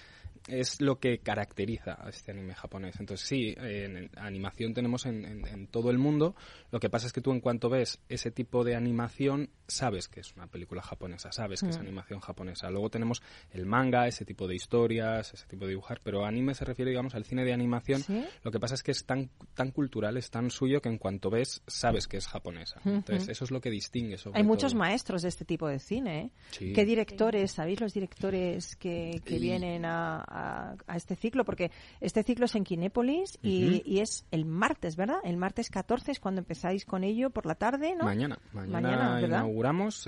es 0.47 0.81
lo 0.81 0.99
que 0.99 1.19
caracteriza 1.19 1.97
a 2.03 2.09
este 2.09 2.31
anime 2.31 2.53
japonés. 2.55 2.99
Entonces 2.99 3.27
sí, 3.27 3.53
en, 3.57 3.97
en 3.97 4.09
animación 4.17 4.73
tenemos 4.73 5.05
en, 5.05 5.25
en- 5.25 5.47
en 5.47 5.67
todo 5.67 5.91
el 5.91 5.97
mundo. 5.97 6.35
Lo 6.71 6.79
que 6.79 6.89
pasa 6.89 7.07
es 7.07 7.13
que 7.13 7.21
tú 7.21 7.31
en 7.31 7.39
cuanto 7.41 7.69
ves 7.69 7.99
ese 8.09 8.31
tipo 8.31 8.63
de 8.63 8.75
animación 8.75 9.49
sabes 9.67 10.07
que 10.07 10.19
es 10.21 10.33
una 10.35 10.47
película 10.47 10.81
japonesa, 10.81 11.31
sabes 11.31 11.61
que 11.61 11.69
es 11.69 11.77
Mm. 11.77 11.81
animación 11.81 12.19
japonesa. 12.19 12.69
Luego 12.69 12.89
tenemos 12.89 13.21
el 13.51 13.65
manga, 13.65 14.07
ese 14.07 14.25
tipo 14.25 14.47
de 14.47 14.55
historias, 14.55 15.33
ese 15.33 15.45
tipo 15.47 15.65
de 15.65 15.69
dibujar, 15.71 15.99
pero 16.03 16.25
anime 16.25 16.53
se 16.55 16.65
refiere, 16.65 16.89
digamos, 16.91 17.13
al 17.15 17.25
cine 17.25 17.45
de 17.45 17.53
animación. 17.53 18.01
¿Sí? 18.01 18.23
Lo 18.43 18.51
que 18.51 18.59
pasa 18.59 18.73
es 18.75 18.83
que 18.83 18.91
es 18.91 19.05
tan, 19.05 19.29
tan 19.53 19.71
cultural, 19.71 20.17
es 20.17 20.29
tan 20.31 20.49
suyo 20.49 20.81
que 20.81 20.89
en 20.89 20.97
cuanto 20.97 21.29
ves 21.29 21.61
sabes 21.67 22.07
que 22.07 22.17
es 22.17 22.27
japonesa. 22.27 22.81
Entonces 22.85 23.29
eso 23.29 23.43
es 23.45 23.51
lo 23.51 23.61
que 23.61 23.69
distingue 23.69 24.17
sobre 24.17 24.39
Hay 24.39 24.43
muchos 24.45 24.71
todo. 24.73 24.79
maestros 24.79 25.21
de 25.21 25.29
este 25.29 25.45
tipo 25.45 25.67
de 25.67 25.79
cine. 25.79 26.19
¿eh? 26.19 26.29
Sí. 26.51 26.73
¿Qué 26.73 26.85
directores, 26.85 27.51
sabéis 27.51 27.79
los 27.81 27.93
directores 27.93 28.75
que, 28.75 29.21
que 29.23 29.35
Y- 29.35 29.39
vienen 29.39 29.85
a, 29.85 30.23
a- 30.39 30.75
a 30.87 30.95
este 30.95 31.15
ciclo? 31.15 31.43
Porque 31.45 31.71
este 32.01 32.23
ciclo 32.23 32.45
es 32.45 32.55
en 32.55 32.63
Kinépolis 32.63 33.37
y, 33.41 33.67
Ujú. 33.79 33.81
y 33.85 33.99
es 33.99 34.25
el 34.31 34.45
martes, 34.45 34.95
¿verdad? 34.95 35.17
El 35.23 35.37
martes 35.37 35.69
14 35.69 36.11
es 36.11 36.19
cuando 36.19 36.39
empezáis 36.39 36.85
con 36.85 37.03
ello 37.03 37.29
por 37.29 37.45
la 37.45 37.55
tarde, 37.55 37.95
¿no? 37.97 38.05
Mañana, 38.05 38.37
mañana, 38.53 38.81
Mañana, 38.81 39.21
inauguramos. 39.27 40.07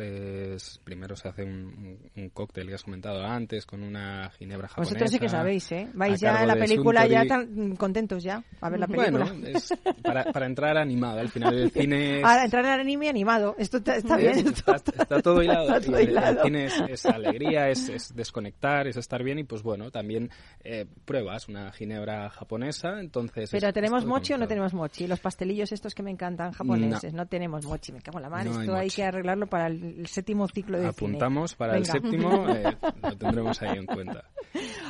primero 0.83 1.15
se 1.15 1.27
hace 1.27 1.43
un, 1.43 1.99
un- 2.15 2.29
cóctel 2.29 2.67
que 2.67 2.75
has 2.75 2.83
comentado 2.83 3.23
antes 3.25 3.65
con 3.65 3.83
una 3.83 4.29
ginebra 4.37 4.67
japonesa. 4.67 4.89
Vosotros 4.93 5.11
sí 5.11 5.19
que 5.19 5.29
sabéis, 5.29 5.71
¿eh? 5.71 5.89
Vais 5.93 6.13
a 6.13 6.15
ya 6.33 6.41
en 6.41 6.47
la 6.47 6.55
película 6.55 7.05
ya 7.07 7.19
Suntory. 7.21 7.45
tan 7.47 7.69
mm, 7.71 7.75
contentos 7.75 8.23
ya 8.23 8.43
a 8.61 8.69
ver 8.69 8.79
la 8.79 8.87
película. 8.87 9.25
Bueno, 9.25 9.47
es 9.47 9.73
para, 10.01 10.23
para 10.31 10.45
entrar 10.45 10.77
animado. 10.77 11.19
Al 11.19 11.29
final 11.29 11.53
el 11.57 11.71
cine 11.71 12.19
es... 12.19 12.25
Ahora, 12.25 12.45
entrar 12.45 12.65
en 12.65 12.71
el 12.73 12.79
anime 12.79 13.09
animado. 13.09 13.55
Esto 13.57 13.77
está, 13.77 13.95
está 13.95 14.17
bien. 14.17 14.31
es- 14.31 14.45
esto 14.45 14.75
está, 14.75 15.01
está 15.03 15.21
todo 15.21 15.41
hilado. 15.43 15.67
está 15.75 15.81
todo 15.81 15.99
Y 15.99 16.03
el- 16.03 16.09
el 16.09 16.11
hilado. 16.11 16.43
cine 16.43 16.65
es, 16.65 16.73
es 16.89 17.05
alegría, 17.05 17.69
es, 17.69 17.89
es 17.89 18.15
desconectar, 18.15 18.87
es 18.87 18.97
estar 18.97 19.23
bien 19.23 19.39
y 19.39 19.43
pues 19.43 19.61
bueno, 19.63 19.91
también 19.91 20.10
eh, 20.63 20.85
pruebas 21.05 21.47
una 21.47 21.71
ginebra 21.71 22.29
japonesa, 22.29 22.99
entonces... 22.99 23.49
Pero 23.51 23.67
es- 23.69 23.73
¿tenemos 23.73 24.03
es 24.03 24.07
mochi 24.07 24.33
o 24.33 24.37
no 24.37 24.47
tenemos 24.47 24.73
mochi? 24.73 25.07
Los 25.07 25.19
pastelillos 25.19 25.71
estos 25.71 25.93
que 25.95 26.03
me 26.03 26.11
encantan 26.11 26.51
japoneses. 26.51 27.13
No, 27.13 27.25
tenemos 27.27 27.65
mochi. 27.65 27.91
Me 27.91 28.01
cago 28.01 28.19
en 28.19 28.23
la 28.23 28.29
mano. 28.29 28.53
No 28.53 28.59
Esto 28.61 28.75
hay 28.75 28.89
que 28.89 29.03
arreglarlo 29.03 29.47
para 29.47 29.67
el, 29.67 29.99
el 29.99 30.07
séptimo 30.07 30.47
ciclo 30.47 30.77
de 30.77 30.83
cine. 30.93 31.09
Apuntamos 31.09 31.55
para 31.55 31.77
el 31.77 31.85
séptimo, 31.85 32.47
eh, 32.55 32.77
lo 33.01 33.17
tendremos 33.17 33.61
ahí 33.61 33.77
en 33.77 33.85
cuenta. 33.85 34.23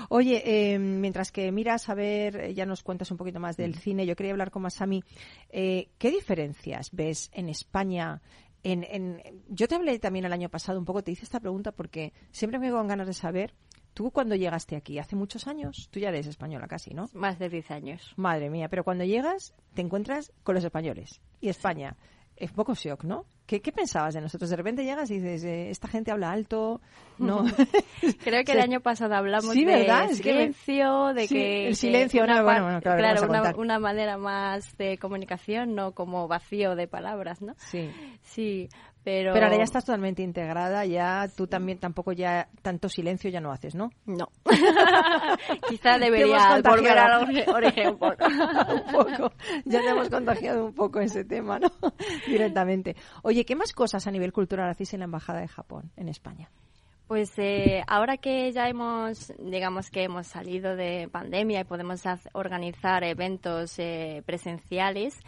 Oye, 0.10 0.42
eh, 0.74 0.80
mientras 0.80 1.32
que 1.32 1.52
miras 1.52 1.90
a 1.90 1.94
ver, 1.94 2.36
eh, 2.38 2.54
ya 2.54 2.66
nos 2.66 2.84
cuentas 2.84 3.10
un 3.12 3.18
poquito 3.18 3.40
más 3.40 3.58
Mm. 3.58 3.62
del 3.62 3.76
cine, 3.76 4.06
yo 4.06 4.16
quería 4.16 4.32
hablar 4.34 4.52
con 4.52 4.62
Masami. 4.62 5.04
Eh, 5.50 5.90
¿Qué 5.98 6.10
diferencias 6.12 6.90
ves 6.92 7.30
en 7.34 7.50
España? 7.50 8.22
En, 8.64 8.84
en- 8.84 9.22
yo 9.50 9.68
te 9.68 9.76
hablé 9.76 9.98
también 10.00 10.26
el 10.26 10.34
año 10.34 10.48
pasado 10.50 10.78
un 10.80 10.86
poco, 10.86 11.04
te 11.04 11.12
hice 11.12 11.24
esta 11.26 11.40
pregunta 11.40 11.72
porque 11.72 12.14
siempre 12.32 12.60
me 12.60 12.70
con 12.72 12.88
ganas 12.88 13.08
de 13.08 13.14
saber, 13.14 13.54
tú 13.94 14.12
cuando 14.12 14.36
llegaste 14.36 14.76
aquí, 14.76 15.00
hace 15.00 15.16
muchos 15.16 15.48
años, 15.48 15.90
tú 15.92 16.00
ya 16.00 16.10
eres 16.10 16.28
española 16.28 16.68
casi, 16.68 16.94
¿no? 16.94 17.10
Más 17.14 17.40
de 17.40 17.50
10 17.50 17.72
años. 17.72 18.14
Madre 18.16 18.50
mía, 18.50 18.68
pero 18.70 18.84
cuando 18.84 19.04
llegas 19.04 19.54
te 19.74 19.82
encuentras 19.82 20.32
con 20.44 20.56
los 20.56 20.64
españoles 20.64 21.22
y 21.40 21.50
España. 21.50 21.96
Es 22.38 22.50
un 22.50 22.56
poco 22.56 22.74
shock, 22.74 23.04
¿no? 23.04 23.26
¿Qué, 23.46 23.62
qué 23.62 23.72
pensabas 23.72 24.16
de 24.16 24.22
nosotros? 24.22 24.50
De 24.50 24.56
repente 24.56 24.84
llegas 24.84 25.12
y 25.12 25.20
dices, 25.20 25.44
eh, 25.44 25.70
esta 25.70 25.88
gente 25.88 26.10
habla 26.10 26.32
alto, 26.32 26.82
¿no? 27.20 27.44
Creo 28.24 28.44
que 28.44 28.54
el 28.54 28.62
año 28.62 28.80
pasado 28.80 29.14
hablamos 29.14 29.54
Sí, 29.54 29.64
de 29.64 29.86
silencio, 30.16 31.14
de 31.14 31.28
Sí, 31.28 31.36
que... 31.36 31.68
el 31.68 31.76
silencio, 31.76 32.24
una 32.24 32.38
no, 32.38 32.44
bueno, 32.44 32.64
bueno, 32.64 32.82
claro, 32.82 32.98
claro, 32.98 33.30
una, 33.30 33.56
una 33.56 33.80
manera 33.80 34.18
más 34.18 34.76
de 34.78 34.98
comunicación, 34.98 35.76
no 35.76 35.92
como 35.92 36.28
vacío 36.28 36.76
de 36.76 36.88
palabras, 36.88 37.44
¿no? 37.44 37.54
Sí. 37.58 37.92
Sí, 38.24 38.70
pero... 39.04 39.34
Pero 39.34 39.46
ahora 39.46 39.58
ya 39.58 39.64
estás 39.64 39.86
totalmente 39.86 40.22
integrada, 40.22 40.86
ya 40.86 41.28
tú 41.36 41.48
también 41.48 41.80
tampoco 41.80 42.12
ya 42.12 42.50
tanto 42.62 42.90
silencio 42.90 43.30
ya 43.30 43.42
no 43.42 43.52
haces, 43.52 43.76
¿no? 43.76 43.90
No. 44.06 44.30
Quizá 45.70 45.94
Te 45.94 46.06
debería 46.06 46.62
volver 46.62 46.98
a 46.98 47.08
la 47.08 47.20
un 47.20 47.98
poco. 47.98 48.26
un 48.74 48.92
poco. 48.92 49.34
Ya 49.66 49.82
te 49.82 49.90
hemos 49.90 50.10
contagiado 50.10 50.66
un 50.66 50.74
poco 50.74 51.00
ese 51.00 51.26
tema, 51.26 51.60
¿no? 51.60 51.70
Directamente. 52.28 52.96
Oye, 53.24 53.46
¿qué 53.46 53.56
más 53.56 53.74
cosas 53.74 54.06
a 54.08 54.12
nivel 54.12 54.32
cultural 54.32 54.70
hacéis 54.70 54.94
en 54.94 55.00
la 55.00 55.06
Embajada 55.06 55.42
de 55.42 55.48
Japón, 55.48 55.92
en 55.98 56.10
España? 56.10 56.50
Pues 57.12 57.34
eh, 57.40 57.84
ahora 57.88 58.16
que 58.16 58.54
ya 58.54 58.70
hemos, 58.70 59.34
digamos 59.38 59.90
que 59.90 60.04
hemos 60.04 60.28
salido 60.28 60.78
de 60.78 61.10
pandemia 61.12 61.60
y 61.60 61.64
podemos 61.66 62.02
organizar 62.32 63.04
eventos 63.04 63.78
eh, 63.80 64.24
presenciales, 64.26 65.20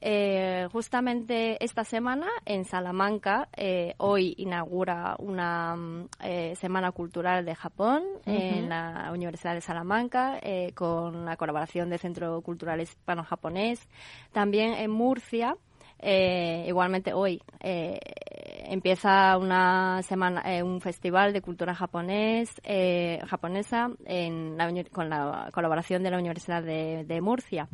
eh, 0.00 0.68
justamente 0.72 1.62
esta 1.64 1.84
semana 1.84 2.26
en 2.44 2.64
Salamanca, 2.64 3.48
eh, 3.56 3.94
hoy 3.98 4.34
inaugura 4.38 5.16
una 5.18 5.76
mm, 5.76 6.08
eh, 6.22 6.54
Semana 6.56 6.92
Cultural 6.92 7.44
de 7.44 7.54
Japón 7.54 8.04
en 8.26 8.68
la 8.68 9.10
Universidad 9.12 9.54
de 9.54 9.60
Salamanca 9.60 10.40
con 10.74 11.24
la 11.24 11.36
colaboración 11.36 11.90
del 11.90 11.98
Centro 11.98 12.40
Cultural 12.42 12.80
Hispano-Japonés. 12.80 13.88
También 14.32 14.74
en 14.74 14.90
Murcia, 14.90 15.56
igualmente 16.00 17.12
hoy 17.12 17.42
empieza 18.68 19.36
una 19.38 20.02
semana, 20.02 20.42
eh, 20.46 20.62
un 20.62 20.80
festival 20.80 21.32
de 21.32 21.40
cultura 21.40 21.74
japonés, 21.74 22.50
eh, 22.64 23.20
japonesa 23.26 23.90
en 24.06 24.56
la 24.56 24.68
uni- 24.68 24.84
con 24.84 25.08
la 25.08 25.50
colaboración 25.52 26.02
de 26.02 26.10
la 26.10 26.18
Universidad 26.18 26.62
de, 26.62 27.04
de 27.04 27.20
Murcia. 27.20 27.68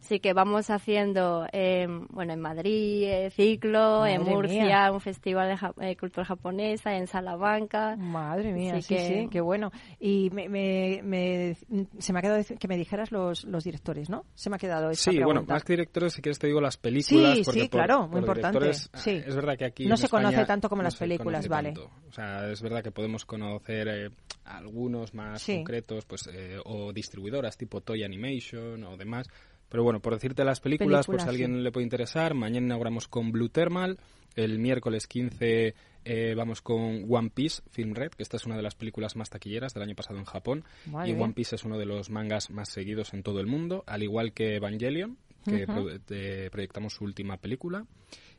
Así 0.00 0.20
que 0.20 0.32
vamos 0.32 0.70
haciendo, 0.70 1.46
eh, 1.52 1.86
bueno, 2.10 2.32
en 2.32 2.40
Madrid, 2.40 3.04
eh, 3.04 3.30
ciclo, 3.30 4.06
en 4.06 4.22
Murcia, 4.22 4.64
mía. 4.64 4.92
un 4.92 5.00
festival 5.00 5.48
de 5.48 5.56
ja- 5.56 5.74
eh, 5.80 5.96
cultura 5.96 6.24
japonesa, 6.24 6.96
en 6.96 7.06
Salamanca. 7.06 7.96
Madre 7.96 8.52
mía, 8.52 8.74
Así 8.74 8.82
sí, 8.82 8.94
que- 8.96 9.06
sí, 9.22 9.28
qué 9.30 9.40
bueno. 9.40 9.70
Y 10.00 10.30
me, 10.30 10.48
me- 10.48 11.00
me- 11.02 11.56
se 11.98 12.12
me 12.12 12.18
ha 12.18 12.22
quedado 12.22 12.42
que 12.58 12.68
me 12.68 12.76
dijeras 12.76 13.12
los, 13.12 13.44
los 13.44 13.64
directores, 13.64 14.10
¿no? 14.10 14.24
Se 14.34 14.50
me 14.50 14.56
ha 14.56 14.58
quedado 14.58 14.90
esa 14.90 15.10
Sí, 15.10 15.18
bueno, 15.22 15.44
más 15.46 15.64
que 15.64 15.72
directores, 15.74 16.12
si 16.12 16.22
quieres 16.22 16.38
te 16.38 16.46
digo 16.46 16.60
las 16.60 16.76
películas. 16.76 17.36
Sí, 17.38 17.42
porque 17.44 17.60
sí, 17.62 17.68
por- 17.68 17.78
claro, 17.80 18.00
por 18.02 18.10
muy 18.10 18.20
importante. 18.20 18.72
Sí. 18.74 19.22
Es 19.26 19.34
verdad 19.34 19.56
que 19.56 19.64
aquí 19.64 19.84
No 19.86 19.92
en 19.94 19.98
se 19.98 20.08
conoce 20.28 20.46
tanto 20.46 20.68
como 20.68 20.82
no 20.82 20.86
las 20.86 20.96
películas, 20.96 21.48
vale. 21.48 21.72
tanto. 21.72 21.90
O 22.08 22.12
sea, 22.12 22.50
es 22.50 22.60
verdad 22.62 22.82
que 22.82 22.90
podemos 22.90 23.24
conocer 23.24 23.88
eh, 23.88 24.10
algunos 24.44 25.14
más 25.14 25.42
Sí. 25.42 25.56
concretos, 25.56 26.04
pues 26.04 26.28
eh, 26.32 26.58
o 26.64 26.92
distribuidoras 26.92 27.56
tipo 27.56 27.80
Toy 27.80 28.02
Animation 28.04 28.84
o 28.84 28.96
demás. 28.96 29.28
Pero 29.68 29.82
bueno, 29.82 30.00
por 30.00 30.14
decirte 30.14 30.44
las 30.44 30.60
películas, 30.60 31.06
por 31.06 31.16
si 31.16 31.22
a 31.22 31.26
Películas, 31.26 31.48
alguien 31.48 31.64
le 31.64 31.72
puede 31.72 31.84
interesar, 31.84 32.34
mañana 32.34 32.66
inauguramos 32.66 33.08
con 33.08 33.32
Blue 33.32 33.48
Thermal, 33.48 33.98
el 34.36 34.58
miércoles 34.58 35.06
15 35.06 35.74
eh, 36.04 36.34
vamos 36.36 36.60
con 36.60 37.06
One 37.08 37.30
Piece 37.30 37.62
Film 37.70 37.94
Red, 37.94 38.10
que 38.10 38.22
esta 38.22 38.36
es 38.36 38.44
una 38.44 38.56
de 38.56 38.62
las 38.62 38.74
películas 38.74 39.16
más 39.16 39.30
taquilleras 39.30 39.72
del 39.74 39.82
año 39.84 39.94
pasado 39.94 40.18
en 40.18 40.26
Japón. 40.26 40.64
Y. 41.06 41.12
One 41.12 41.32
Piece 41.32 41.56
es 41.56 41.64
uno 41.64 41.78
de 41.78 41.86
los 41.86 42.10
mangas 42.10 42.50
más 42.50 42.68
seguidos 42.68 43.14
en 43.14 43.22
todo 43.22 43.40
el 43.40 43.46
mundo, 43.46 43.82
al 43.86 44.02
igual 44.02 44.32
que 44.32 44.56
Evangelion, 44.56 45.16
que 45.44 45.66
pro- 45.66 45.88
eh, 46.10 46.48
proyectamos 46.52 46.92
su 46.94 47.04
última 47.04 47.38
película. 47.38 47.86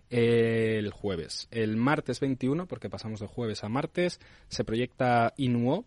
El 0.09 0.91
jueves. 0.91 1.47
El 1.51 1.77
martes 1.77 2.19
21, 2.19 2.67
porque 2.67 2.89
pasamos 2.89 3.19
de 3.19 3.27
jueves 3.27 3.63
a 3.63 3.69
martes, 3.69 4.19
se 4.47 4.63
proyecta 4.63 5.33
Inuo, 5.37 5.85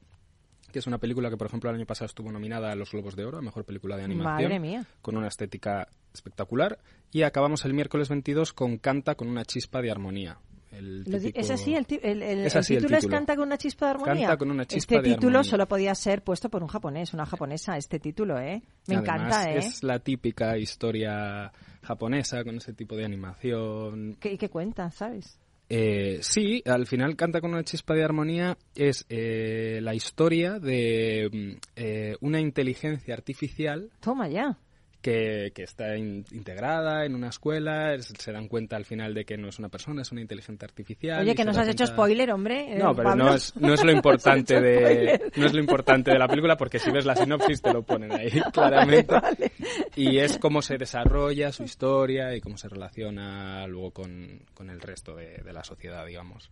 que 0.72 0.81
es 0.81 0.87
una 0.87 0.98
película 0.98 1.31
que, 1.31 1.37
por 1.37 1.46
ejemplo, 1.46 1.70
el 1.70 1.76
año 1.76 1.87
pasado 1.87 2.07
estuvo 2.07 2.31
nominada 2.31 2.70
a 2.70 2.74
los 2.74 2.90
Globos 2.92 3.16
de 3.16 3.24
Oro, 3.24 3.38
a 3.38 3.42
Mejor 3.42 3.64
Película 3.64 3.96
de 3.96 4.04
Animación. 4.04 4.35
Madre 4.35 4.59
mía. 4.61 4.85
Con 5.00 5.16
una 5.16 5.28
estética 5.28 5.88
espectacular. 6.12 6.78
Y 7.11 7.22
acabamos 7.22 7.64
el 7.64 7.72
miércoles 7.74 8.09
22 8.11 8.52
con 8.52 8.76
Canta 8.78 9.14
con 9.14 9.28
una 9.28 9.44
chispa 9.44 9.81
de 9.81 9.90
armonía. 9.90 10.38
El 10.70 11.04
típico- 11.07 11.40
¿Es 11.40 11.50
así 11.50 11.74
el, 11.74 11.87
el, 12.02 12.22
el- 12.22 12.40
Es 12.46 12.54
así 12.54 12.74
el 12.74 12.81
título? 12.83 12.98
es. 12.98 13.07
Canta 13.07 13.35
con 13.35 13.46
una 13.46 13.57
chispa 13.57 13.87
de 13.87 13.90
armonía? 13.92 14.26
Canta 14.26 14.37
con 14.37 14.50
una 14.50 14.66
chispa 14.66 14.96
Este 14.96 15.09
de 15.09 15.14
título 15.14 15.38
armonía. 15.38 15.50
solo 15.50 15.66
podía 15.66 15.94
ser 15.94 16.22
puesto 16.22 16.50
por 16.50 16.62
un 16.62 16.68
japonés, 16.68 17.14
una 17.14 17.24
japonesa, 17.24 17.78
este 17.78 17.98
título, 17.98 18.38
¿eh? 18.38 18.62
Me 18.87 18.96
Además, 18.96 19.16
encanta, 19.16 19.50
¿eh? 19.50 19.59
Es 19.59 19.83
la 19.83 19.98
típica 20.00 20.59
historia 20.59 21.50
japonesa 21.88 22.44
con 22.44 22.57
ese 22.57 22.74
tipo 22.74 22.96
de 22.96 23.07
animación. 23.07 24.18
¿Qué, 24.20 24.37
¿Qué 24.37 24.51
cuenta, 24.51 24.90
sabes? 24.90 25.40
Eh, 25.70 26.18
sí, 26.22 26.62
al 26.66 26.87
final 26.87 27.16
Canta 27.16 27.40
con 27.40 27.53
una 27.53 27.64
chispa 27.64 27.94
de 27.94 28.05
armonía 28.05 28.57
es 28.74 29.05
eh, 29.09 29.81
la 29.83 29.94
historia 29.94 30.59
de 30.59 31.29
mm, 31.31 31.59
eh, 31.77 32.16
una 32.20 32.40
inteligencia 32.40 33.14
artificial 33.14 33.90
Toma 34.01 34.29
ya. 34.29 34.59
Que, 35.01 35.53
que 35.55 35.63
está 35.63 35.97
in- 35.97 36.25
integrada 36.33 37.05
en 37.05 37.15
una 37.15 37.29
escuela, 37.29 37.95
es- 37.95 38.13
se 38.19 38.33
dan 38.33 38.49
cuenta 38.49 38.77
al 38.77 38.85
final 38.85 39.15
de 39.15 39.25
que 39.25 39.37
no 39.37 39.49
es 39.49 39.59
una 39.59 39.69
persona, 39.69 40.03
es 40.03 40.11
una 40.13 40.21
inteligencia 40.21 40.67
artificial. 40.67 41.21
Oye, 41.23 41.35
que 41.35 41.44
nos 41.44 41.57
has 41.57 41.69
hecho 41.69 41.87
spoiler, 41.87 42.31
hombre. 42.33 42.75
eh, 42.75 42.79
No, 42.79 42.94
pero 42.94 43.15
no 43.15 43.33
es, 43.35 43.55
no 43.57 43.75
es 43.75 43.85
lo 43.85 43.92
importante 43.99 44.61
de 44.61 45.31
no 45.37 45.46
es 45.46 45.53
lo 45.55 45.61
importante 45.61 46.11
de 46.11 46.19
la 46.19 46.27
película 46.29 46.57
porque 46.57 46.79
si 46.79 46.90
ves 46.90 47.05
la 47.07 47.15
sinopsis 47.17 47.63
te 47.63 47.73
lo 47.73 47.83
ponen 47.83 48.13
ahí 48.13 48.31
claramente 48.53 49.15
Vale, 49.15 49.53
y 49.96 50.19
es 50.19 50.37
cómo 50.38 50.63
se 50.63 50.79
desarrolla 50.79 51.53
su 51.53 51.63
historia 51.63 52.35
y 52.35 52.40
cómo 52.40 52.57
se 52.59 52.69
relaciona 52.69 53.67
luego 53.67 53.92
con, 53.92 54.42
con 54.55 54.69
el 54.71 54.81
resto 54.81 55.15
de, 55.15 55.38
de 55.44 55.53
la 55.53 55.63
sociedad, 55.65 56.05
digamos. 56.07 56.51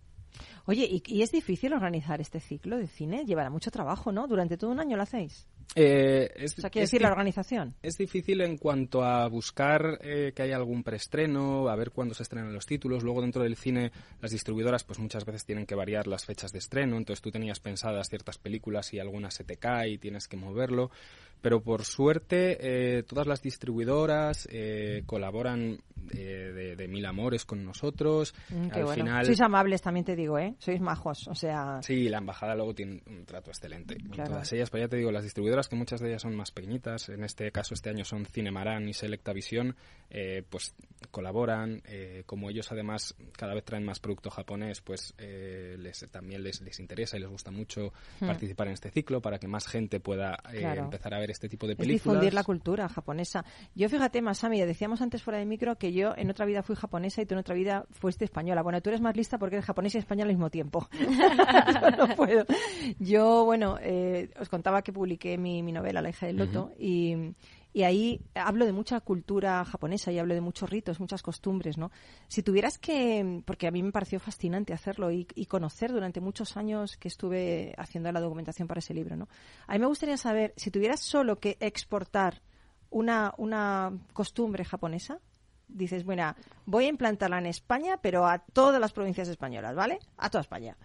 Oye, 0.67 0.87
¿y, 0.91 1.03
y 1.07 1.23
es 1.23 1.33
difícil 1.33 1.73
organizar 1.73 2.21
este 2.21 2.41
ciclo 2.41 2.77
de 2.77 2.87
cine? 2.87 3.25
Llevará 3.25 3.51
mucho 3.51 3.71
trabajo, 3.71 4.13
¿no? 4.13 4.27
Durante 4.27 4.57
todo 4.57 4.71
un 4.71 4.81
año 4.81 4.97
lo 4.97 5.03
hacéis. 5.03 5.47
Eh, 5.75 6.31
es, 6.37 6.57
O 6.59 6.61
sea, 6.61 6.71
quiere 6.71 6.85
decir 6.85 7.03
la 7.03 7.11
organización. 7.11 7.75
Es 7.83 7.99
difícil 7.99 8.41
en 8.41 8.57
cuanto 8.57 9.03
a 9.05 9.29
buscar 9.29 9.99
eh, 10.01 10.33
que 10.35 10.43
haya 10.43 10.57
algún 10.57 10.83
preestreno, 10.83 11.69
a 11.69 11.77
ver 11.77 11.91
cuándo 11.91 12.15
se 12.15 12.23
estrenan 12.23 12.53
los 12.55 12.67
títulos. 12.67 13.03
Luego 13.03 13.21
dentro 13.21 13.43
del 13.43 13.57
cine 13.57 13.91
las 14.21 14.31
distribuidoras 14.31 14.85
pues 14.85 14.99
muchas 14.99 15.25
veces 15.25 15.45
tienen 15.45 15.67
que 15.67 15.75
variar 15.75 16.07
las 16.07 16.25
fechas 16.25 16.53
de 16.53 16.61
estreno, 16.61 16.97
entonces 16.97 17.21
tú 17.21 17.31
tenías 17.31 17.61
pensadas 17.61 18.09
ciertas 18.09 18.39
películas 18.39 18.95
y 18.95 19.01
alguna 19.01 19.31
se 19.31 19.45
te 19.45 19.57
cae 19.57 19.91
y 19.91 19.99
tienes 19.99 20.29
que 20.29 20.37
moverlo. 20.37 20.91
Pero 21.43 21.61
por 21.61 21.85
suerte 21.85 22.57
eh, 22.61 23.03
todas 23.03 23.27
las 23.27 23.43
distribuidoras 23.43 24.49
eh, 24.51 25.03
colaboran 25.05 25.79
eh, 26.13 26.53
de, 26.55 26.77
de 26.77 26.89
mil 26.89 27.05
amores 27.05 27.45
con 27.45 27.65
nosotros. 27.65 28.35
Mm, 28.49 28.69
Al 28.73 28.85
bueno. 28.85 29.05
final 29.05 29.27
Sois 29.27 29.41
amables, 29.43 29.83
también 29.83 30.05
te 30.05 30.17
digo, 30.17 30.26
¿eh? 30.39 30.55
Sois 30.59 30.81
majos, 30.81 31.29
o 31.29 31.35
sea... 31.35 31.81
Sí, 31.83 32.09
la 32.09 32.19
embajada 32.19 32.55
luego 32.57 32.75
tiene 32.75 33.01
un 33.07 33.25
trato 33.25 33.51
excelente 33.51 33.97
con 33.99 34.11
Claro. 34.11 34.31
todas 34.33 34.53
ellas, 34.53 34.69
pero 34.71 34.85
ya 34.85 34.89
te 34.89 34.97
digo, 34.97 35.13
las 35.13 35.23
distribuidoras, 35.23 35.69
que 35.69 35.77
muchas 35.77 36.01
de 36.01 36.09
ellas 36.09 36.23
son 36.23 36.35
más 36.35 36.51
pequeñitas, 36.51 37.09
en 37.09 37.23
este 37.23 37.53
caso 37.53 37.75
este 37.75 37.91
año 37.91 38.05
son 38.05 38.27
Cinemarán 38.27 38.89
y 38.89 38.93
Selecta 38.95 39.33
Visión, 39.33 39.77
eh, 40.11 40.43
pues 40.51 40.75
colaboran, 41.11 41.83
eh, 41.87 42.23
como 42.27 42.51
ellos 42.51 42.71
además 42.73 43.15
cada 43.37 43.55
vez 43.55 43.65
traen 43.65 43.85
más 43.85 44.01
producto 44.01 44.31
japonés, 44.31 44.81
pues 44.81 45.15
eh, 45.19 45.77
les, 45.79 46.07
también 46.11 46.43
les, 46.43 46.61
les 46.63 46.81
interesa 46.81 47.17
y 47.17 47.21
les 47.21 47.29
gusta 47.29 47.51
mucho 47.51 47.93
Hmm. 48.21 48.27
participar 48.27 48.67
en 48.69 48.73
este 48.75 48.91
ciclo 48.91 49.21
para 49.21 49.39
que 49.39 49.47
más 49.49 49.67
gente 49.67 50.01
pueda 50.01 50.37
eh, 50.53 50.61
Claro. 50.61 50.85
empezar 50.85 51.13
a 51.15 51.19
ver 51.19 51.31
este 51.31 51.49
tipo 51.49 51.67
de 51.67 51.75
Es 51.75 51.79
películas. 51.79 52.03
difundir 52.15 52.35
la 52.35 52.45
cultura 52.45 52.89
japonesa. 52.89 53.45
Yo 53.75 53.89
fíjate, 53.89 54.23
Masami, 54.23 54.61
decíamos 54.63 55.03
antes 55.03 55.23
fuera 55.23 55.39
de 55.39 55.45
micro 55.47 55.77
que 55.77 55.93
yo 55.93 56.15
en 56.17 56.31
otra 56.31 56.47
vida 56.47 56.63
fui 56.63 56.77
japonesa 56.77 57.21
y 57.23 57.27
tú 57.27 57.35
en 57.35 57.41
otra 57.41 57.55
vida 57.55 57.85
fuiste 57.91 58.25
española. 58.25 58.63
Bueno, 58.63 58.81
tú 58.81 58.89
eres 58.91 59.01
más 59.03 59.17
lista 59.17 59.39
porque 59.39 59.57
eres 59.57 59.67
japonesa 59.67 59.99
y 59.99 60.01
española 60.01 60.16
al 60.23 60.29
mismo 60.29 60.51
tiempo. 60.51 60.89
yo 60.99 61.91
no 61.91 62.17
puedo. 62.17 62.45
Yo, 62.99 63.45
bueno, 63.45 63.79
eh, 63.81 64.31
os 64.41 64.49
contaba 64.49 64.83
que 64.83 64.93
publiqué 64.93 65.39
mi, 65.39 65.63
mi 65.63 65.73
novela, 65.73 66.01
La 66.01 66.11
hija 66.11 66.27
del 66.27 66.37
loto, 66.37 66.73
y, 66.79 67.35
y 67.73 67.83
ahí 67.83 68.21
hablo 68.35 68.65
de 68.65 68.73
mucha 68.73 69.01
cultura 69.01 69.65
japonesa 69.65 70.11
y 70.11 70.19
hablo 70.19 70.35
de 70.35 70.41
muchos 70.41 70.71
ritos, 70.71 70.99
muchas 70.99 71.23
costumbres, 71.23 71.77
¿no? 71.77 71.91
Si 72.29 72.43
tuvieras 72.43 72.79
que, 72.79 73.43
porque 73.45 73.67
a 73.67 73.71
mí 73.71 73.83
me 73.83 73.93
pareció 73.93 74.19
fascinante 74.19 74.73
hacerlo 74.73 75.13
y, 75.13 75.27
y 75.35 75.47
conocer 75.47 75.93
durante 75.93 76.21
muchos 76.21 76.57
años 76.57 76.97
que 76.97 77.09
estuve 77.09 77.75
haciendo 77.77 78.11
la 78.13 78.21
documentación 78.21 78.67
para 78.67 78.79
ese 78.79 78.95
libro, 78.95 79.17
¿no? 79.17 79.29
A 79.67 79.75
mí 79.75 79.79
me 79.79 79.87
gustaría 79.87 80.17
saber, 80.17 80.55
si 80.57 80.71
tuvieras 80.71 81.01
solo 81.01 81.39
que 81.39 81.59
exportar 81.61 82.41
una, 82.91 83.35
una 83.37 83.93
costumbre 84.13 84.65
japonesa, 84.65 85.21
dices, 85.69 86.05
bueno, 86.05 86.35
voy 86.65 86.85
a 86.87 86.89
implantarla 86.89 87.39
en 87.39 87.47
España, 87.47 87.99
pero 88.01 88.27
a 88.27 88.39
todas 88.39 88.81
las 88.81 88.93
provincias 88.93 89.29
españolas, 89.29 89.75
¿vale? 89.75 89.99
A 90.17 90.31
toda 90.31 90.43
España. 90.43 90.77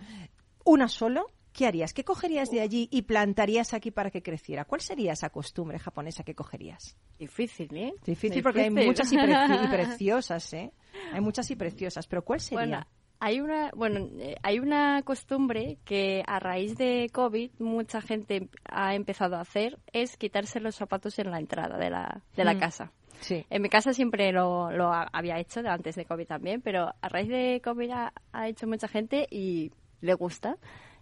Una 0.63 0.88
solo, 0.88 1.27
¿qué 1.53 1.65
harías? 1.65 1.93
¿Qué 1.93 2.03
cogerías 2.03 2.49
de 2.51 2.61
allí 2.61 2.88
y 2.91 3.03
plantarías 3.03 3.73
aquí 3.73 3.91
para 3.91 4.11
que 4.11 4.21
creciera? 4.21 4.65
¿Cuál 4.65 4.82
sería 4.82 5.13
esa 5.13 5.29
costumbre 5.29 5.79
japonesa 5.79 6.23
que 6.23 6.36
cogerías? 6.36 6.97
Difícil, 7.17 7.75
¿eh? 7.75 7.93
Difícil 8.05 8.43
porque 8.43 8.61
hay 8.61 8.69
muchas 8.69 9.11
y, 9.11 9.17
preci- 9.17 9.65
y 9.65 9.67
preciosas, 9.69 10.53
¿eh? 10.53 10.71
Hay 11.13 11.21
muchas 11.21 11.49
y 11.51 11.55
preciosas, 11.55 12.07
pero 12.07 12.23
¿cuál 12.23 12.39
sería? 12.39 12.59
Bueno, 12.65 12.86
hay 13.19 13.39
una, 13.39 13.69
bueno, 13.75 14.07
eh, 14.19 14.36
hay 14.41 14.59
una 14.59 15.03
costumbre 15.03 15.77
que 15.86 16.23
a 16.25 16.39
raíz 16.39 16.75
de 16.77 17.09
COVID 17.13 17.51
mucha 17.59 18.01
gente 18.01 18.49
ha 18.65 18.95
empezado 18.95 19.36
a 19.36 19.41
hacer, 19.41 19.79
es 19.93 20.17
quitarse 20.17 20.59
los 20.59 20.75
zapatos 20.75 21.17
en 21.19 21.29
la 21.32 21.38
entrada 21.39 21.77
de 21.77 21.89
la, 21.91 22.23
de 22.36 22.43
la 22.43 22.55
Mm. 22.55 22.59
casa. 22.59 22.91
Sí. 23.22 23.45
En 23.49 23.61
mi 23.61 23.69
casa 23.69 23.93
siempre 23.93 24.32
lo, 24.34 24.69
lo 24.72 24.91
ha- 24.93 25.09
había 25.13 25.39
hecho, 25.39 25.61
antes 25.65 25.95
de 25.95 26.05
COVID 26.05 26.28
también, 26.28 26.61
pero 26.61 26.93
a 27.01 27.09
raíz 27.09 27.30
de 27.30 27.61
COVID 27.63 27.89
ha, 27.91 28.13
ha 28.34 28.47
hecho 28.49 28.67
mucha 28.67 28.88
gente 28.89 29.28
y 29.32 29.72
le 30.01 30.13
gusta. 30.13 30.57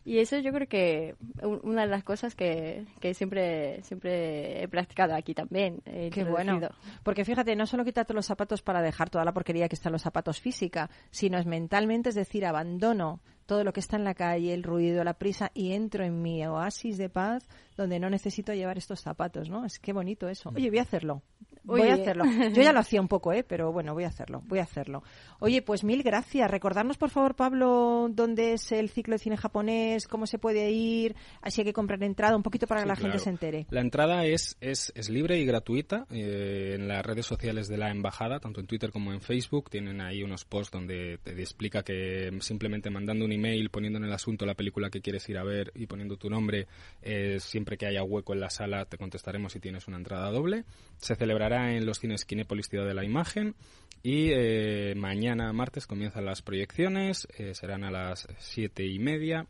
Y 0.06 0.20
eso 0.20 0.38
yo 0.40 0.52
creo 0.54 0.68
que 0.68 1.16
un- 1.44 1.60
una 1.64 1.82
de 1.82 1.88
las 1.90 2.04
cosas 2.04 2.34
que, 2.34 2.86
que 3.00 3.14
siempre, 3.14 3.84
siempre 3.84 4.64
he 4.64 4.68
practicado 4.68 5.14
aquí 5.14 5.34
también. 5.34 5.82
he 5.86 6.10
Qué 6.10 6.24
bueno. 6.24 6.60
Porque 7.04 7.26
fíjate, 7.26 7.56
no 7.56 7.66
solo 7.68 7.84
quitarte 7.84 8.14
los 8.14 8.26
zapatos 8.26 8.62
para 8.62 8.82
dejar 8.82 9.10
toda 9.10 9.26
la 9.26 9.34
porquería 9.34 9.68
que 9.68 9.76
están 9.76 9.92
los 9.92 10.02
zapatos 10.02 10.40
física, 10.40 10.90
sino 11.12 11.38
es 11.38 11.46
mentalmente, 11.46 12.10
es 12.10 12.16
decir, 12.16 12.46
abandono 12.46 13.20
todo 13.46 13.64
lo 13.64 13.74
que 13.74 13.80
está 13.82 13.98
en 13.98 14.04
la 14.04 14.14
calle, 14.14 14.54
el 14.54 14.64
ruido, 14.64 15.04
la 15.04 15.16
prisa 15.16 15.52
y 15.54 15.74
entro 15.74 16.04
en 16.06 16.22
mi 16.22 16.46
oasis 16.46 16.98
de 16.98 17.10
paz 17.10 17.48
donde 17.76 18.00
no 18.00 18.10
necesito 18.10 18.54
llevar 18.54 18.78
estos 18.78 19.02
zapatos, 19.02 19.50
¿no? 19.50 19.66
Es 19.66 19.80
que 19.80 19.92
bonito 19.92 20.30
eso. 20.30 20.50
Oye, 20.56 20.70
voy 20.70 20.80
a 20.80 20.84
hacerlo. 20.84 21.24
Voy 21.70 21.90
a 21.90 21.94
hacerlo. 21.94 22.26
Yo 22.26 22.62
ya 22.62 22.74
lo 22.74 22.80
hacía 22.80 23.02
un 23.02 23.08
poco, 23.08 23.32
¿eh? 23.34 23.44
Pero 23.44 23.72
bueno, 23.72 23.94
voy 23.94 24.04
a 24.04 24.08
hacerlo, 24.08 24.42
voy 24.46 24.60
a 24.60 24.64
hacerlo. 24.64 25.04
Oye, 25.40 25.62
pues 25.62 25.84
mil 25.84 26.04
gracias. 26.04 26.50
Recordarnos, 26.50 26.98
por 26.98 27.10
favor, 27.10 27.36
Pablo, 27.36 28.08
dónde 28.12 28.54
es 28.54 28.72
el 28.72 28.90
ciclo 28.90 29.14
de 29.14 29.20
cine 29.20 29.38
japonés, 29.38 30.08
cómo 30.08 30.26
se 30.26 30.38
puede 30.40 30.72
ir, 30.72 31.16
así 31.42 31.62
hay 31.62 31.66
que 31.66 31.74
comprar 31.74 32.00
entrada, 32.04 32.36
un 32.36 32.44
poquito 32.44 32.68
para 32.68 32.82
que 32.82 32.88
la 32.88 32.96
gente 32.96 33.20
se 33.20 33.30
entere. 33.30 33.68
La 33.70 33.82
entrada 33.82 34.26
es, 34.26 34.58
es, 34.62 34.92
es 34.96 35.10
libre 35.10 35.40
y 35.40 35.46
gratuita 35.46 36.06
eh, 36.12 36.74
en 36.76 36.88
las 36.88 37.06
redes 37.06 37.26
sociales 37.26 37.68
de 37.68 37.78
la 37.78 37.90
embajada, 37.90 38.40
tanto 38.40 38.60
en 38.60 38.68
Twitter 38.68 38.92
como 38.92 39.14
en 39.14 39.22
Facebook. 39.22 39.70
Tienen 39.70 40.02
ahí 40.02 40.24
unos 40.24 40.46
posts 40.46 40.72
donde 40.72 41.20
te 41.24 41.32
explica 41.40 41.84
que 41.84 42.32
simplemente 42.42 42.90
mandando 42.90 43.26
un 43.26 43.32
email, 43.32 43.70
poniendo 43.70 44.00
en 44.00 44.06
el 44.06 44.14
asunto 44.14 44.46
la 44.46 44.56
película 44.56 44.90
que 44.90 45.02
quieres 45.02 45.28
ir 45.30 45.38
a 45.38 45.44
ver 45.44 45.72
y 45.76 45.88
poniendo 45.88 46.18
tu 46.18 46.30
nombre, 46.30 46.68
eh, 47.02 47.38
siempre 47.40 47.78
que 47.78 47.86
haya 47.86 48.04
hueco 48.04 48.34
en 48.34 48.40
la 48.40 48.50
sala 48.50 48.86
te 48.86 48.98
contestaremos 48.98 49.54
si 49.54 49.60
tienes 49.60 49.88
una 49.88 49.98
entrada 49.98 50.32
doble. 50.32 50.66
Se 50.98 51.16
celebrará 51.16 51.59
en 51.68 51.86
los 51.86 52.00
cines 52.00 52.26
Kinépolis 52.26 52.70
Ciudad 52.70 52.86
de 52.86 52.94
la 52.94 53.04
Imagen 53.04 53.56
y 54.02 54.30
eh, 54.32 54.94
mañana 54.96 55.52
martes 55.54 55.86
comienzan 55.86 56.26
las 56.26 56.42
proyecciones, 56.42 57.28
eh, 57.38 57.54
serán 57.54 57.84
a 57.84 57.92
las 57.92 58.28
siete 58.38 58.86
y 58.86 59.00
media 59.00 59.48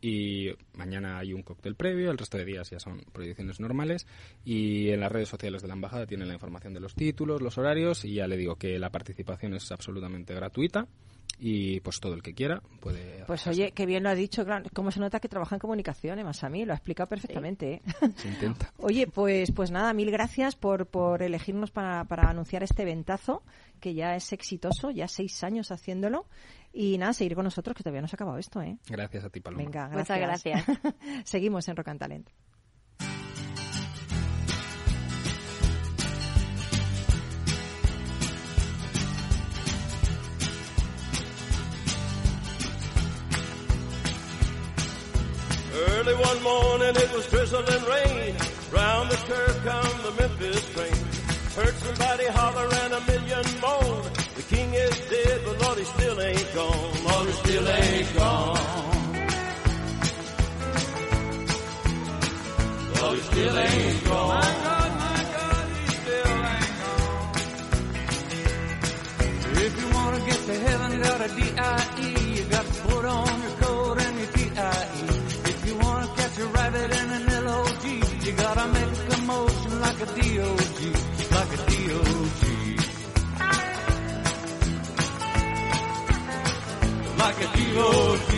y 0.00 0.48
mañana 0.72 1.18
hay 1.18 1.34
un 1.34 1.42
cóctel 1.42 1.74
previo, 1.74 2.10
el 2.10 2.16
resto 2.16 2.38
de 2.38 2.46
días 2.46 2.70
ya 2.70 2.80
son 2.80 3.02
proyecciones 3.12 3.60
normales 3.60 4.06
y 4.44 4.88
en 4.88 5.00
las 5.00 5.12
redes 5.12 5.28
sociales 5.28 5.60
de 5.60 5.68
la 5.68 5.74
embajada 5.74 6.06
tienen 6.06 6.28
la 6.28 6.34
información 6.34 6.72
de 6.72 6.80
los 6.80 6.94
títulos, 6.94 7.42
los 7.42 7.58
horarios 7.58 8.04
y 8.04 8.14
ya 8.14 8.26
le 8.26 8.38
digo 8.38 8.56
que 8.56 8.78
la 8.78 8.90
participación 8.90 9.54
es 9.54 9.70
absolutamente 9.70 10.34
gratuita 10.34 10.88
y 11.38 11.80
pues 11.80 12.00
todo 12.00 12.14
el 12.14 12.22
que 12.22 12.34
quiera 12.34 12.60
puede 12.80 13.24
Pues 13.26 13.46
oye, 13.46 13.72
qué 13.72 13.86
bien 13.86 14.02
lo 14.02 14.10
ha 14.10 14.14
dicho, 14.14 14.44
claro, 14.44 14.68
cómo 14.74 14.90
se 14.90 15.00
nota 15.00 15.20
que 15.20 15.28
trabaja 15.28 15.56
en 15.56 15.60
comunicación, 15.60 16.18
eh, 16.18 16.24
más 16.24 16.44
a 16.44 16.48
mí, 16.48 16.64
lo 16.64 16.72
ha 16.72 16.76
explicado 16.76 17.08
perfectamente. 17.08 17.74
¿eh? 17.74 17.82
se 18.16 18.28
intenta. 18.28 18.72
Oye, 18.78 19.06
pues, 19.06 19.52
pues 19.52 19.70
nada, 19.70 19.92
mil 19.94 20.10
gracias 20.10 20.56
por, 20.56 20.86
por 20.86 21.22
elegirnos 21.22 21.70
para, 21.70 22.04
para 22.04 22.28
anunciar 22.28 22.62
este 22.62 22.84
ventazo, 22.84 23.42
que 23.80 23.94
ya 23.94 24.16
es 24.16 24.32
exitoso, 24.32 24.90
ya 24.90 25.08
seis 25.08 25.42
años 25.44 25.70
haciéndolo. 25.70 26.26
Y 26.72 26.98
nada, 26.98 27.12
seguir 27.12 27.34
con 27.34 27.44
nosotros, 27.44 27.74
que 27.74 27.82
todavía 27.82 28.02
no 28.02 28.08
se 28.08 28.14
ha 28.14 28.18
acabado 28.18 28.38
esto, 28.38 28.62
¿eh? 28.62 28.78
Gracias 28.88 29.24
a 29.24 29.30
ti, 29.30 29.40
Paloma. 29.40 29.64
Venga, 29.64 29.88
Muchas 29.88 30.18
gracias. 30.18 30.64
Seguimos 31.24 31.66
en 31.68 31.76
Rock 31.76 31.88
and 31.88 31.98
Talent. 32.00 32.30
Early 46.00 46.14
one 46.14 46.42
morning 46.42 46.96
it 46.96 47.12
was 47.12 47.26
drizzling 47.26 47.84
rain. 47.84 48.34
Round 48.72 49.10
the 49.10 49.16
curve 49.28 49.60
come 49.62 50.02
the 50.02 50.12
Memphis 50.18 50.64
train. 50.72 50.96
Heard 51.54 51.74
somebody 51.74 52.24
holler 52.28 52.68
and 52.84 52.94
a 52.94 53.00
million 53.04 53.44
moan. 53.60 54.02
The 54.34 54.42
king 54.48 54.72
is 54.72 54.98
dead, 55.10 55.42
but 55.44 55.60
Lord, 55.60 55.76
he 55.76 55.84
still 55.84 56.18
ain't 56.22 56.54
gone. 56.54 57.04
Lord, 57.04 57.26
he 57.26 57.32
still 57.32 57.68
ain't 57.68 58.14
gone. 58.16 58.56
Lord, 62.96 63.16
he 63.18 63.22
still 63.22 63.58
ain't 63.58 64.04
gone. 64.04 64.28
My 64.28 64.40
God, 64.64 64.90
my 65.04 65.22
God, 65.36 65.68
he 65.68 65.84
still 66.00 66.32
ain't 66.48 66.76
gone. 66.80 67.32
If 69.66 69.72
you 69.80 69.88
wanna 69.92 70.20
get 70.24 70.40
to 70.46 70.54
heaven, 70.66 71.02
got 71.02 71.20
a 71.20 71.28
D-I-E. 71.28 72.08
You 72.36 72.44
got 72.44 72.64
to 72.64 72.80
put 72.88 73.04
on 73.04 73.39
gotta 78.60 78.72
make 78.72 79.14
a 79.16 79.20
motion 79.22 79.80
like 79.80 80.00
a 80.00 80.06
D-O-G, 80.06 80.92
like 81.36 81.52
a 81.52 81.60
D-O-G. 81.70 82.42
Like 87.16 87.38
a 87.40 87.48
D-O-G. 87.56 88.30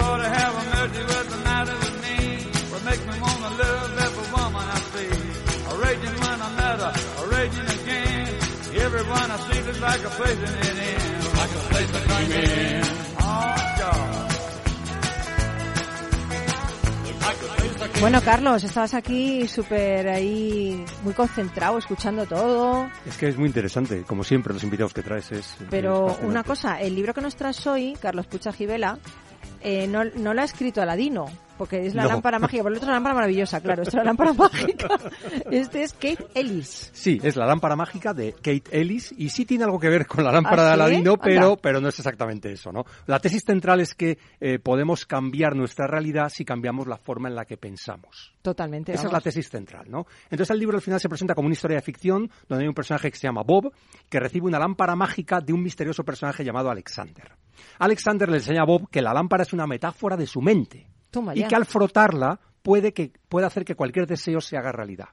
Lord, 0.00 0.20
have 0.20 0.54
mercy 0.74 1.02
what's 1.10 1.28
the 1.28 1.40
matter 1.44 1.76
with 1.82 1.96
me? 2.02 2.18
What 2.72 2.82
makes 2.84 3.04
me 3.06 3.14
wanna 3.20 3.50
love 3.62 3.98
every 4.06 4.26
woman 4.34 4.66
I 4.66 4.80
see? 4.92 5.12
A 5.70 5.74
raging 5.84 6.16
when 6.20 6.38
I 6.42 6.50
met 6.56 6.80
her, 6.80 6.92
a 7.22 7.28
raging 7.28 7.68
again. 7.78 8.28
Everyone 8.86 9.30
I 9.30 9.36
see 9.36 9.58
is 9.70 9.80
like 9.80 10.04
a 10.04 10.10
place 10.10 10.38
in 10.38 10.54
it 10.66 10.78
in, 10.90 11.36
like 11.36 11.50
a 11.50 11.62
place 11.70 11.90
to 11.92 12.00
come 12.08 12.32
in. 12.32 12.82
Oh, 13.20 13.74
God. 13.78 14.21
Bueno, 18.00 18.20
Carlos, 18.22 18.64
estabas 18.64 18.94
aquí 18.94 19.46
súper 19.46 20.08
ahí, 20.08 20.84
muy 21.04 21.14
concentrado, 21.14 21.78
escuchando 21.78 22.26
todo. 22.26 22.90
Es 23.06 23.16
que 23.16 23.28
es 23.28 23.36
muy 23.36 23.46
interesante, 23.46 24.02
como 24.02 24.24
siempre, 24.24 24.52
los 24.52 24.64
invitados 24.64 24.92
que 24.92 25.02
traes 25.02 25.30
es. 25.30 25.56
Pero 25.70 26.10
es 26.10 26.18
una 26.22 26.42
cosa, 26.42 26.80
el 26.80 26.94
libro 26.94 27.14
que 27.14 27.20
nos 27.20 27.36
traes 27.36 27.64
hoy, 27.66 27.96
Carlos 28.00 28.26
Pucha 28.26 28.52
Gibela, 28.52 28.98
eh, 29.60 29.86
no, 29.86 30.04
no 30.04 30.34
la 30.34 30.42
ha 30.42 30.44
escrito 30.44 30.82
Aladino, 30.82 31.26
porque 31.62 31.86
es 31.86 31.94
la 31.94 32.02
No. 32.02 32.08
lámpara 32.08 32.40
mágica, 32.40 32.60
por 32.64 32.72
el 32.72 32.78
otro 32.78 32.88
la 32.88 32.94
lámpara 32.94 33.14
maravillosa, 33.14 33.60
claro, 33.60 33.82
esto 33.82 33.90
es 33.90 33.94
la 33.94 34.02
lámpara 34.02 34.32
mágica. 34.32 34.88
Este 35.52 35.84
es 35.84 35.92
Kate 35.92 36.26
Ellis. 36.34 36.90
Sí, 36.92 37.20
es 37.22 37.36
la 37.36 37.46
lámpara 37.46 37.76
mágica 37.76 38.12
de 38.12 38.32
Kate 38.32 38.64
Ellis 38.72 39.14
y 39.16 39.28
sí 39.28 39.44
tiene 39.44 39.62
algo 39.62 39.78
que 39.78 39.88
ver 39.88 40.08
con 40.08 40.24
la 40.24 40.32
lámpara 40.32 40.62
¿Ah, 40.62 40.66
de? 40.66 40.72
Aladino, 40.72 41.16
pero, 41.18 41.56
pero 41.56 41.80
no 41.80 41.86
es 41.88 41.96
exactamente 42.00 42.50
eso, 42.50 42.72
¿no? 42.72 42.84
La 43.06 43.20
tesis 43.20 43.44
central 43.46 43.78
es 43.80 43.94
que 43.94 44.18
eh, 44.40 44.58
podemos 44.58 45.06
cambiar 45.06 45.54
nuestra 45.54 45.86
realidad 45.86 46.30
si 46.30 46.44
cambiamos 46.44 46.88
la 46.88 46.96
forma 46.96 47.28
en 47.28 47.36
la 47.36 47.44
que 47.44 47.56
pensamos. 47.56 48.34
Totalmente. 48.42 48.92
Esa 48.92 49.06
es 49.06 49.12
la 49.12 49.20
tesis 49.20 49.48
central, 49.48 49.84
¿no? 49.88 50.04
Entonces 50.24 50.50
el 50.50 50.58
libro 50.58 50.76
al 50.76 50.82
final 50.82 50.98
se 50.98 51.08
presenta 51.08 51.36
como 51.36 51.46
una 51.46 51.52
historia 51.52 51.76
de 51.76 51.82
ficción 51.82 52.28
donde 52.48 52.64
hay 52.64 52.68
un 52.68 52.74
personaje 52.74 53.08
que 53.08 53.16
se 53.16 53.28
llama 53.28 53.42
Bob 53.44 53.72
que 54.08 54.18
recibe 54.18 54.46
una 54.46 54.58
lámpara 54.58 54.96
mágica 54.96 55.40
de 55.40 55.52
un 55.52 55.62
misterioso 55.62 56.02
personaje 56.02 56.44
llamado 56.44 56.70
Alexander. 56.70 57.30
Alexander 57.78 58.28
le 58.28 58.38
enseña 58.38 58.62
a 58.62 58.66
Bob 58.66 58.88
que 58.90 59.00
la 59.00 59.14
lámpara 59.14 59.44
es 59.44 59.52
una 59.52 59.68
metáfora 59.68 60.16
de 60.16 60.26
su 60.26 60.40
mente 60.40 60.88
Y 61.34 61.44
que 61.44 61.54
al 61.54 61.66
frotarla 61.66 62.40
puede, 62.62 62.92
que, 62.92 63.12
puede 63.28 63.46
hacer 63.46 63.64
que 63.64 63.74
cualquier 63.74 64.06
deseo 64.06 64.40
se 64.40 64.56
haga 64.56 64.72
realidad. 64.72 65.08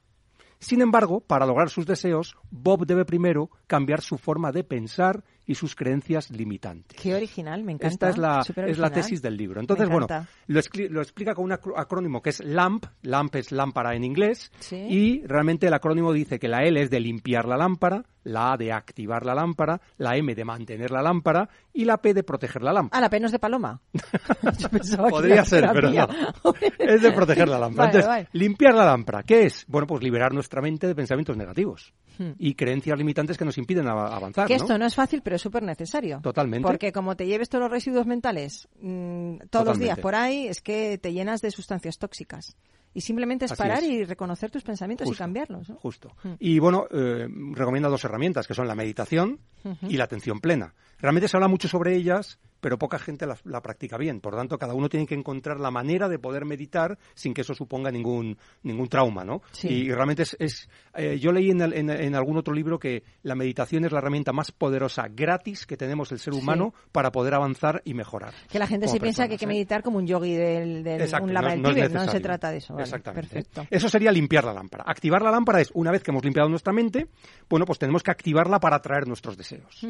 Sin 0.60 0.82
embargo, 0.82 1.22
para 1.22 1.46
lograr 1.46 1.70
sus 1.70 1.86
deseos, 1.86 2.36
Bob 2.52 2.86
debe 2.86 3.06
primero 3.06 3.50
cambiar 3.66 4.02
su 4.02 4.18
forma 4.18 4.52
de 4.52 4.64
pensar 4.64 5.24
y 5.50 5.56
sus 5.56 5.76
creencias 5.76 6.30
limitantes. 6.30 6.96
Qué 7.02 7.16
original, 7.16 7.64
me 7.64 7.72
encanta. 7.72 7.88
Esta 7.88 8.10
es 8.12 8.18
la, 8.20 8.68
es 8.68 8.78
la 8.78 8.92
tesis 8.92 9.20
del 9.20 9.36
libro. 9.36 9.60
Entonces, 9.60 9.90
bueno, 9.90 10.06
lo, 10.46 10.62
lo 10.92 11.02
explica 11.02 11.34
con 11.34 11.46
un 11.46 11.54
acrónimo 11.54 12.22
que 12.22 12.30
es 12.30 12.44
LAMP, 12.46 12.86
LAMP 13.02 13.36
es 13.38 13.52
lámpara 13.52 13.96
en 13.96 14.04
inglés, 14.04 14.52
Sí. 14.60 14.76
y 14.76 15.26
realmente 15.26 15.66
el 15.66 15.74
acrónimo 15.74 16.14
dice 16.14 16.38
que 16.38 16.48
la 16.48 16.60
L 16.66 16.80
es 16.80 16.92
de 16.92 17.00
limpiar 17.00 17.46
la 17.48 17.58
lámpara, 17.58 18.04
la 18.26 18.54
A 18.54 18.58
de 18.58 18.72
activar 18.72 19.26
la 19.26 19.34
lámpara, 19.34 19.82
la 19.98 20.16
M 20.18 20.36
de 20.36 20.46
mantener 20.46 20.92
la 20.92 21.02
lámpara 21.02 21.50
y 21.74 21.86
la 21.86 21.98
P 21.98 22.14
de 22.14 22.22
proteger 22.24 22.62
la 22.62 22.72
lámpara. 22.72 23.00
Ah, 23.00 23.02
la 23.02 23.10
penos 23.10 23.32
de 23.32 23.40
paloma. 23.40 23.82
Yo 24.60 24.70
pensaba 24.70 25.10
Podría 25.10 25.44
ser, 25.46 25.68
pero 25.74 25.90
no. 25.90 26.08
Es 26.78 27.02
de 27.02 27.12
proteger 27.12 27.48
la 27.48 27.58
lámpara. 27.58 27.88
Vale, 27.88 27.98
Entonces, 28.00 28.08
vale. 28.08 28.28
limpiar 28.34 28.76
la 28.76 28.86
lámpara, 28.86 29.24
¿qué 29.24 29.48
es? 29.48 29.66
Bueno, 29.68 29.88
pues 29.88 30.04
liberar 30.04 30.32
nuestra 30.32 30.62
mente 30.62 30.86
de 30.86 30.94
pensamientos 30.94 31.36
negativos 31.36 31.92
Hmm. 32.20 32.32
y 32.38 32.54
creencias 32.56 32.98
limitantes 32.98 33.38
que 33.38 33.46
nos 33.46 33.58
impiden 33.58 33.88
av- 33.88 34.12
avanzar. 34.14 34.46
Que 34.46 34.58
¿no? 34.58 34.62
esto 34.64 34.78
no 34.78 34.86
es 34.86 34.94
fácil, 34.94 35.22
pero 35.24 35.38
es 35.38 35.42
súper 35.42 35.64
necesario. 35.64 36.20
Totalmente. 36.22 36.68
Porque 36.68 36.92
como 36.92 37.16
te 37.16 37.26
lleves 37.26 37.48
todos 37.48 37.62
los 37.64 37.72
residuos 37.72 38.06
mentales 38.06 38.68
mm, 38.82 39.38
todos 39.50 39.66
los 39.66 39.80
días 39.80 39.98
por 40.00 40.16
ahí, 40.16 40.46
es 40.48 40.60
que 40.62 40.98
te 40.98 41.14
llenas 41.14 41.40
de 41.42 41.50
sustancias 41.50 41.98
tóxicas. 41.98 42.58
Y 42.94 43.02
simplemente 43.02 43.46
es 43.46 43.52
Así 43.54 43.62
parar 43.62 43.84
es. 43.84 43.90
y 43.90 44.04
reconocer 44.04 44.52
tus 44.52 44.64
pensamientos 44.64 45.08
y 45.08 45.16
cambiarlos. 45.16 45.70
¿no? 45.70 45.76
Justo. 45.76 46.12
Y 46.40 46.60
bueno, 46.60 46.88
eh, 46.92 47.28
recomienda 47.54 47.88
dos 47.88 48.04
herramientas, 48.04 48.48
que 48.48 48.54
son 48.56 48.68
la 48.68 48.76
meditación 48.76 49.40
y 49.88 49.96
la 49.96 50.04
atención 50.06 50.40
plena. 50.42 50.74
Realmente 50.98 51.28
se 51.30 51.38
habla 51.38 51.48
mucho 51.48 51.68
sobre 51.70 51.96
ellas, 51.96 52.40
pero 52.60 52.78
poca 52.78 53.00
gente 53.00 53.26
la, 53.26 53.38
la 53.46 53.62
practica 53.62 53.98
bien. 53.98 54.20
Por 54.22 54.34
lo 54.34 54.40
tanto, 54.40 54.58
cada 54.58 54.74
uno 54.74 54.90
tiene 54.90 55.06
que 55.06 55.16
encontrar 55.16 55.60
la 55.60 55.72
manera 55.72 56.08
de 56.10 56.20
poder 56.20 56.46
meditar 56.46 56.98
sin 57.14 57.34
que 57.34 57.42
eso 57.42 57.54
suponga 57.54 57.92
ningún, 57.92 58.38
ningún 58.64 58.88
trauma, 58.88 59.24
¿no? 59.24 59.42
Sí. 59.52 59.68
Y 59.70 59.92
realmente 59.92 60.24
es... 60.24 60.36
es, 60.40 60.70
eh, 60.96 61.18
yo 61.20 61.32
leí 61.32 61.52
en, 61.52 61.62
el- 61.62 61.74
en- 61.74 61.90
en 61.90 62.16
algún 62.16 62.38
otro 62.38 62.54
libro 62.54 62.80
que 62.80 63.04
la 63.24 63.36
meditación 63.36 63.86
es 63.86 63.92
la 63.92 64.00
herramienta 64.00 64.34
más 64.34 64.52
poderosa 64.52 65.08
gratis 65.10 65.66
que 65.66 65.78
tenemos 65.78 66.12
el 66.12 66.20
ser 66.20 66.34
Sí. 66.34 66.40
humano 66.40 66.74
para 66.92 67.12
poder 67.12 67.34
avanzar 67.34 67.82
y 67.86 67.94
mejorar. 67.94 68.34
Que 68.50 68.60
la 68.60 68.68
gente 68.68 68.88
se 68.88 69.00
piensa 69.00 69.28
que 69.28 69.34
hay 69.34 69.38
que 69.38 69.46
¿eh? 69.46 69.48
meditar 69.48 69.82
como 69.84 69.98
un 69.98 70.06
yogi 70.08 70.34
del, 70.36 70.84
del 70.84 71.02
Exacto, 71.02 71.26
un 71.26 71.34
no, 71.34 71.42
lama 71.42 71.48
es- 71.50 71.54
del 71.56 71.62
no 71.64 71.70
Tíbet, 71.74 71.92
no 71.94 72.08
se 72.12 72.20
trata 72.20 72.52
de 72.52 72.58
eso. 72.58 72.74
Vale, 72.74 72.84
Exactamente. 72.84 73.28
Perfecto. 73.30 73.66
Eso 73.70 73.90
sería 73.90 74.12
limpiar 74.12 74.44
la 74.44 74.54
lámpara. 74.54 74.84
Activar 74.86 75.22
la 75.22 75.32
lámpara 75.32 75.62
es, 75.62 75.72
una 75.74 75.92
vez 75.92 76.04
que 76.04 76.12
hemos 76.12 76.24
limpiado 76.24 76.50
nuestra 76.50 76.74
mente, 76.74 77.08
bueno, 77.50 77.66
pues 77.66 77.80
tenemos 77.80 78.04
que 78.04 78.12
activarla 78.12 78.60
para 78.60 78.76
atraer 78.78 79.08
nuestros 79.08 79.38
deseos. 79.38 79.86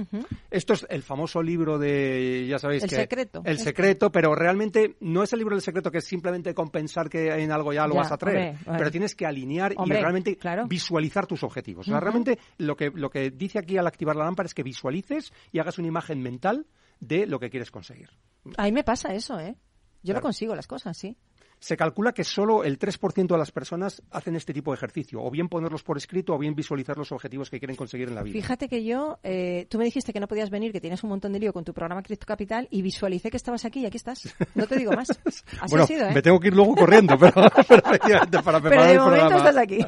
Esto 0.51 0.73
es 0.73 0.85
el 0.89 1.03
famoso 1.03 1.41
libro 1.41 1.77
de, 1.77 2.45
ya 2.47 2.58
sabéis 2.59 2.83
El 2.83 2.89
que... 2.89 2.95
secreto. 2.95 3.41
El 3.45 3.57
secreto, 3.59 4.11
pero 4.11 4.35
realmente 4.35 4.95
no 4.99 5.23
es 5.23 5.33
el 5.33 5.39
libro 5.39 5.55
del 5.55 5.61
secreto 5.63 5.89
que 5.91 5.97
es 5.99 6.05
simplemente 6.05 6.53
con 6.53 6.69
pensar 6.69 7.09
que 7.09 7.27
en 7.33 7.51
algo 7.51 7.73
ya 7.73 7.87
lo 7.87 7.95
Ya, 7.95 7.99
vas 8.01 8.11
a 8.11 8.17
traer. 8.17 8.55
hombre. 8.57 8.77
Pero 8.77 8.91
tienes 8.91 9.15
que 9.15 9.25
alinear 9.25 9.73
Hombre, 9.77 9.97
y 9.97 10.01
realmente 10.01 10.37
claro. 10.37 10.67
visualizar 10.67 11.25
tus 11.27 11.43
objetivos. 11.43 11.87
O 11.87 11.91
sea, 11.91 11.99
realmente 11.99 12.37
lo 12.57 12.75
que, 12.75 12.91
lo 12.93 13.09
que 13.09 13.31
dice 13.31 13.59
aquí 13.59 13.77
al 13.77 13.87
activar 13.87 14.15
la 14.15 14.25
lámpara 14.25 14.47
es 14.47 14.53
que 14.53 14.63
visualices 14.63 15.33
y 15.51 15.59
hagas 15.59 15.77
una 15.79 15.87
imagen 15.87 16.21
mental 16.21 16.67
de 16.99 17.25
lo 17.25 17.39
que 17.39 17.49
quieres 17.49 17.71
conseguir. 17.71 18.09
A 18.57 18.63
mí 18.65 18.71
me 18.71 18.83
pasa 18.83 19.13
eso, 19.13 19.39
¿eh? 19.39 19.55
Yo 20.01 20.13
lo 20.13 20.21
consigo, 20.21 20.55
las 20.55 20.67
cosas, 20.67 20.97
sí. 20.97 21.17
Se 21.59 21.75
calcula 21.75 22.13
que 22.13 22.23
solo 22.23 22.63
el 22.63 22.79
3% 22.79 23.27
de 23.27 23.37
las 23.37 23.51
personas 23.51 24.01
hacen 24.11 24.35
este 24.35 24.53
tipo 24.53 24.71
de 24.71 24.75
ejercicio, 24.77 25.21
o 25.21 25.29
bien 25.29 25.49
ponerlos 25.49 25.83
por 25.83 25.97
escrito, 25.97 26.33
o 26.33 26.37
bien 26.37 26.55
visualizar 26.55 26.97
los 26.97 27.11
objetivos 27.11 27.49
que 27.49 27.59
quieren 27.59 27.75
conseguir 27.75 28.07
en 28.07 28.15
la 28.15 28.23
vida. 28.23 28.33
Fíjate 28.33 28.69
que 28.69 28.83
yo, 28.85 29.19
eh, 29.23 29.67
tú 29.69 29.77
me 29.77 29.83
dijiste 29.85 30.13
que 30.13 30.19
no 30.21 30.27
podías 30.27 30.49
venir, 30.49 30.71
que 30.71 30.79
tienes 30.79 31.03
un 31.03 31.09
montón 31.09 31.33
de 31.33 31.39
lío 31.39 31.51
con 31.51 31.65
tu 31.65 31.73
programa 31.73 32.01
Cripto 32.01 32.25
Capital 32.25 32.67
y 32.71 32.81
visualicé 32.81 33.29
que 33.29 33.37
estabas 33.37 33.65
aquí 33.65 33.81
y 33.81 33.85
aquí 33.85 33.97
estás. 33.97 34.33
No 34.55 34.67
te 34.67 34.77
digo 34.77 34.93
más. 34.93 35.09
Así 35.25 35.43
bueno, 35.69 35.83
ha 35.83 35.87
sido, 35.87 36.07
¿eh? 36.07 36.13
me 36.13 36.21
tengo 36.21 36.39
que 36.39 36.47
ir 36.47 36.53
luego 36.55 36.75
corriendo, 36.75 37.17
pero, 37.19 37.33
pero 37.67 37.81
efectivamente 37.85 38.39
para 38.41 38.59
Pero 38.61 38.69
preparar 38.69 38.87
de 38.87 38.93
el 38.93 38.99
momento 38.99 39.27
programa. 39.27 39.49
estás 39.49 39.57
aquí. 39.57 39.79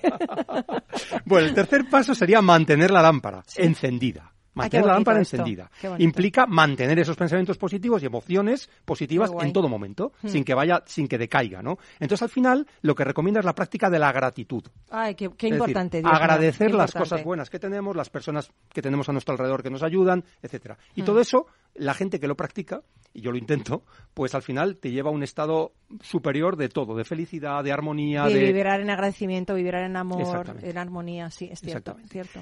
Bueno, 1.26 1.48
el 1.48 1.54
tercer 1.54 1.90
paso 1.90 2.14
sería 2.16 2.42
mantener 2.42 2.92
la 2.92 3.02
lámpara 3.02 3.44
Sí. 3.48 3.62
encendida. 3.62 4.34
Ah, 4.54 4.54
Mantener 4.56 4.86
la 4.86 4.94
lámpara 4.96 5.22
esto. 5.22 5.38
encendida. 5.38 5.72
Implica 6.00 6.46
mantener 6.46 7.00
esos 7.00 7.16
pensamientos 7.16 7.58
positivos 7.58 8.04
y 8.04 8.06
emociones 8.06 8.70
positivas 8.84 9.32
en 9.40 9.54
todo 9.54 9.70
momento, 9.70 10.12
Hmm. 10.22 10.28
sin 10.28 10.44
que 10.44 10.54
vaya, 10.54 10.84
sin 10.86 11.08
que 11.08 11.18
decaiga, 11.18 11.62
¿no? 11.62 11.78
Entonces, 12.02 12.22
al 12.24 12.30
final, 12.30 12.68
lo 12.82 12.94
que 12.94 13.06
recomienda 13.06 13.40
es 13.40 13.46
la 13.46 13.56
práctica 13.56 13.90
de 13.90 13.98
la 14.00 14.12
gratitud. 14.12 14.64
Ay, 14.90 15.16
qué, 15.16 15.30
decir, 15.30 15.54
importante. 15.54 16.00
Dios 16.00 16.12
mío, 16.12 16.22
agradecer 16.22 16.68
qué 16.68 16.74
las 16.74 16.90
importante. 16.90 17.00
cosas 17.12 17.24
buenas 17.24 17.50
que 17.50 17.60
tenemos, 17.60 17.96
las 17.96 18.10
personas 18.10 18.52
que 18.74 18.82
tenemos 18.82 19.08
a 19.08 19.14
nuestro 19.14 19.32
alrededor 19.34 19.64
que 19.64 19.70
nos 19.70 19.84
ayudan, 19.84 20.24
etcétera. 20.42 20.78
Y 20.96 21.04
todo 21.04 21.22
eso, 21.22 21.46
la 21.76 21.94
gente 21.94 22.20
que 22.20 22.28
lo 22.28 22.36
practica, 22.36 22.82
y 23.14 23.22
yo 23.22 23.32
lo 23.32 23.38
intento, 23.38 23.84
pues 24.14 24.36
al 24.36 24.42
final 24.42 24.78
te 24.78 24.92
lleva 24.92 25.10
a 25.10 25.14
un 25.14 25.24
estado 25.24 25.74
superior 26.02 26.56
de 26.56 26.70
todo, 26.70 26.96
de 26.96 27.04
felicidad, 27.04 27.64
de 27.64 27.74
armonía, 27.74 28.24
De 28.26 28.36
de 28.36 28.54
vibrar 28.54 28.80
en 28.80 28.90
agradecimiento, 28.90 29.54
vibrar 29.56 29.84
en 29.84 29.98
amor, 29.98 30.56
en 30.62 30.78
armonía, 30.78 31.30
sí, 31.30 31.50
es 31.52 31.60
cierto. 31.60 31.98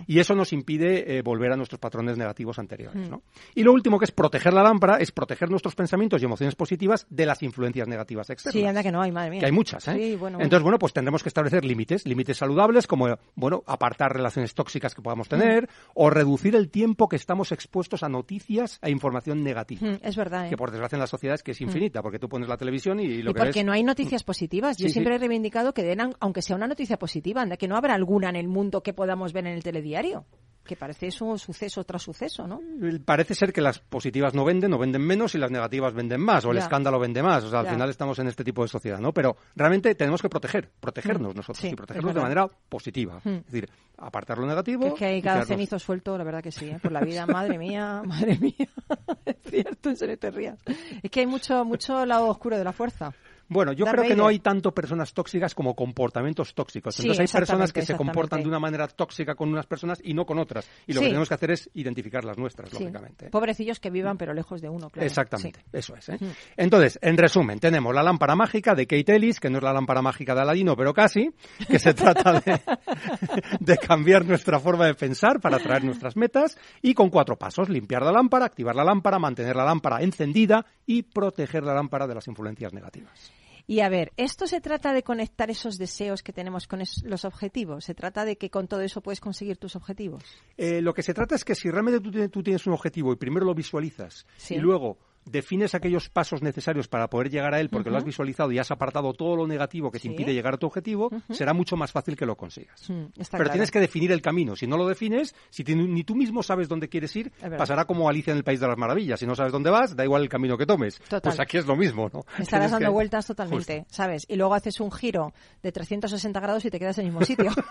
Y 0.05 0.19
eso 0.19 0.35
nos 0.35 0.53
impide 0.53 1.17
eh, 1.17 1.21
volver 1.23 1.51
a 1.51 1.55
nuestros 1.55 1.79
patrones 1.79 2.17
negativos 2.17 2.59
anteriores. 2.59 3.07
Mm. 3.07 3.09
¿no? 3.09 3.23
Y 3.55 3.63
lo 3.63 3.73
último 3.73 3.97
que 3.97 4.05
es 4.05 4.11
proteger 4.11 4.53
la 4.53 4.61
lámpara 4.61 4.97
es 4.97 5.11
proteger 5.11 5.49
nuestros 5.49 5.75
pensamientos 5.75 6.21
y 6.21 6.25
emociones 6.25 6.55
positivas 6.55 7.07
de 7.09 7.25
las 7.25 7.41
influencias 7.41 7.87
negativas 7.87 8.29
externas. 8.29 8.53
Sí, 8.53 8.65
anda 8.65 8.83
que 8.83 8.91
no 8.91 9.01
hay, 9.01 9.11
madre 9.11 9.31
mía. 9.31 9.39
Que 9.39 9.45
hay 9.47 9.51
muchas, 9.51 9.87
¿eh? 9.87 9.93
Sí, 9.93 10.15
bueno, 10.15 10.37
bueno. 10.37 10.43
Entonces, 10.43 10.63
bueno, 10.63 10.77
pues 10.77 10.93
tendremos 10.93 11.23
que 11.23 11.29
establecer 11.29 11.65
límites, 11.65 12.05
límites 12.05 12.37
saludables 12.37 12.85
como, 12.85 13.07
bueno, 13.33 13.63
apartar 13.65 14.13
relaciones 14.13 14.53
tóxicas 14.53 14.93
que 14.93 15.01
podamos 15.01 15.27
tener 15.27 15.49
Mm. 15.49 15.67
o 15.95 16.09
reducir 16.09 16.55
el 16.55 16.69
tiempo 16.69 17.07
que 17.09 17.15
estamos 17.15 17.51
expuestos 17.51 18.03
a 18.03 18.09
noticias 18.09 18.79
e 18.81 18.91
información 18.91 19.18
negativa. 19.27 19.81
Mm, 19.87 19.97
es 20.01 20.15
verdad, 20.15 20.45
¿eh? 20.47 20.49
Que 20.49 20.57
por 20.57 20.71
desgracia 20.71 20.95
en 20.95 21.01
la 21.01 21.07
sociedad 21.07 21.35
es 21.35 21.43
que 21.43 21.51
es 21.51 21.61
infinita, 21.61 22.01
porque 22.01 22.19
tú 22.19 22.27
pones 22.29 22.47
la 22.49 22.57
televisión 22.57 22.99
y 22.99 23.21
lo 23.21 23.31
y 23.31 23.33
que 23.33 23.39
porque 23.39 23.59
ves... 23.59 23.65
no 23.65 23.71
hay 23.71 23.83
noticias 23.83 24.23
positivas. 24.23 24.77
Yo 24.77 24.83
Sí, 24.83 24.89
sí. 24.89 24.93
siempre 24.93 25.15
he 25.15 25.17
reivindicado 25.17 25.73
que 25.73 25.83
den, 25.83 25.99
aunque 26.19 26.41
sea 26.41 26.55
una 26.55 26.67
noticia 26.67 26.97
positiva, 26.97 27.45
que 27.57 27.67
no 27.67 27.75
habrá 27.75 27.93
alguna 27.95 28.29
en 28.29 28.35
el 28.35 28.47
mundo 28.47 28.81
que 28.81 28.93
podamos 28.93 29.33
ver 29.33 29.47
en 29.47 29.53
el 29.53 29.63
telediario. 29.63 30.25
Que 30.69 30.75
parece 30.75 31.07
eso 31.07 31.35
suceso 31.39 31.83
tras 31.83 32.03
suceso, 32.03 32.45
¿no? 32.45 32.61
Parece 33.03 33.33
ser 33.33 33.51
que 33.51 33.59
las 33.59 33.79
positivas 33.79 34.35
no 34.35 34.45
venden, 34.45 34.71
o 34.71 34.77
venden 34.77 35.01
menos, 35.01 35.33
y 35.33 35.39
las 35.39 35.49
negativas 35.49 35.95
venden 35.95 36.21
más, 36.21 36.45
o 36.45 36.51
el 36.51 36.57
Ya. 36.57 36.63
escándalo 36.63 36.99
vende 36.99 37.23
más. 37.23 37.43
O 37.43 37.49
sea, 37.49 37.61
al 37.61 37.65
Ya. 37.65 37.71
final 37.71 37.89
estamos 37.89 38.19
en 38.19 38.27
este 38.27 38.43
tipo 38.43 38.61
de 38.61 38.67
sociedad, 38.67 38.99
¿no? 38.99 39.11
Pero 39.11 39.35
realmente 39.55 39.95
tenemos 39.95 40.21
que 40.21 40.29
proteger, 40.29 40.69
protegernos 40.79 41.33
Mm, 41.33 41.37
nosotros, 41.37 41.57
sí, 41.57 41.69
y 41.69 41.75
protegernos 41.75 42.13
de 42.13 42.21
manera 42.21 42.47
positiva. 42.69 43.19
Mm. 43.23 43.29
Es 43.29 43.45
decir, 43.47 43.69
apartar 43.97 44.37
lo 44.37 44.45
negativo. 44.45 44.81
Que 44.83 44.87
es 44.89 44.93
que 44.93 45.05
hay 45.05 45.21
cada 45.23 45.37
quedarnos- 45.41 45.47
cenizo 45.47 45.79
suelto, 45.79 46.15
la 46.19 46.23
verdad 46.23 46.43
que 46.43 46.51
sí, 46.51 46.65
¿eh? 46.69 46.77
por 46.79 46.91
la 46.91 47.01
vida. 47.01 47.25
Madre 47.25 47.57
mía, 47.57 48.03
madre 48.05 48.37
mía. 48.37 48.69
es 49.25 49.37
cierto, 49.49 49.89
en 49.89 49.97
serio 49.97 50.19
te 50.19 50.29
rías. 50.29 50.59
Es 51.01 51.09
que 51.09 51.21
hay 51.21 51.25
mucho, 51.25 51.65
mucho 51.65 52.05
lado 52.05 52.27
oscuro 52.27 52.59
de 52.59 52.63
la 52.63 52.73
fuerza. 52.73 53.11
Bueno, 53.49 53.73
yo 53.73 53.85
Darth 53.85 53.97
creo 53.97 54.09
que 54.09 54.15
no 54.15 54.27
hay 54.27 54.39
tanto 54.39 54.71
personas 54.71 55.11
tóxicas 55.13 55.55
como 55.55 55.75
comportamientos 55.75 56.53
tóxicos. 56.53 56.95
Sí, 56.95 57.01
Entonces 57.01 57.19
hay 57.33 57.39
personas 57.39 57.73
que 57.73 57.81
se 57.81 57.97
comportan 57.97 58.41
de 58.43 58.47
una 58.47 58.59
manera 58.59 58.87
tóxica 58.87 59.33
con 59.35 59.49
unas 59.49 59.65
personas 59.65 59.99
y 60.03 60.13
no 60.13 60.25
con 60.25 60.37
otras. 60.37 60.69
Y 60.85 60.93
lo 60.93 60.99
Sí. 60.99 61.05
que 61.05 61.09
tenemos 61.09 61.27
que 61.27 61.33
hacer 61.33 61.51
es 61.51 61.69
identificar 61.73 62.23
las 62.23 62.37
nuestras, 62.37 62.71
lógicamente. 62.71 63.29
Pobrecillos 63.29 63.79
que 63.79 63.89
vivan, 63.89 64.17
pero 64.17 64.33
lejos 64.33 64.61
de 64.61 64.69
uno, 64.69 64.89
claro. 64.89 65.05
Exactamente, 65.05 65.61
eso 65.73 65.95
es. 65.95 66.09
¿eh? 66.09 66.19
Entonces, 66.57 66.99
en 67.01 67.17
resumen, 67.17 67.59
tenemos 67.59 67.93
la 67.93 68.03
lámpara 68.03 68.35
mágica 68.35 68.75
de 68.75 68.85
Kate 68.85 69.15
Ellis, 69.15 69.39
que 69.39 69.49
no 69.49 69.57
es 69.57 69.63
la 69.63 69.73
lámpara 69.73 70.01
mágica 70.01 70.35
de 70.35 70.41
Aladino, 70.41 70.75
pero 70.75 70.93
casi, 70.93 71.31
que 71.67 71.79
se 71.79 71.93
trata 71.95 72.39
de, 72.41 72.61
de 73.59 73.77
cambiar 73.77 74.25
nuestra 74.25 74.59
forma 74.59 74.85
de 74.85 74.93
pensar 74.93 75.39
para 75.39 75.57
atraer 75.57 75.83
nuestras 75.83 76.15
metas, 76.15 76.57
y 76.81 76.93
con 76.93 77.09
cuatro 77.09 77.35
pasos, 77.35 77.69
limpiar 77.69 78.03
la 78.03 78.11
lámpara, 78.11 78.45
activar 78.45 78.75
la 78.75 78.83
lámpara, 78.83 79.17
mantener 79.17 79.55
la 79.55 79.65
lámpara 79.65 80.01
encendida 80.03 80.65
y 80.85 81.03
proteger 81.03 81.63
la 81.63 81.73
lámpara 81.73 82.05
de 82.05 82.15
las 82.15 82.27
influencias 82.27 82.73
negativas. 82.73 83.31
Y 83.69 83.81
a 83.81 83.89
ver, 83.89 84.11
¿esto 84.17 84.47
se 84.47 84.61
trata 84.61 84.93
de 84.93 85.03
conectar 85.03 85.51
esos 85.51 85.77
deseos 85.77 86.23
que 86.23 86.33
tenemos 86.33 86.65
con 86.65 86.81
es- 86.81 87.03
los 87.03 87.23
objetivos? 87.23 87.85
¿Se 87.85 87.93
trata 87.93 88.25
de 88.25 88.35
que 88.35 88.49
con 88.49 88.67
todo 88.67 88.81
eso 88.81 89.01
puedes 89.01 89.19
conseguir 89.21 89.57
tus 89.57 89.75
objetivos? 89.75 90.23
Eh, 90.57 90.81
lo 90.81 90.91
que 90.95 91.03
se 91.03 91.13
trata 91.13 91.35
es 91.35 91.45
que 91.45 91.53
si 91.53 91.69
realmente 91.69 91.99
tú, 91.99 92.09
tienes- 92.09 92.31
tú 92.31 92.41
tienes 92.41 92.65
un 92.65 92.73
objetivo 92.73 93.13
y 93.13 93.17
primero 93.17 93.45
lo 93.45 93.53
visualizas 93.53 94.25
Sí. 94.37 94.55
y 94.55 94.57
luego 94.57 94.97
defines 95.31 95.75
aquellos 95.75 96.09
pasos 96.09 96.41
necesarios 96.41 96.87
para 96.87 97.09
poder 97.09 97.29
llegar 97.29 97.53
a 97.53 97.59
él 97.59 97.69
porque 97.69 97.89
lo 97.89 97.97
has 97.97 98.03
visualizado 98.03 98.51
y 98.51 98.59
has 98.59 98.71
apartado 98.71 99.13
todo 99.13 99.35
lo 99.35 99.47
negativo 99.47 99.91
que 99.91 99.99
te 99.99 100.03
Sí. 100.03 100.07
impide 100.09 100.33
llegar 100.33 100.55
a 100.55 100.57
tu 100.57 100.67
objetivo, 100.67 101.09
será 101.29 101.53
mucho 101.53 101.75
más 101.75 101.91
fácil 101.91 102.15
que 102.15 102.25
lo 102.25 102.35
consigas. 102.35 102.89
Mm, 102.89 103.05
Pero 103.15 103.27
claro. 103.29 103.49
tienes 103.51 103.71
que 103.71 103.79
definir 103.79 104.11
el 104.11 104.21
camino. 104.21 104.55
Si 104.55 104.67
no 104.67 104.77
lo 104.77 104.87
defines, 104.87 105.35
si 105.49 105.63
ni 105.63 106.03
tú 106.03 106.15
mismo 106.15 106.41
sabes 106.43 106.67
dónde 106.67 106.89
quieres 106.89 107.15
ir, 107.15 107.31
pasará 107.57 107.85
como 107.85 108.09
Alicia 108.09 108.31
en 108.31 108.37
el 108.37 108.43
País 108.43 108.59
de 108.59 108.67
las 108.67 108.77
Maravillas. 108.77 109.19
Si 109.19 109.25
no 109.25 109.35
sabes 109.35 109.51
dónde 109.51 109.69
vas, 109.69 109.95
da 109.95 110.03
igual 110.03 110.21
el 110.23 110.29
camino 110.29 110.57
que 110.57 110.65
tomes. 110.65 110.99
Total. 110.99 111.21
Pues 111.21 111.39
aquí 111.39 111.57
es 111.57 111.65
lo 111.65 111.75
mismo, 111.75 112.09
¿no? 112.13 112.19
Estarás 112.37 112.47
Tienes 112.49 112.71
dando 112.71 112.85
que- 112.87 112.93
vueltas 112.93 113.25
totalmente, 113.27 113.85
¿sabes? 113.89 114.25
Y 114.27 114.35
luego 114.35 114.53
haces 114.53 114.79
un 114.79 114.91
giro 114.91 115.33
de 115.61 115.71
360 115.71 116.39
grados 116.39 116.65
y 116.65 116.69
te 116.69 116.79
quedas 116.79 116.97
en 116.97 117.05
el 117.07 117.11
mismo 117.11 117.25
sitio. 117.25 117.51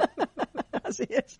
Así 0.84 1.04
es. 1.08 1.38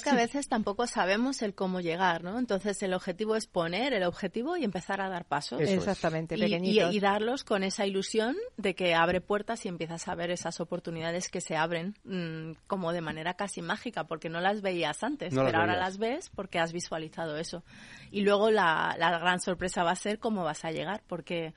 Creo, 0.00 0.02
que 0.02 0.10
a 0.10 0.14
veces 0.22 0.48
tampoco 0.48 0.86
sabemos 0.86 1.42
el 1.42 1.54
cómo 1.54 1.80
llegar, 1.80 2.22
¿no? 2.24 2.38
Entonces 2.38 2.82
el 2.82 2.94
objetivo 2.94 3.36
es 3.36 3.46
poner 3.46 3.92
el 3.92 4.02
objetivo 4.04 4.56
y 4.56 4.64
empezar 4.64 5.00
a 5.00 5.08
dar 5.08 5.24
pasos. 5.24 5.60
Eso. 5.60 5.72
Exactamente, 5.74 6.36
Y, 6.36 6.40
pequeñitos. 6.40 6.92
y- 6.92 6.96
y 6.96 7.00
darlos 7.00 7.44
con 7.44 7.62
esa 7.64 7.86
ilusión 7.86 8.36
de 8.56 8.74
que 8.74 8.94
abre 8.94 9.20
puertas 9.20 9.64
y 9.64 9.68
empiezas 9.68 10.08
a 10.08 10.14
ver 10.14 10.30
esas 10.30 10.60
oportunidades 10.60 11.28
que 11.28 11.40
se 11.40 11.56
abren 11.56 11.94
mm, 12.04 12.52
como 12.66 12.92
de 12.92 13.00
manera 13.00 13.34
casi 13.34 13.62
mágica, 13.62 14.04
porque 14.04 14.28
no 14.28 14.40
las 14.40 14.60
veías 14.62 15.02
antes, 15.02 15.32
No 15.32 15.42
las 15.42 15.50
pero 15.50 15.60
ahora 15.60 15.74
veías. 15.74 15.88
las 15.88 15.98
ves 15.98 16.30
porque 16.34 16.58
has 16.58 16.72
visualizado 16.72 17.36
eso. 17.36 17.62
Y 18.10 18.22
luego 18.22 18.50
la, 18.50 18.94
la 18.98 19.18
gran 19.18 19.40
sorpresa 19.40 19.82
va 19.82 19.90
a 19.92 19.96
ser 19.96 20.18
cómo 20.18 20.44
vas 20.44 20.64
a 20.64 20.70
llegar, 20.70 21.02
porque 21.06 21.54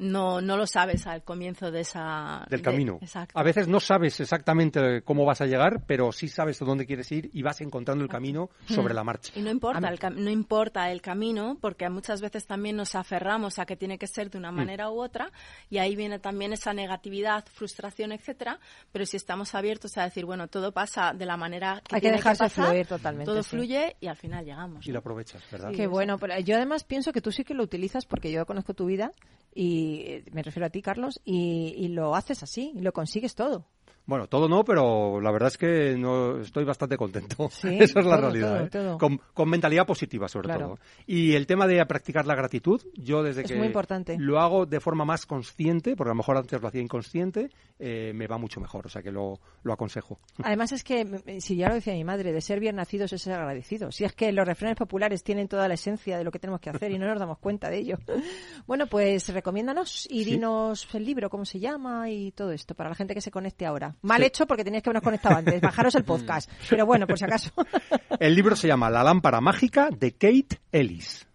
no, 0.00 0.40
no 0.40 0.56
lo 0.56 0.66
sabes 0.66 1.06
al 1.06 1.22
comienzo 1.22 1.70
de 1.70 1.80
esa... 1.80 2.44
del 2.50 2.60
de- 2.60 2.64
camino. 2.64 2.98
exacto. 3.00 3.38
A 3.38 3.42
veces 3.42 3.68
no 3.68 3.78
sabes 3.80 4.18
exactamente 4.20 5.02
cómo 5.02 5.24
vas 5.24 5.40
a 5.40 5.46
llegar, 5.46 5.84
pero 5.86 6.10
sí 6.10 6.26
sabes 6.28 6.60
a 6.62 6.64
dónde 6.64 6.86
quieres 6.86 7.12
ir 7.12 7.30
y 7.32 7.42
vas 7.42 7.60
encontrando 7.60 8.02
el 8.02 8.10
camino 8.10 8.50
sobre 8.66 8.94
la 8.94 9.04
marcha. 9.04 9.32
Y 9.36 9.42
no 9.42 9.50
importa, 9.50 9.88
el 9.88 9.98
cam- 9.98 10.16
no 10.16 10.30
importa 10.30 10.90
el 10.90 11.00
camino, 11.02 11.58
porque 11.60 11.88
muchas 11.90 12.20
veces 12.20 12.46
también 12.46 12.76
nos 12.76 12.94
aferramos 12.94 13.58
a 13.58 13.66
que 13.66 13.76
tiene 13.76 13.98
que 13.98 14.06
ser 14.06 14.30
de 14.30 14.38
Mm. 14.38 14.40
una 14.40 14.52
manera 14.52 14.90
u 14.90 15.00
otra, 15.02 15.30
y 15.68 15.78
ahí 15.78 15.94
viene 15.96 16.18
también 16.18 16.52
esa 16.52 16.72
negatividad, 16.72 17.44
frustración, 17.52 18.12
etcétera. 18.12 18.58
Pero 18.92 19.04
si 19.04 19.16
estamos 19.18 19.54
abiertos 19.54 19.98
a 19.98 20.04
decir, 20.04 20.24
bueno, 20.24 20.48
todo 20.48 20.72
pasa 20.72 21.12
de 21.12 21.26
la 21.26 21.36
manera 21.36 21.82
que 21.86 21.96
Hay 21.96 22.00
que 22.00 22.06
tiene 22.06 22.16
dejarse 22.16 22.44
pasar, 22.44 22.66
fluir 22.68 22.86
totalmente, 22.86 23.26
Todo 23.26 23.42
sí. 23.42 23.50
fluye 23.50 23.96
y 24.00 24.06
al 24.06 24.16
final 24.16 24.44
llegamos. 24.44 24.86
Y 24.86 24.92
lo 24.92 25.00
aprovechas, 25.00 25.42
¿verdad? 25.52 25.72
Qué 25.76 25.86
bueno, 25.86 26.16
pero 26.18 26.38
yo 26.40 26.56
además 26.56 26.84
pienso 26.84 27.12
que 27.12 27.20
tú 27.20 27.30
sí 27.32 27.44
que 27.44 27.52
lo 27.54 27.62
utilizas 27.62 28.06
porque 28.06 28.32
yo 28.32 28.46
conozco 28.46 28.72
tu 28.72 28.86
vida 28.86 29.12
y 29.54 29.89
eh, 30.00 30.24
me 30.32 30.42
refiero 30.42 30.66
a 30.66 30.70
ti, 30.70 30.82
Carlos, 30.82 31.20
y, 31.24 31.74
y 31.76 31.88
lo 31.88 32.14
haces 32.14 32.42
así, 32.42 32.72
y 32.74 32.80
lo 32.80 32.92
consigues 32.92 33.34
todo. 33.34 33.66
Bueno, 34.06 34.26
todo 34.26 34.48
no, 34.48 34.64
pero 34.64 35.20
la 35.20 35.30
verdad 35.30 35.48
es 35.48 35.56
que 35.58 35.96
no 35.96 36.40
estoy 36.40 36.64
bastante 36.64 36.96
contento. 36.96 37.48
Sí, 37.50 37.76
Esa 37.78 38.00
es 38.00 38.06
la 38.06 38.16
todo, 38.16 38.30
realidad. 38.30 38.68
todo, 38.70 38.94
¿eh? 38.94 38.98
Con, 38.98 39.20
con 39.34 39.48
mentalidad 39.48 39.86
positiva, 39.86 40.26
sobre 40.28 40.48
Claro. 40.48 40.66
todo. 40.66 40.78
Y 41.06 41.34
el 41.34 41.46
tema 41.46 41.66
de 41.66 41.84
practicar 41.86 42.26
la 42.26 42.34
gratitud, 42.34 42.80
yo 42.94 43.22
desde 43.22 43.42
Es 43.42 43.48
que 43.52 43.56
muy 43.56 43.66
importante. 43.68 44.16
lo 44.18 44.40
hago 44.40 44.66
de 44.66 44.80
forma 44.80 45.04
más 45.04 45.26
consciente, 45.26 45.94
porque 45.96 46.08
a 46.10 46.14
lo 46.14 46.16
mejor 46.16 46.36
antes 46.38 46.60
lo 46.60 46.66
hacía 46.68 46.80
inconsciente, 46.80 47.50
eh, 47.78 48.12
me 48.14 48.26
va 48.26 48.36
mucho 48.38 48.60
mejor. 48.60 48.86
O 48.86 48.88
sea 48.88 49.02
que 49.02 49.12
lo, 49.12 49.38
lo 49.62 49.72
aconsejo. 49.72 50.18
Además 50.42 50.72
es 50.72 50.82
que, 50.82 51.04
mm, 51.04 51.40
si 51.40 51.56
ya 51.56 51.68
lo 51.68 51.74
decía 51.74 51.92
mi 51.94 52.04
madre, 52.04 52.32
de 52.32 52.40
ser 52.40 52.58
bien 52.58 52.76
nacidos 52.76 53.12
es 53.12 53.22
ser 53.22 53.34
agradecidos. 53.34 53.94
Si 53.94 54.04
es 54.04 54.12
que 54.12 54.32
los 54.32 54.46
refranes 54.46 54.76
populares 54.76 55.22
tienen 55.22 55.46
toda 55.46 55.68
la 55.68 55.74
esencia 55.74 56.18
de 56.18 56.24
lo 56.24 56.30
que 56.32 56.38
tenemos 56.40 56.60
que 56.60 56.70
hacer 56.70 56.90
y 56.90 56.98
no 56.98 57.06
nos 57.06 57.18
damos 57.20 57.38
cuenta 57.38 57.70
de 57.70 57.78
ello. 57.78 57.96
Bueno, 58.66 58.86
pues 58.86 59.28
recomiéndanos 59.32 60.06
y 60.10 60.24
Sí. 60.24 60.32
dinos 60.32 60.86
el 60.94 61.04
libro, 61.04 61.28
cómo 61.30 61.44
se 61.44 61.58
llama 61.58 62.08
y 62.10 62.30
todo 62.32 62.52
esto, 62.52 62.74
para 62.74 62.88
la 62.90 62.94
gente 62.94 63.14
que 63.14 63.20
se 63.20 63.30
conecte 63.30 63.66
ahora. 63.66 63.89
Mal 64.02 64.20
Sí. 64.20 64.26
hecho 64.26 64.46
porque 64.46 64.64
teníais 64.64 64.82
que 64.82 64.90
habernos 64.90 65.04
conectado 65.04 65.36
antes, 65.36 65.60
bajaros 65.60 65.94
el 65.94 66.04
podcast. 66.04 66.50
Pero 66.68 66.86
bueno, 66.86 67.06
por 67.06 67.18
si 67.18 67.24
acaso. 67.24 67.50
El 68.20 68.34
libro 68.34 68.54
se 68.56 68.68
llama 68.68 68.90
La 68.90 69.02
lámpara 69.02 69.40
mágica 69.40 69.88
de 69.90 70.12
Kate 70.12 70.60
Ellis. 70.72 71.26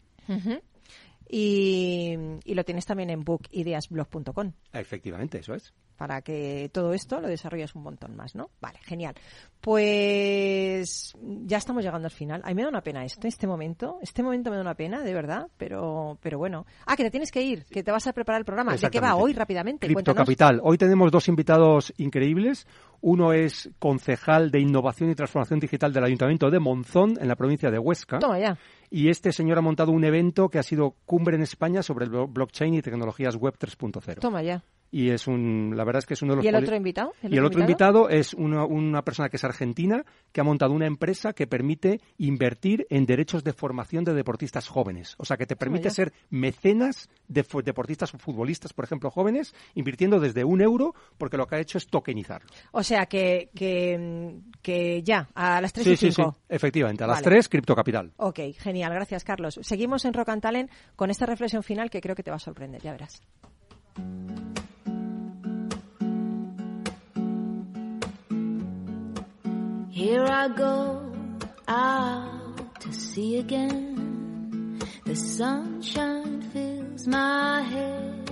Y, 1.29 2.15
y 2.43 2.53
lo 2.53 2.63
tienes 2.63 2.85
también 2.85 3.09
en 3.09 3.23
bookideasblog.com. 3.23 4.51
Efectivamente, 4.73 5.39
eso 5.39 5.53
es. 5.53 5.73
para 5.95 6.21
que 6.21 6.69
todo 6.73 6.93
esto 6.93 7.21
lo 7.21 7.27
desarrolles 7.27 7.73
un 7.75 7.83
montón 7.83 8.15
más, 8.15 8.35
¿no? 8.35 8.49
Vale, 8.61 8.79
genial. 8.83 9.15
Pues 9.61 11.13
ya 11.45 11.57
estamos 11.57 11.83
llegando 11.83 12.07
al 12.07 12.11
final. 12.11 12.41
A 12.43 12.49
mí 12.49 12.55
me 12.55 12.63
da 12.63 12.69
una 12.69 12.81
pena 12.81 13.03
esto, 13.05 13.27
este 13.27 13.47
momento. 13.47 13.97
Este 14.01 14.21
momento 14.21 14.49
me 14.49 14.57
da 14.57 14.61
una 14.61 14.75
pena, 14.75 15.01
de 15.01 15.13
verdad, 15.13 15.47
pero, 15.57 16.17
pero 16.21 16.37
bueno. 16.37 16.65
Ah, 16.85 16.95
que 16.95 17.03
te 17.03 17.11
tienes 17.11 17.31
que 17.31 17.41
ir, 17.41 17.65
que 17.65 17.81
te 17.83 17.91
vas 17.91 18.05
a 18.07 18.13
preparar 18.13 18.41
el 18.41 18.45
programa. 18.45 18.75
¿De 18.75 18.89
qué 18.89 18.99
va 18.99 19.15
hoy 19.15 19.33
rápidamente? 19.33 19.87
Cripto. 19.87 20.13
Capital. 20.13 20.59
Hoy 20.63 20.77
tenemos 20.77 21.11
dos 21.11 21.27
invitados 21.27 21.93
increíbles. 21.97 22.67
Uno 23.01 23.33
es 23.33 23.69
concejal 23.79 24.51
de 24.51 24.59
Innovación 24.59 25.09
y 25.09 25.15
Transformación 25.15 25.59
Digital 25.59 25.93
del 25.93 26.03
Ayuntamiento 26.03 26.49
de 26.49 26.59
Monzón, 26.59 27.13
en 27.19 27.27
la 27.27 27.35
provincia 27.35 27.69
de 27.71 27.79
Huesca. 27.79 28.19
Toma 28.19 28.39
ya. 28.39 28.57
Y 28.95 29.09
este 29.09 29.33
señor 29.33 29.57
ha 29.57 29.61
montado 29.61 29.91
un 29.91 30.05
evento 30.05 30.47
que 30.47 30.57
ha 30.57 30.63
sido 30.63 30.95
cumbre 31.05 31.35
en 31.35 31.41
España 31.41 31.83
sobre 31.83 32.05
el 32.05 32.11
blo- 32.11 32.31
blockchain 32.31 32.75
y 32.75 32.81
tecnologías 32.81 33.35
web 33.35 33.53
3.0. 33.59 34.19
Toma 34.21 34.41
ya. 34.41 34.63
Y 34.95 35.09
es 35.09 35.27
un, 35.27 35.73
la 35.75 35.83
verdad 35.83 35.99
es 35.99 36.05
que 36.05 36.13
es 36.13 36.21
uno 36.21 36.31
de 36.31 36.35
los 36.37 36.45
¿Y 36.45 36.47
el 36.47 36.55
otro 36.55 36.73
invitado? 36.73 37.13
y 37.21 37.35
el 37.35 37.43
otro 37.43 37.59
invitado 37.59 38.07
es 38.07 38.33
una, 38.33 38.63
una 38.63 39.01
persona 39.01 39.27
que 39.27 39.35
es 39.35 39.43
argentina, 39.43 40.05
que 40.31 40.39
ha 40.39 40.45
montado 40.45 40.71
una 40.71 40.87
empresa 40.87 41.33
que 41.33 41.47
permite 41.47 41.99
invertir 42.17 42.87
en 42.89 43.05
derechos 43.05 43.43
de 43.43 43.51
formación 43.51 44.05
de 44.05 44.13
deportistas 44.13 44.69
jóvenes. 44.69 45.15
O 45.17 45.25
sea, 45.25 45.35
que 45.35 45.45
te 45.45 45.57
permite 45.57 45.89
ya. 45.89 45.89
ser 45.89 46.13
mecenas 46.29 47.09
de 47.27 47.45
deportistas 47.65 48.13
o 48.13 48.17
futbolistas, 48.19 48.71
por 48.71 48.85
ejemplo, 48.85 49.11
jóvenes, 49.11 49.53
invirtiendo 49.73 50.21
desde 50.21 50.45
un 50.45 50.61
euro, 50.61 50.95
porque 51.17 51.35
lo 51.35 51.45
que 51.45 51.55
ha 51.55 51.59
hecho 51.59 51.77
es 51.77 51.87
tokenizarlo. 51.87 52.47
O 52.71 52.81
sea, 52.81 53.05
que, 53.07 53.49
que, 53.53 54.39
que 54.61 55.03
ya, 55.03 55.27
a 55.35 55.59
las 55.59 55.73
3 55.73 55.83
Sí, 55.83 55.91
y 55.91 55.97
sí, 55.97 56.07
sí, 56.07 56.21
5. 56.21 56.37
efectivamente. 56.47 57.03
A 57.03 57.07
las 57.07 57.17
Vale. 57.17 57.35
3, 57.35 57.49
Cripto 57.49 57.75
Capital. 57.75 58.13
Ok, 58.15 58.39
genial, 58.59 58.93
gracias 58.93 59.25
Carlos. 59.25 59.59
Seguimos 59.61 60.05
en 60.05 60.13
Rock 60.13 60.29
and 60.29 60.41
Talent 60.41 60.71
con 60.95 61.09
esta 61.09 61.25
reflexión 61.25 61.63
final 61.63 61.89
que 61.89 61.99
creo 61.99 62.15
que 62.15 62.23
te 62.23 62.31
va 62.31 62.37
a 62.37 62.39
sorprender, 62.39 62.81
ya 62.81 62.93
verás. 62.93 63.21
Here 69.95 70.25
I 70.27 70.49
go 70.49 71.09
out 71.69 72.81
to 72.81 72.91
sea 72.91 73.37
again. 73.37 74.77
The 75.05 75.15
sunshine 75.15 76.41
fills 76.51 77.07
my 77.07 77.61
head, 77.61 78.29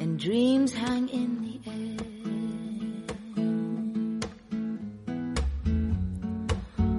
and 0.00 0.18
dreams 0.18 0.74
hang 0.74 1.08
in 1.10 1.42
the 1.46 1.60
air. 1.70 1.96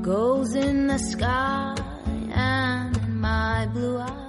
Goes 0.02 0.56
in 0.56 0.88
the 0.88 1.00
sky 1.00 1.76
and 2.32 2.96
in 2.96 3.20
my 3.20 3.68
blue 3.74 4.00
eyes. 4.00 4.26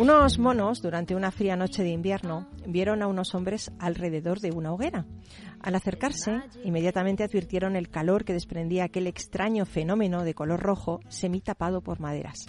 Unos 0.00 0.38
monos, 0.40 0.82
durante 0.82 1.14
una 1.14 1.30
fría 1.30 1.54
noche 1.54 1.84
de 1.84 1.90
invierno, 1.90 2.48
vieron 2.66 3.02
a 3.02 3.06
unos 3.06 3.32
hombres 3.34 3.70
alrededor 3.78 4.40
de 4.40 4.50
una 4.50 4.72
hoguera. 4.72 5.04
Al 5.62 5.74
acercarse, 5.74 6.40
inmediatamente 6.64 7.22
advirtieron 7.22 7.76
el 7.76 7.90
calor 7.90 8.24
que 8.24 8.32
desprendía 8.32 8.84
aquel 8.84 9.06
extraño 9.06 9.66
fenómeno 9.66 10.24
de 10.24 10.34
color 10.34 10.60
rojo 10.60 11.00
semitapado 11.08 11.82
por 11.82 12.00
maderas. 12.00 12.46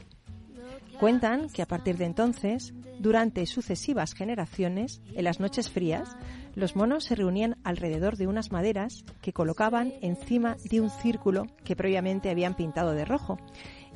Cuentan 1.00 1.50
que 1.50 1.62
a 1.62 1.66
partir 1.66 1.98
de 1.98 2.06
entonces, 2.06 2.74
durante 3.00 3.46
sucesivas 3.48 4.14
generaciones, 4.14 5.02
en 5.14 5.24
las 5.24 5.40
noches 5.40 5.70
frías, 5.70 6.16
los 6.54 6.76
monos 6.76 7.06
se 7.06 7.16
reunían 7.16 7.58
alrededor 7.64 8.18
de 8.18 8.28
unas 8.28 8.52
maderas 8.52 9.04
que 9.22 9.34
colocaban 9.34 9.94
encima 10.02 10.58
de 10.70 10.80
un 10.80 10.90
círculo 10.90 11.48
que 11.64 11.76
previamente 11.76 12.30
habían 12.30 12.56
pintado 12.56 12.92
de 12.92 13.06
rojo. 13.06 13.40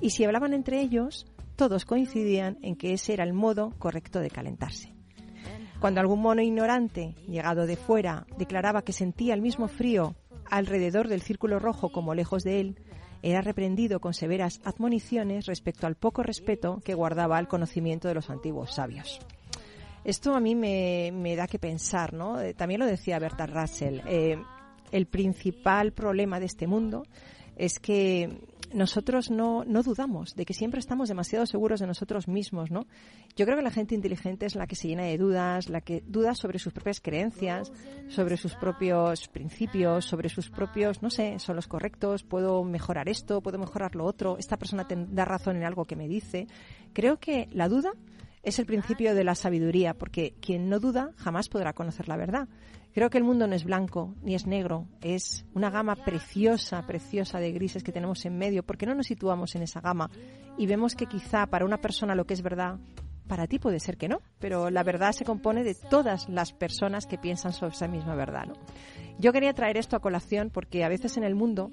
Y 0.01 0.09
si 0.09 0.26
hablaban 0.26 0.53
entre 0.53 0.82
ellos, 0.82 1.28
todos 1.55 1.86
coincidían 1.86 2.57
en 2.63 2.76
que 2.76 2.93
ese 2.93 3.13
era 3.13 3.24
el 3.24 3.34
modo 3.34 3.72
correcto 3.78 4.20
de 4.20 4.32
calentarse. 4.32 4.94
Cuando 5.86 6.01
algún 6.01 6.23
mono 6.23 6.41
ignorante, 6.41 7.13
llegado 7.27 7.67
de 7.67 7.75
fuera, 7.75 8.25
declaraba 8.39 8.81
que 8.81 8.91
sentía 8.91 9.36
el 9.36 9.43
mismo 9.43 9.67
frío 9.67 10.15
alrededor 10.49 11.07
del 11.07 11.21
círculo 11.21 11.59
rojo 11.59 11.91
como 11.91 12.15
lejos 12.15 12.43
de 12.43 12.59
él, 12.59 12.79
era 13.21 13.41
reprendido 13.41 13.99
con 13.99 14.15
severas 14.15 14.61
admoniciones 14.63 15.45
respecto 15.45 15.86
al 15.86 15.93
poco 15.93 16.23
respeto 16.23 16.81
que 16.83 16.95
guardaba 16.95 17.38
al 17.38 17.47
conocimiento 17.47 18.07
de 18.07 18.15
los 18.15 18.31
antiguos 18.31 18.73
sabios. 18.73 19.19
Esto 20.03 20.33
a 20.33 20.39
mí 20.39 20.55
me, 20.55 21.36
da 21.36 21.45
que 21.45 21.59
pensar, 21.59 22.13
¿no? 22.13 22.41
Eh, 22.41 22.55
También 22.55 22.79
lo 22.79 22.88
decía 22.88 23.19
Bertrand 23.19 23.53
Russell. 23.53 23.99
eh, 24.07 24.41
el 24.91 25.05
principal 25.05 25.91
problema 25.91 26.39
de 26.39 26.47
este 26.47 26.65
mundo 26.65 27.03
es 27.57 27.79
que 27.79 28.39
nosotros 28.74 29.32
no, 29.32 29.63
no 29.66 29.84
dudamos, 29.84 30.36
de 30.36 30.45
que 30.45 30.53
siempre 30.53 30.80
estamos 30.80 31.09
demasiado 31.09 31.45
seguros 31.45 31.80
de 31.80 31.88
nosotros 31.88 32.28
mismos, 32.28 32.72
¿no? 32.72 32.88
Yo 33.36 33.45
creo 33.45 33.57
que 33.57 33.63
la 33.63 33.72
gente 33.72 33.95
inteligente 33.95 34.45
es 34.45 34.55
la 34.55 34.68
que 34.68 34.76
se 34.76 34.88
llena 34.88 35.03
de 35.03 35.18
dudas, 35.18 35.70
la 35.70 35.82
que 35.82 36.03
duda 36.05 36.36
sobre 36.36 36.59
sus 36.59 36.74
propias 36.74 37.01
creencias, 37.01 37.72
sobre 38.07 38.38
sus 38.38 38.55
propios 38.55 39.28
principios, 39.28 40.05
sobre 40.05 40.30
sus 40.30 40.49
propios, 40.49 41.01
no 41.01 41.09
sé, 41.09 41.39
son 41.39 41.55
los 41.55 41.68
correctos, 41.68 42.24
puedo 42.24 42.63
mejorar 42.63 43.09
esto, 43.09 43.41
puedo 43.41 43.57
mejorar 43.57 43.95
lo 43.95 44.05
otro, 44.05 44.38
esta 44.38 44.57
persona 44.57 44.88
da 44.89 45.26
razón 45.26 45.57
en 45.57 45.63
algo 45.63 45.86
que 45.86 45.95
me 45.95 46.07
dice. 46.07 46.47
Creo 46.93 47.18
que 47.18 47.47
la 47.51 47.70
duda 47.70 47.91
es 48.43 48.59
el 48.59 48.66
principio 48.66 49.16
de 49.16 49.24
la 49.24 49.36
sabiduría, 49.36 49.95
porque 49.95 50.36
quien 50.39 50.70
no 50.70 50.80
duda 50.80 51.11
jamás 51.18 51.49
podrá 51.49 51.74
conocer 51.74 52.07
la 52.07 52.16
verdad. 52.16 52.47
Creo 52.95 53.09
que 53.09 53.17
el 53.17 53.25
mundo 53.25 53.45
no 53.45 53.55
es 53.55 53.65
blanco 53.65 54.15
ni 54.23 54.35
es 54.35 54.47
negro, 54.47 54.87
es 55.01 55.45
una 55.53 55.69
gama 55.69 55.97
preciosa, 55.97 56.87
preciosa 56.87 57.39
de 57.39 57.51
grises 57.51 57.83
que 57.83 57.91
tenemos 57.91 58.23
en 58.23 58.37
medio, 58.37 58.63
porque 58.63 58.85
no 58.85 58.95
nos 58.95 59.07
situamos 59.07 59.53
en 59.55 59.63
esa 59.63 59.81
gama 59.81 60.09
y 60.57 60.65
vemos 60.65 60.95
que 60.95 61.05
quizá 61.05 61.45
para 61.47 61.65
una 61.65 61.81
persona 61.81 62.15
lo 62.15 62.25
que 62.25 62.33
es 62.33 62.41
verdad, 62.41 62.79
para 63.27 63.47
ti 63.47 63.59
puede 63.59 63.81
ser 63.81 63.97
que 63.97 64.07
no, 64.07 64.21
pero 64.39 64.69
la 64.69 64.81
verdad 64.83 65.11
se 65.11 65.25
compone 65.25 65.65
de 65.65 65.75
todas 65.75 66.29
las 66.29 66.53
personas 66.53 67.05
que 67.05 67.17
piensan 67.17 67.51
sobre 67.51 67.75
esa 67.75 67.89
misma 67.89 68.15
verdad. 68.15 68.47
Yo 69.19 69.33
quería 69.33 69.51
traer 69.51 69.75
esto 69.75 69.97
a 69.97 70.01
colación 70.01 70.49
porque 70.49 70.85
a 70.85 70.89
veces 70.89 71.17
en 71.17 71.25
el 71.25 71.35
mundo 71.35 71.71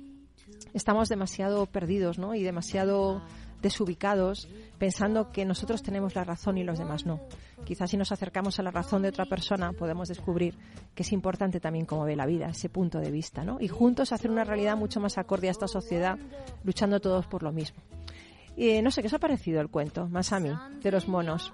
estamos 0.74 1.08
demasiado 1.08 1.66
perdidos 1.66 2.18
¿no? 2.18 2.34
y 2.34 2.42
demasiado 2.42 3.22
desubicados 3.62 4.48
pensando 4.78 5.30
que 5.30 5.44
nosotros 5.44 5.82
tenemos 5.82 6.14
la 6.14 6.24
razón 6.24 6.58
y 6.58 6.64
los 6.64 6.78
demás 6.78 7.06
no. 7.06 7.20
Quizás 7.64 7.90
si 7.90 7.96
nos 7.96 8.12
acercamos 8.12 8.58
a 8.58 8.62
la 8.62 8.70
razón 8.70 9.02
de 9.02 9.08
otra 9.08 9.24
persona 9.26 9.72
podemos 9.72 10.08
descubrir 10.08 10.58
que 10.94 11.02
es 11.02 11.12
importante 11.12 11.60
también 11.60 11.86
cómo 11.86 12.04
ve 12.04 12.16
la 12.16 12.26
vida, 12.26 12.48
ese 12.48 12.68
punto 12.68 12.98
de 12.98 13.10
vista, 13.10 13.44
¿no? 13.44 13.58
Y 13.60 13.68
juntos 13.68 14.12
hacer 14.12 14.30
una 14.30 14.44
realidad 14.44 14.76
mucho 14.76 15.00
más 15.00 15.16
acorde 15.16 15.48
a 15.48 15.52
esta 15.52 15.68
sociedad, 15.68 16.18
luchando 16.64 17.00
todos 17.00 17.26
por 17.26 17.42
lo 17.42 17.52
mismo. 17.52 17.80
Y 18.56 18.82
no 18.82 18.90
sé, 18.90 19.00
¿qué 19.00 19.06
os 19.06 19.14
ha 19.14 19.18
parecido 19.18 19.60
el 19.60 19.70
cuento, 19.70 20.08
Masami, 20.08 20.50
de 20.82 20.90
los 20.90 21.08
monos? 21.08 21.52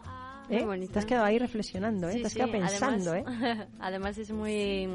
Muy 0.49 0.59
¿Eh? 0.59 0.65
bonito. 0.65 0.93
Te 0.95 0.99
has 1.01 1.05
quedado 1.05 1.25
ahí 1.27 1.39
reflexionando, 1.39 2.09
¿eh? 2.09 2.15
Sí, 2.15 2.21
Te 2.21 2.27
has 2.27 2.33
sí, 2.33 2.39
quedado 2.39 2.53
pensando, 2.53 3.11
además, 3.13 3.43
¿eh? 3.61 3.67
Además 3.81 4.19
es 4.19 4.31
muy 4.33 4.89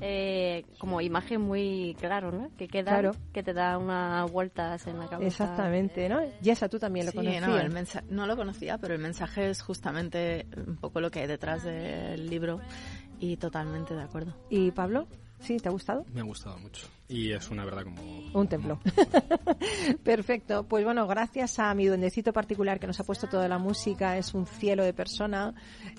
eh, 0.00 0.64
como 0.78 1.00
imagen 1.00 1.40
muy 1.40 1.96
claro, 1.98 2.30
¿no? 2.32 2.50
Que 2.56 2.68
queda, 2.68 2.92
Claro. 2.92 3.12
que 3.32 3.42
te 3.42 3.52
da 3.52 3.78
unas 3.78 4.30
vueltas 4.30 4.86
en 4.86 4.98
la 4.98 5.08
cabeza. 5.08 5.44
Exactamente, 5.44 6.08
¿no? 6.08 6.20
Yesa, 6.42 6.68
tú 6.68 6.78
también 6.78 7.06
lo 7.06 7.12
Sí, 7.12 7.18
conocías. 7.18 7.46
no, 7.46 7.58
el 7.58 8.14
no 8.14 8.26
lo 8.26 8.36
conocía, 8.36 8.78
pero 8.78 8.94
el 8.94 9.00
mensaje 9.00 9.48
es 9.50 9.62
justamente 9.62 10.46
un 10.66 10.76
poco 10.76 11.00
lo 11.00 11.10
que 11.10 11.20
hay 11.20 11.26
detrás 11.26 11.64
del 11.64 12.28
libro 12.28 12.60
y 13.18 13.36
totalmente 13.36 13.94
de 13.94 14.02
acuerdo. 14.02 14.36
¿Y 14.50 14.70
Pablo? 14.70 15.06
¿Sí? 15.40 15.56
¿Te 15.56 15.68
ha 15.68 15.72
gustado? 15.72 16.04
Me 16.12 16.20
ha 16.20 16.24
gustado 16.24 16.58
mucho. 16.58 16.86
Y 17.10 17.32
es 17.32 17.50
una 17.50 17.64
verdad 17.64 17.82
como... 17.82 18.00
Un 18.32 18.46
templo. 18.46 18.78
Perfecto. 20.04 20.62
Pues 20.62 20.84
bueno, 20.84 21.08
gracias 21.08 21.58
a 21.58 21.74
mi 21.74 21.86
duendecito 21.86 22.32
particular 22.32 22.78
que 22.78 22.86
nos 22.86 23.00
ha 23.00 23.04
puesto 23.04 23.26
toda 23.26 23.48
la 23.48 23.58
música, 23.58 24.16
es 24.16 24.32
un 24.32 24.46
cielo 24.46 24.84
de 24.84 24.92
persona. 24.92 25.52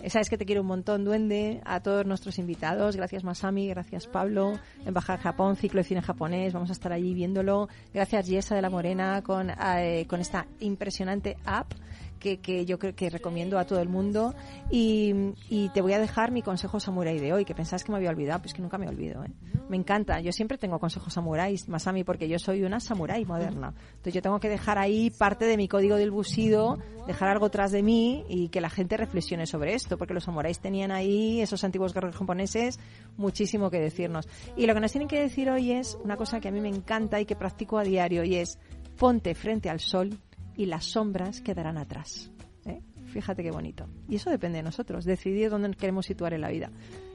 Sabes 0.07 0.29
que 0.29 0.37
te 0.37 0.45
quiero 0.45 0.61
un 0.61 0.67
montón, 0.67 1.03
duende. 1.03 1.59
A 1.65 1.81
todos 1.81 2.05
nuestros 2.05 2.39
invitados, 2.39 2.95
gracias 2.95 3.25
Masami, 3.25 3.67
gracias 3.67 4.07
Pablo, 4.07 4.57
Embajada 4.85 5.19
Japón, 5.19 5.57
ciclo 5.57 5.79
de 5.79 5.83
cine 5.83 6.01
japonés, 6.01 6.53
vamos 6.53 6.69
a 6.69 6.73
estar 6.73 6.93
allí 6.93 7.13
viéndolo. 7.13 7.67
Gracias 7.93 8.27
Yesa 8.27 8.55
de 8.55 8.61
la 8.61 8.69
Morena 8.69 9.21
con, 9.21 9.49
eh, 9.49 10.05
con 10.07 10.21
esta 10.21 10.47
impresionante 10.61 11.35
app. 11.43 11.73
Que, 12.21 12.39
que 12.39 12.65
yo 12.65 12.77
creo 12.77 12.95
que 12.95 13.09
recomiendo 13.09 13.57
a 13.57 13.65
todo 13.65 13.81
el 13.81 13.89
mundo. 13.89 14.35
Y, 14.69 15.33
y 15.49 15.69
te 15.69 15.81
voy 15.81 15.93
a 15.93 15.99
dejar 15.99 16.31
mi 16.31 16.43
consejo 16.43 16.79
samurai 16.79 17.19
de 17.19 17.33
hoy 17.33 17.45
que 17.45 17.55
pensás 17.55 17.83
que 17.83 17.91
me 17.91 17.97
había 17.97 18.11
olvidado 18.11 18.41
pues 18.41 18.53
que 18.53 18.61
nunca 18.61 18.77
me 18.77 18.87
olvido 18.87 19.23
¿eh? 19.23 19.31
me 19.69 19.77
encanta. 19.77 20.19
Yo 20.19 20.31
siempre 20.31 20.57
tengo 20.57 20.79
consejos 20.79 21.13
samuráis 21.13 21.67
Masami 21.67 22.03
porque 22.03 22.27
yo 22.27 22.37
soy 22.37 22.63
una 22.63 22.79
samurái 22.79 23.25
moderna. 23.25 23.73
Entonces 23.89 24.13
yo 24.13 24.21
tengo 24.21 24.39
que 24.39 24.49
dejar 24.49 24.77
ahí 24.77 25.09
parte 25.09 25.45
de 25.45 25.57
mi 25.57 25.67
código 25.67 25.95
del 25.95 26.11
busido 26.11 26.77
dejar 27.07 27.29
algo 27.29 27.49
tras 27.49 27.71
de 27.71 27.81
mí 27.81 28.25
y 28.29 28.49
que 28.49 28.61
la 28.61 28.69
gente 28.69 28.97
reflexione 28.97 29.45
sobre 29.45 29.73
esto 29.73 29.97
porque 29.97 30.13
los 30.13 30.25
samuráis 30.25 30.59
tenían 30.59 30.91
ahí 30.91 31.41
esos 31.41 31.63
antiguos 31.63 31.93
guerreros 31.93 32.17
japoneses 32.17 32.79
muchísimo 33.17 33.69
que 33.69 33.79
decirnos. 33.79 34.27
Y 34.55 34.65
lo 34.67 34.73
que 34.73 34.81
nos 34.81 34.91
tienen 34.91 35.07
que 35.07 35.19
decir 35.19 35.49
hoy 35.49 35.71
es 35.71 35.97
una 36.03 36.17
cosa 36.17 36.39
que 36.39 36.49
a 36.49 36.51
mí 36.51 36.61
me 36.61 36.69
encanta 36.69 37.19
y 37.19 37.25
que 37.25 37.35
practico 37.35 37.77
a 37.77 37.83
diario 37.83 38.23
y 38.23 38.35
es 38.35 38.59
ponte 38.97 39.33
frente 39.35 39.69
al 39.69 39.79
sol 39.79 40.19
y 40.61 40.67
las 40.67 40.85
sombras 40.85 41.41
quedarán 41.41 41.79
atrás. 41.79 42.31
¿eh? 42.65 42.83
Fíjate 43.07 43.41
qué 43.41 43.49
bonito. 43.49 43.89
Y 44.07 44.17
eso 44.17 44.29
depende 44.29 44.59
de 44.59 44.63
nosotros, 44.63 45.05
decidir 45.05 45.49
dónde 45.49 45.71
queremos 45.71 46.05
situar 46.05 46.35
en 46.35 46.41
la 46.41 46.49
vida. 46.49 46.69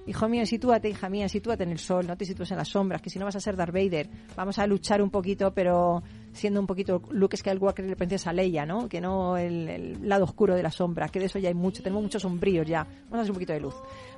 Hijo 0.07 0.29
mío, 0.29 0.47
sitúate, 0.47 0.89
hija 0.89 1.09
mía, 1.09 1.29
sitúate 1.29 1.65
en 1.65 1.71
el 1.73 1.79
sol, 1.79 2.07
no 2.07 2.17
te 2.17 2.25
sitúes 2.25 2.51
en 2.53 2.59
las 2.59 2.69
sombras, 2.69 3.03
que 3.03 3.11
si 3.11 3.19
no 3.19 3.25
vas 3.25 3.35
a 3.35 3.41
ser 3.41 3.57
Darth 3.57 3.75
Vader. 3.75 4.09
Vamos 4.37 4.57
a 4.61 4.67
luchar 4.67 5.03
un 5.03 5.11
poquito, 5.11 5.53
pero 5.53 6.01
siendo 6.33 6.61
un 6.61 6.67
poquito 6.67 7.03
Luke 7.11 7.37
Skywalker 7.37 7.85
y 7.85 7.89
la 7.89 7.97
princesa 7.97 8.33
Leia, 8.33 8.65
¿no? 8.65 8.89
Que 8.89 9.01
no 9.01 9.37
el, 9.37 10.09
lado 10.09 10.25
oscuro 10.25 10.55
de 10.55 10.63
la 10.63 10.71
sombra, 10.71 11.09
que 11.09 11.19
de 11.19 11.27
eso 11.27 11.41
ya 11.41 11.49
hay 11.49 11.55
mucho, 11.55 11.83
tenemos 11.83 12.05
muchos 12.05 12.23
sombríos 12.23 12.67
ya. 12.69 12.85
Vamos 12.85 13.19
a 13.19 13.21
hacer 13.23 13.31
un 13.33 13.35
poquito 13.35 13.53
de 13.53 13.61
luz. 13.61 13.75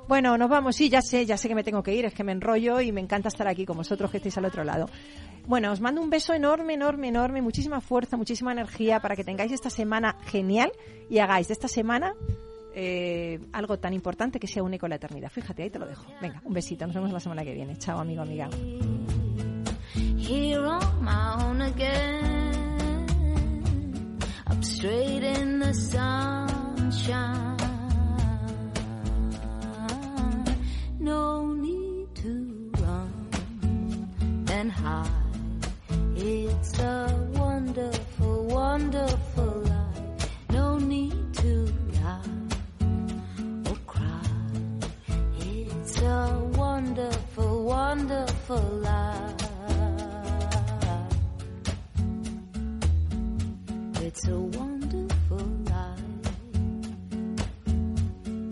Bueno, 0.07 0.37
nos 0.37 0.49
vamos, 0.49 0.75
sí, 0.75 0.89
ya 0.89 1.01
sé, 1.01 1.25
ya 1.25 1.37
sé 1.37 1.47
que 1.47 1.55
me 1.55 1.63
tengo 1.63 1.81
que 1.81 1.95
ir, 1.95 2.05
es 2.05 2.13
que 2.13 2.23
me 2.23 2.33
enrollo 2.33 2.81
y 2.81 2.91
me 2.91 3.01
encanta 3.01 3.29
estar 3.29 3.47
aquí 3.47 3.65
con 3.65 3.77
vosotros 3.77 4.11
que 4.11 4.17
estáis 4.17 4.37
al 4.37 4.45
otro 4.45 4.63
lado. 4.63 4.87
Bueno, 5.47 5.71
os 5.71 5.81
mando 5.81 6.01
un 6.01 6.11
beso 6.11 6.35
enorme, 6.35 6.75
enorme, 6.75 7.07
enorme, 7.07 7.41
muchísima 7.41 7.81
fuerza, 7.81 8.15
muchísima 8.15 8.51
energía 8.51 8.99
para 8.99 9.15
que 9.15 9.23
tengáis 9.23 9.51
esta 9.51 9.71
semana 9.71 10.15
genial 10.25 10.71
y 11.09 11.17
hagáis 11.17 11.47
de 11.47 11.53
esta 11.53 11.67
semana 11.67 12.13
eh, 12.81 13.37
algo 13.51 13.77
tan 13.77 13.93
importante 13.93 14.39
que 14.39 14.47
sea 14.47 14.63
único 14.63 14.85
en 14.85 14.91
la 14.91 14.95
eternidad. 14.95 15.29
Fíjate, 15.29 15.63
ahí 15.63 15.69
te 15.69 15.79
lo 15.79 15.85
dejo. 15.85 16.05
Venga, 16.21 16.41
un 16.45 16.53
besito, 16.53 16.85
nos 16.87 16.95
vemos 16.95 17.11
la 17.11 17.19
semana 17.19 17.43
que 17.43 17.53
viene. 17.53 17.77
Chao, 17.77 17.99
amigo, 17.99 18.21
amiga. 18.21 18.49
No 31.01 31.53
need 31.55 32.07
to 32.15 32.71
run 32.79 33.29
and 34.51 34.71
hide. 34.71 35.09
It's 36.15 36.79
a 36.79 37.07
wonderful, 37.33 38.47
wonderful 38.47 39.48
wonderful 48.49 48.79
life. 48.79 49.35
It's 54.01 54.27
a 54.27 54.39
wonderful 54.39 55.45
life. 55.65 56.01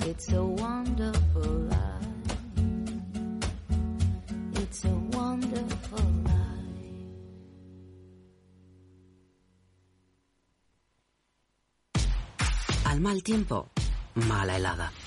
It's 0.05 0.31
a 0.33 0.43
wonderful 0.43 1.51
life. 1.73 2.07
It's 4.61 4.85
a 4.85 4.93
wonderful 5.17 6.05
life. 6.23 6.45
Al 12.85 12.99
mal 12.99 13.21
tiempo, 13.23 13.69
mala 14.13 14.53
helada. 14.53 15.07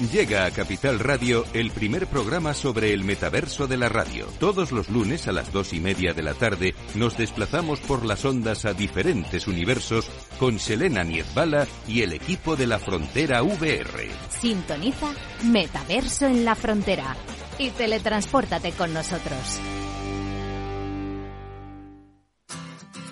Llega 0.00 0.44
a 0.44 0.50
Capital 0.50 1.00
Radio 1.00 1.44
el 1.52 1.70
primer 1.70 2.06
programa 2.06 2.54
sobre 2.54 2.92
el 2.92 3.04
metaverso 3.04 3.66
de 3.66 3.76
la 3.76 3.88
radio. 3.88 4.26
Todos 4.38 4.70
los 4.70 4.88
lunes 4.88 5.26
a 5.26 5.32
las 5.32 5.52
dos 5.52 5.72
y 5.72 5.80
media 5.80 6.14
de 6.14 6.22
la 6.22 6.34
tarde 6.34 6.74
nos 6.94 7.16
desplazamos 7.16 7.80
por 7.80 8.04
las 8.04 8.24
ondas 8.24 8.64
a 8.64 8.74
diferentes 8.74 9.48
universos 9.48 10.08
con 10.38 10.58
Selena 10.58 11.02
Niezbala 11.02 11.66
y 11.86 12.02
el 12.02 12.12
equipo 12.12 12.54
de 12.56 12.66
la 12.66 12.78
Frontera 12.78 13.42
VR. 13.42 14.08
Sintoniza 14.40 15.12
Metaverso 15.44 16.26
en 16.26 16.44
la 16.44 16.54
Frontera 16.54 17.16
y 17.58 17.70
teletranspórtate 17.70 18.72
con 18.72 18.94
nosotros. 18.94 19.60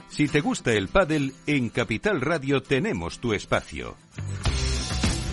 Si 0.08 0.28
te 0.28 0.40
gusta 0.40 0.72
el 0.72 0.88
pádel, 0.88 1.34
en 1.46 1.68
Capital 1.68 2.22
Radio 2.22 2.62
tenemos 2.62 3.18
tu 3.18 3.34
espacio. 3.34 3.96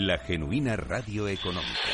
La 0.00 0.18
genuina 0.18 0.76
radio 0.76 1.26
económica. 1.26 1.90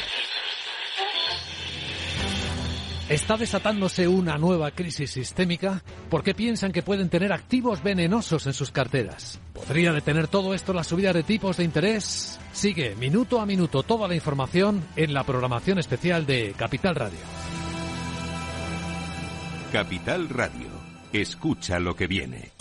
¿Está 3.09 3.39
desatándose 3.39 4.07
una 4.07 4.37
nueva 4.37 4.73
crisis 4.73 5.13
sistémica? 5.13 5.83
¿Por 6.11 6.23
qué 6.23 6.35
piensan 6.35 6.71
que 6.71 6.83
pueden 6.83 7.09
tener 7.09 7.33
activos 7.33 7.83
venenosos 7.83 8.47
en 8.47 8.53
sus 8.53 8.71
carteras? 8.71 9.41
¿Podría 9.55 9.95
detener 9.95 10.29
todo 10.29 10.53
esto 10.53 10.75
la 10.75 10.85
subida 10.85 11.15
de 11.15 11.23
tipos 11.23 11.57
de 11.57 11.65
interés? 11.65 12.39
Sigue 12.53 12.95
minuto 12.95 13.41
a 13.41 13.47
minuto 13.47 13.83
toda 13.83 14.07
la 14.07 14.15
información 14.15 14.85
en 14.97 15.15
la 15.15 15.25
programación 15.25 15.79
especial 15.79 16.27
de 16.27 16.55
Capital 16.59 16.97
Radio. 16.97 17.21
Capital 19.73 20.29
Radio. 20.29 20.69
Escucha 21.11 21.79
lo 21.79 21.97
que 21.97 22.07
viene. 22.07 22.54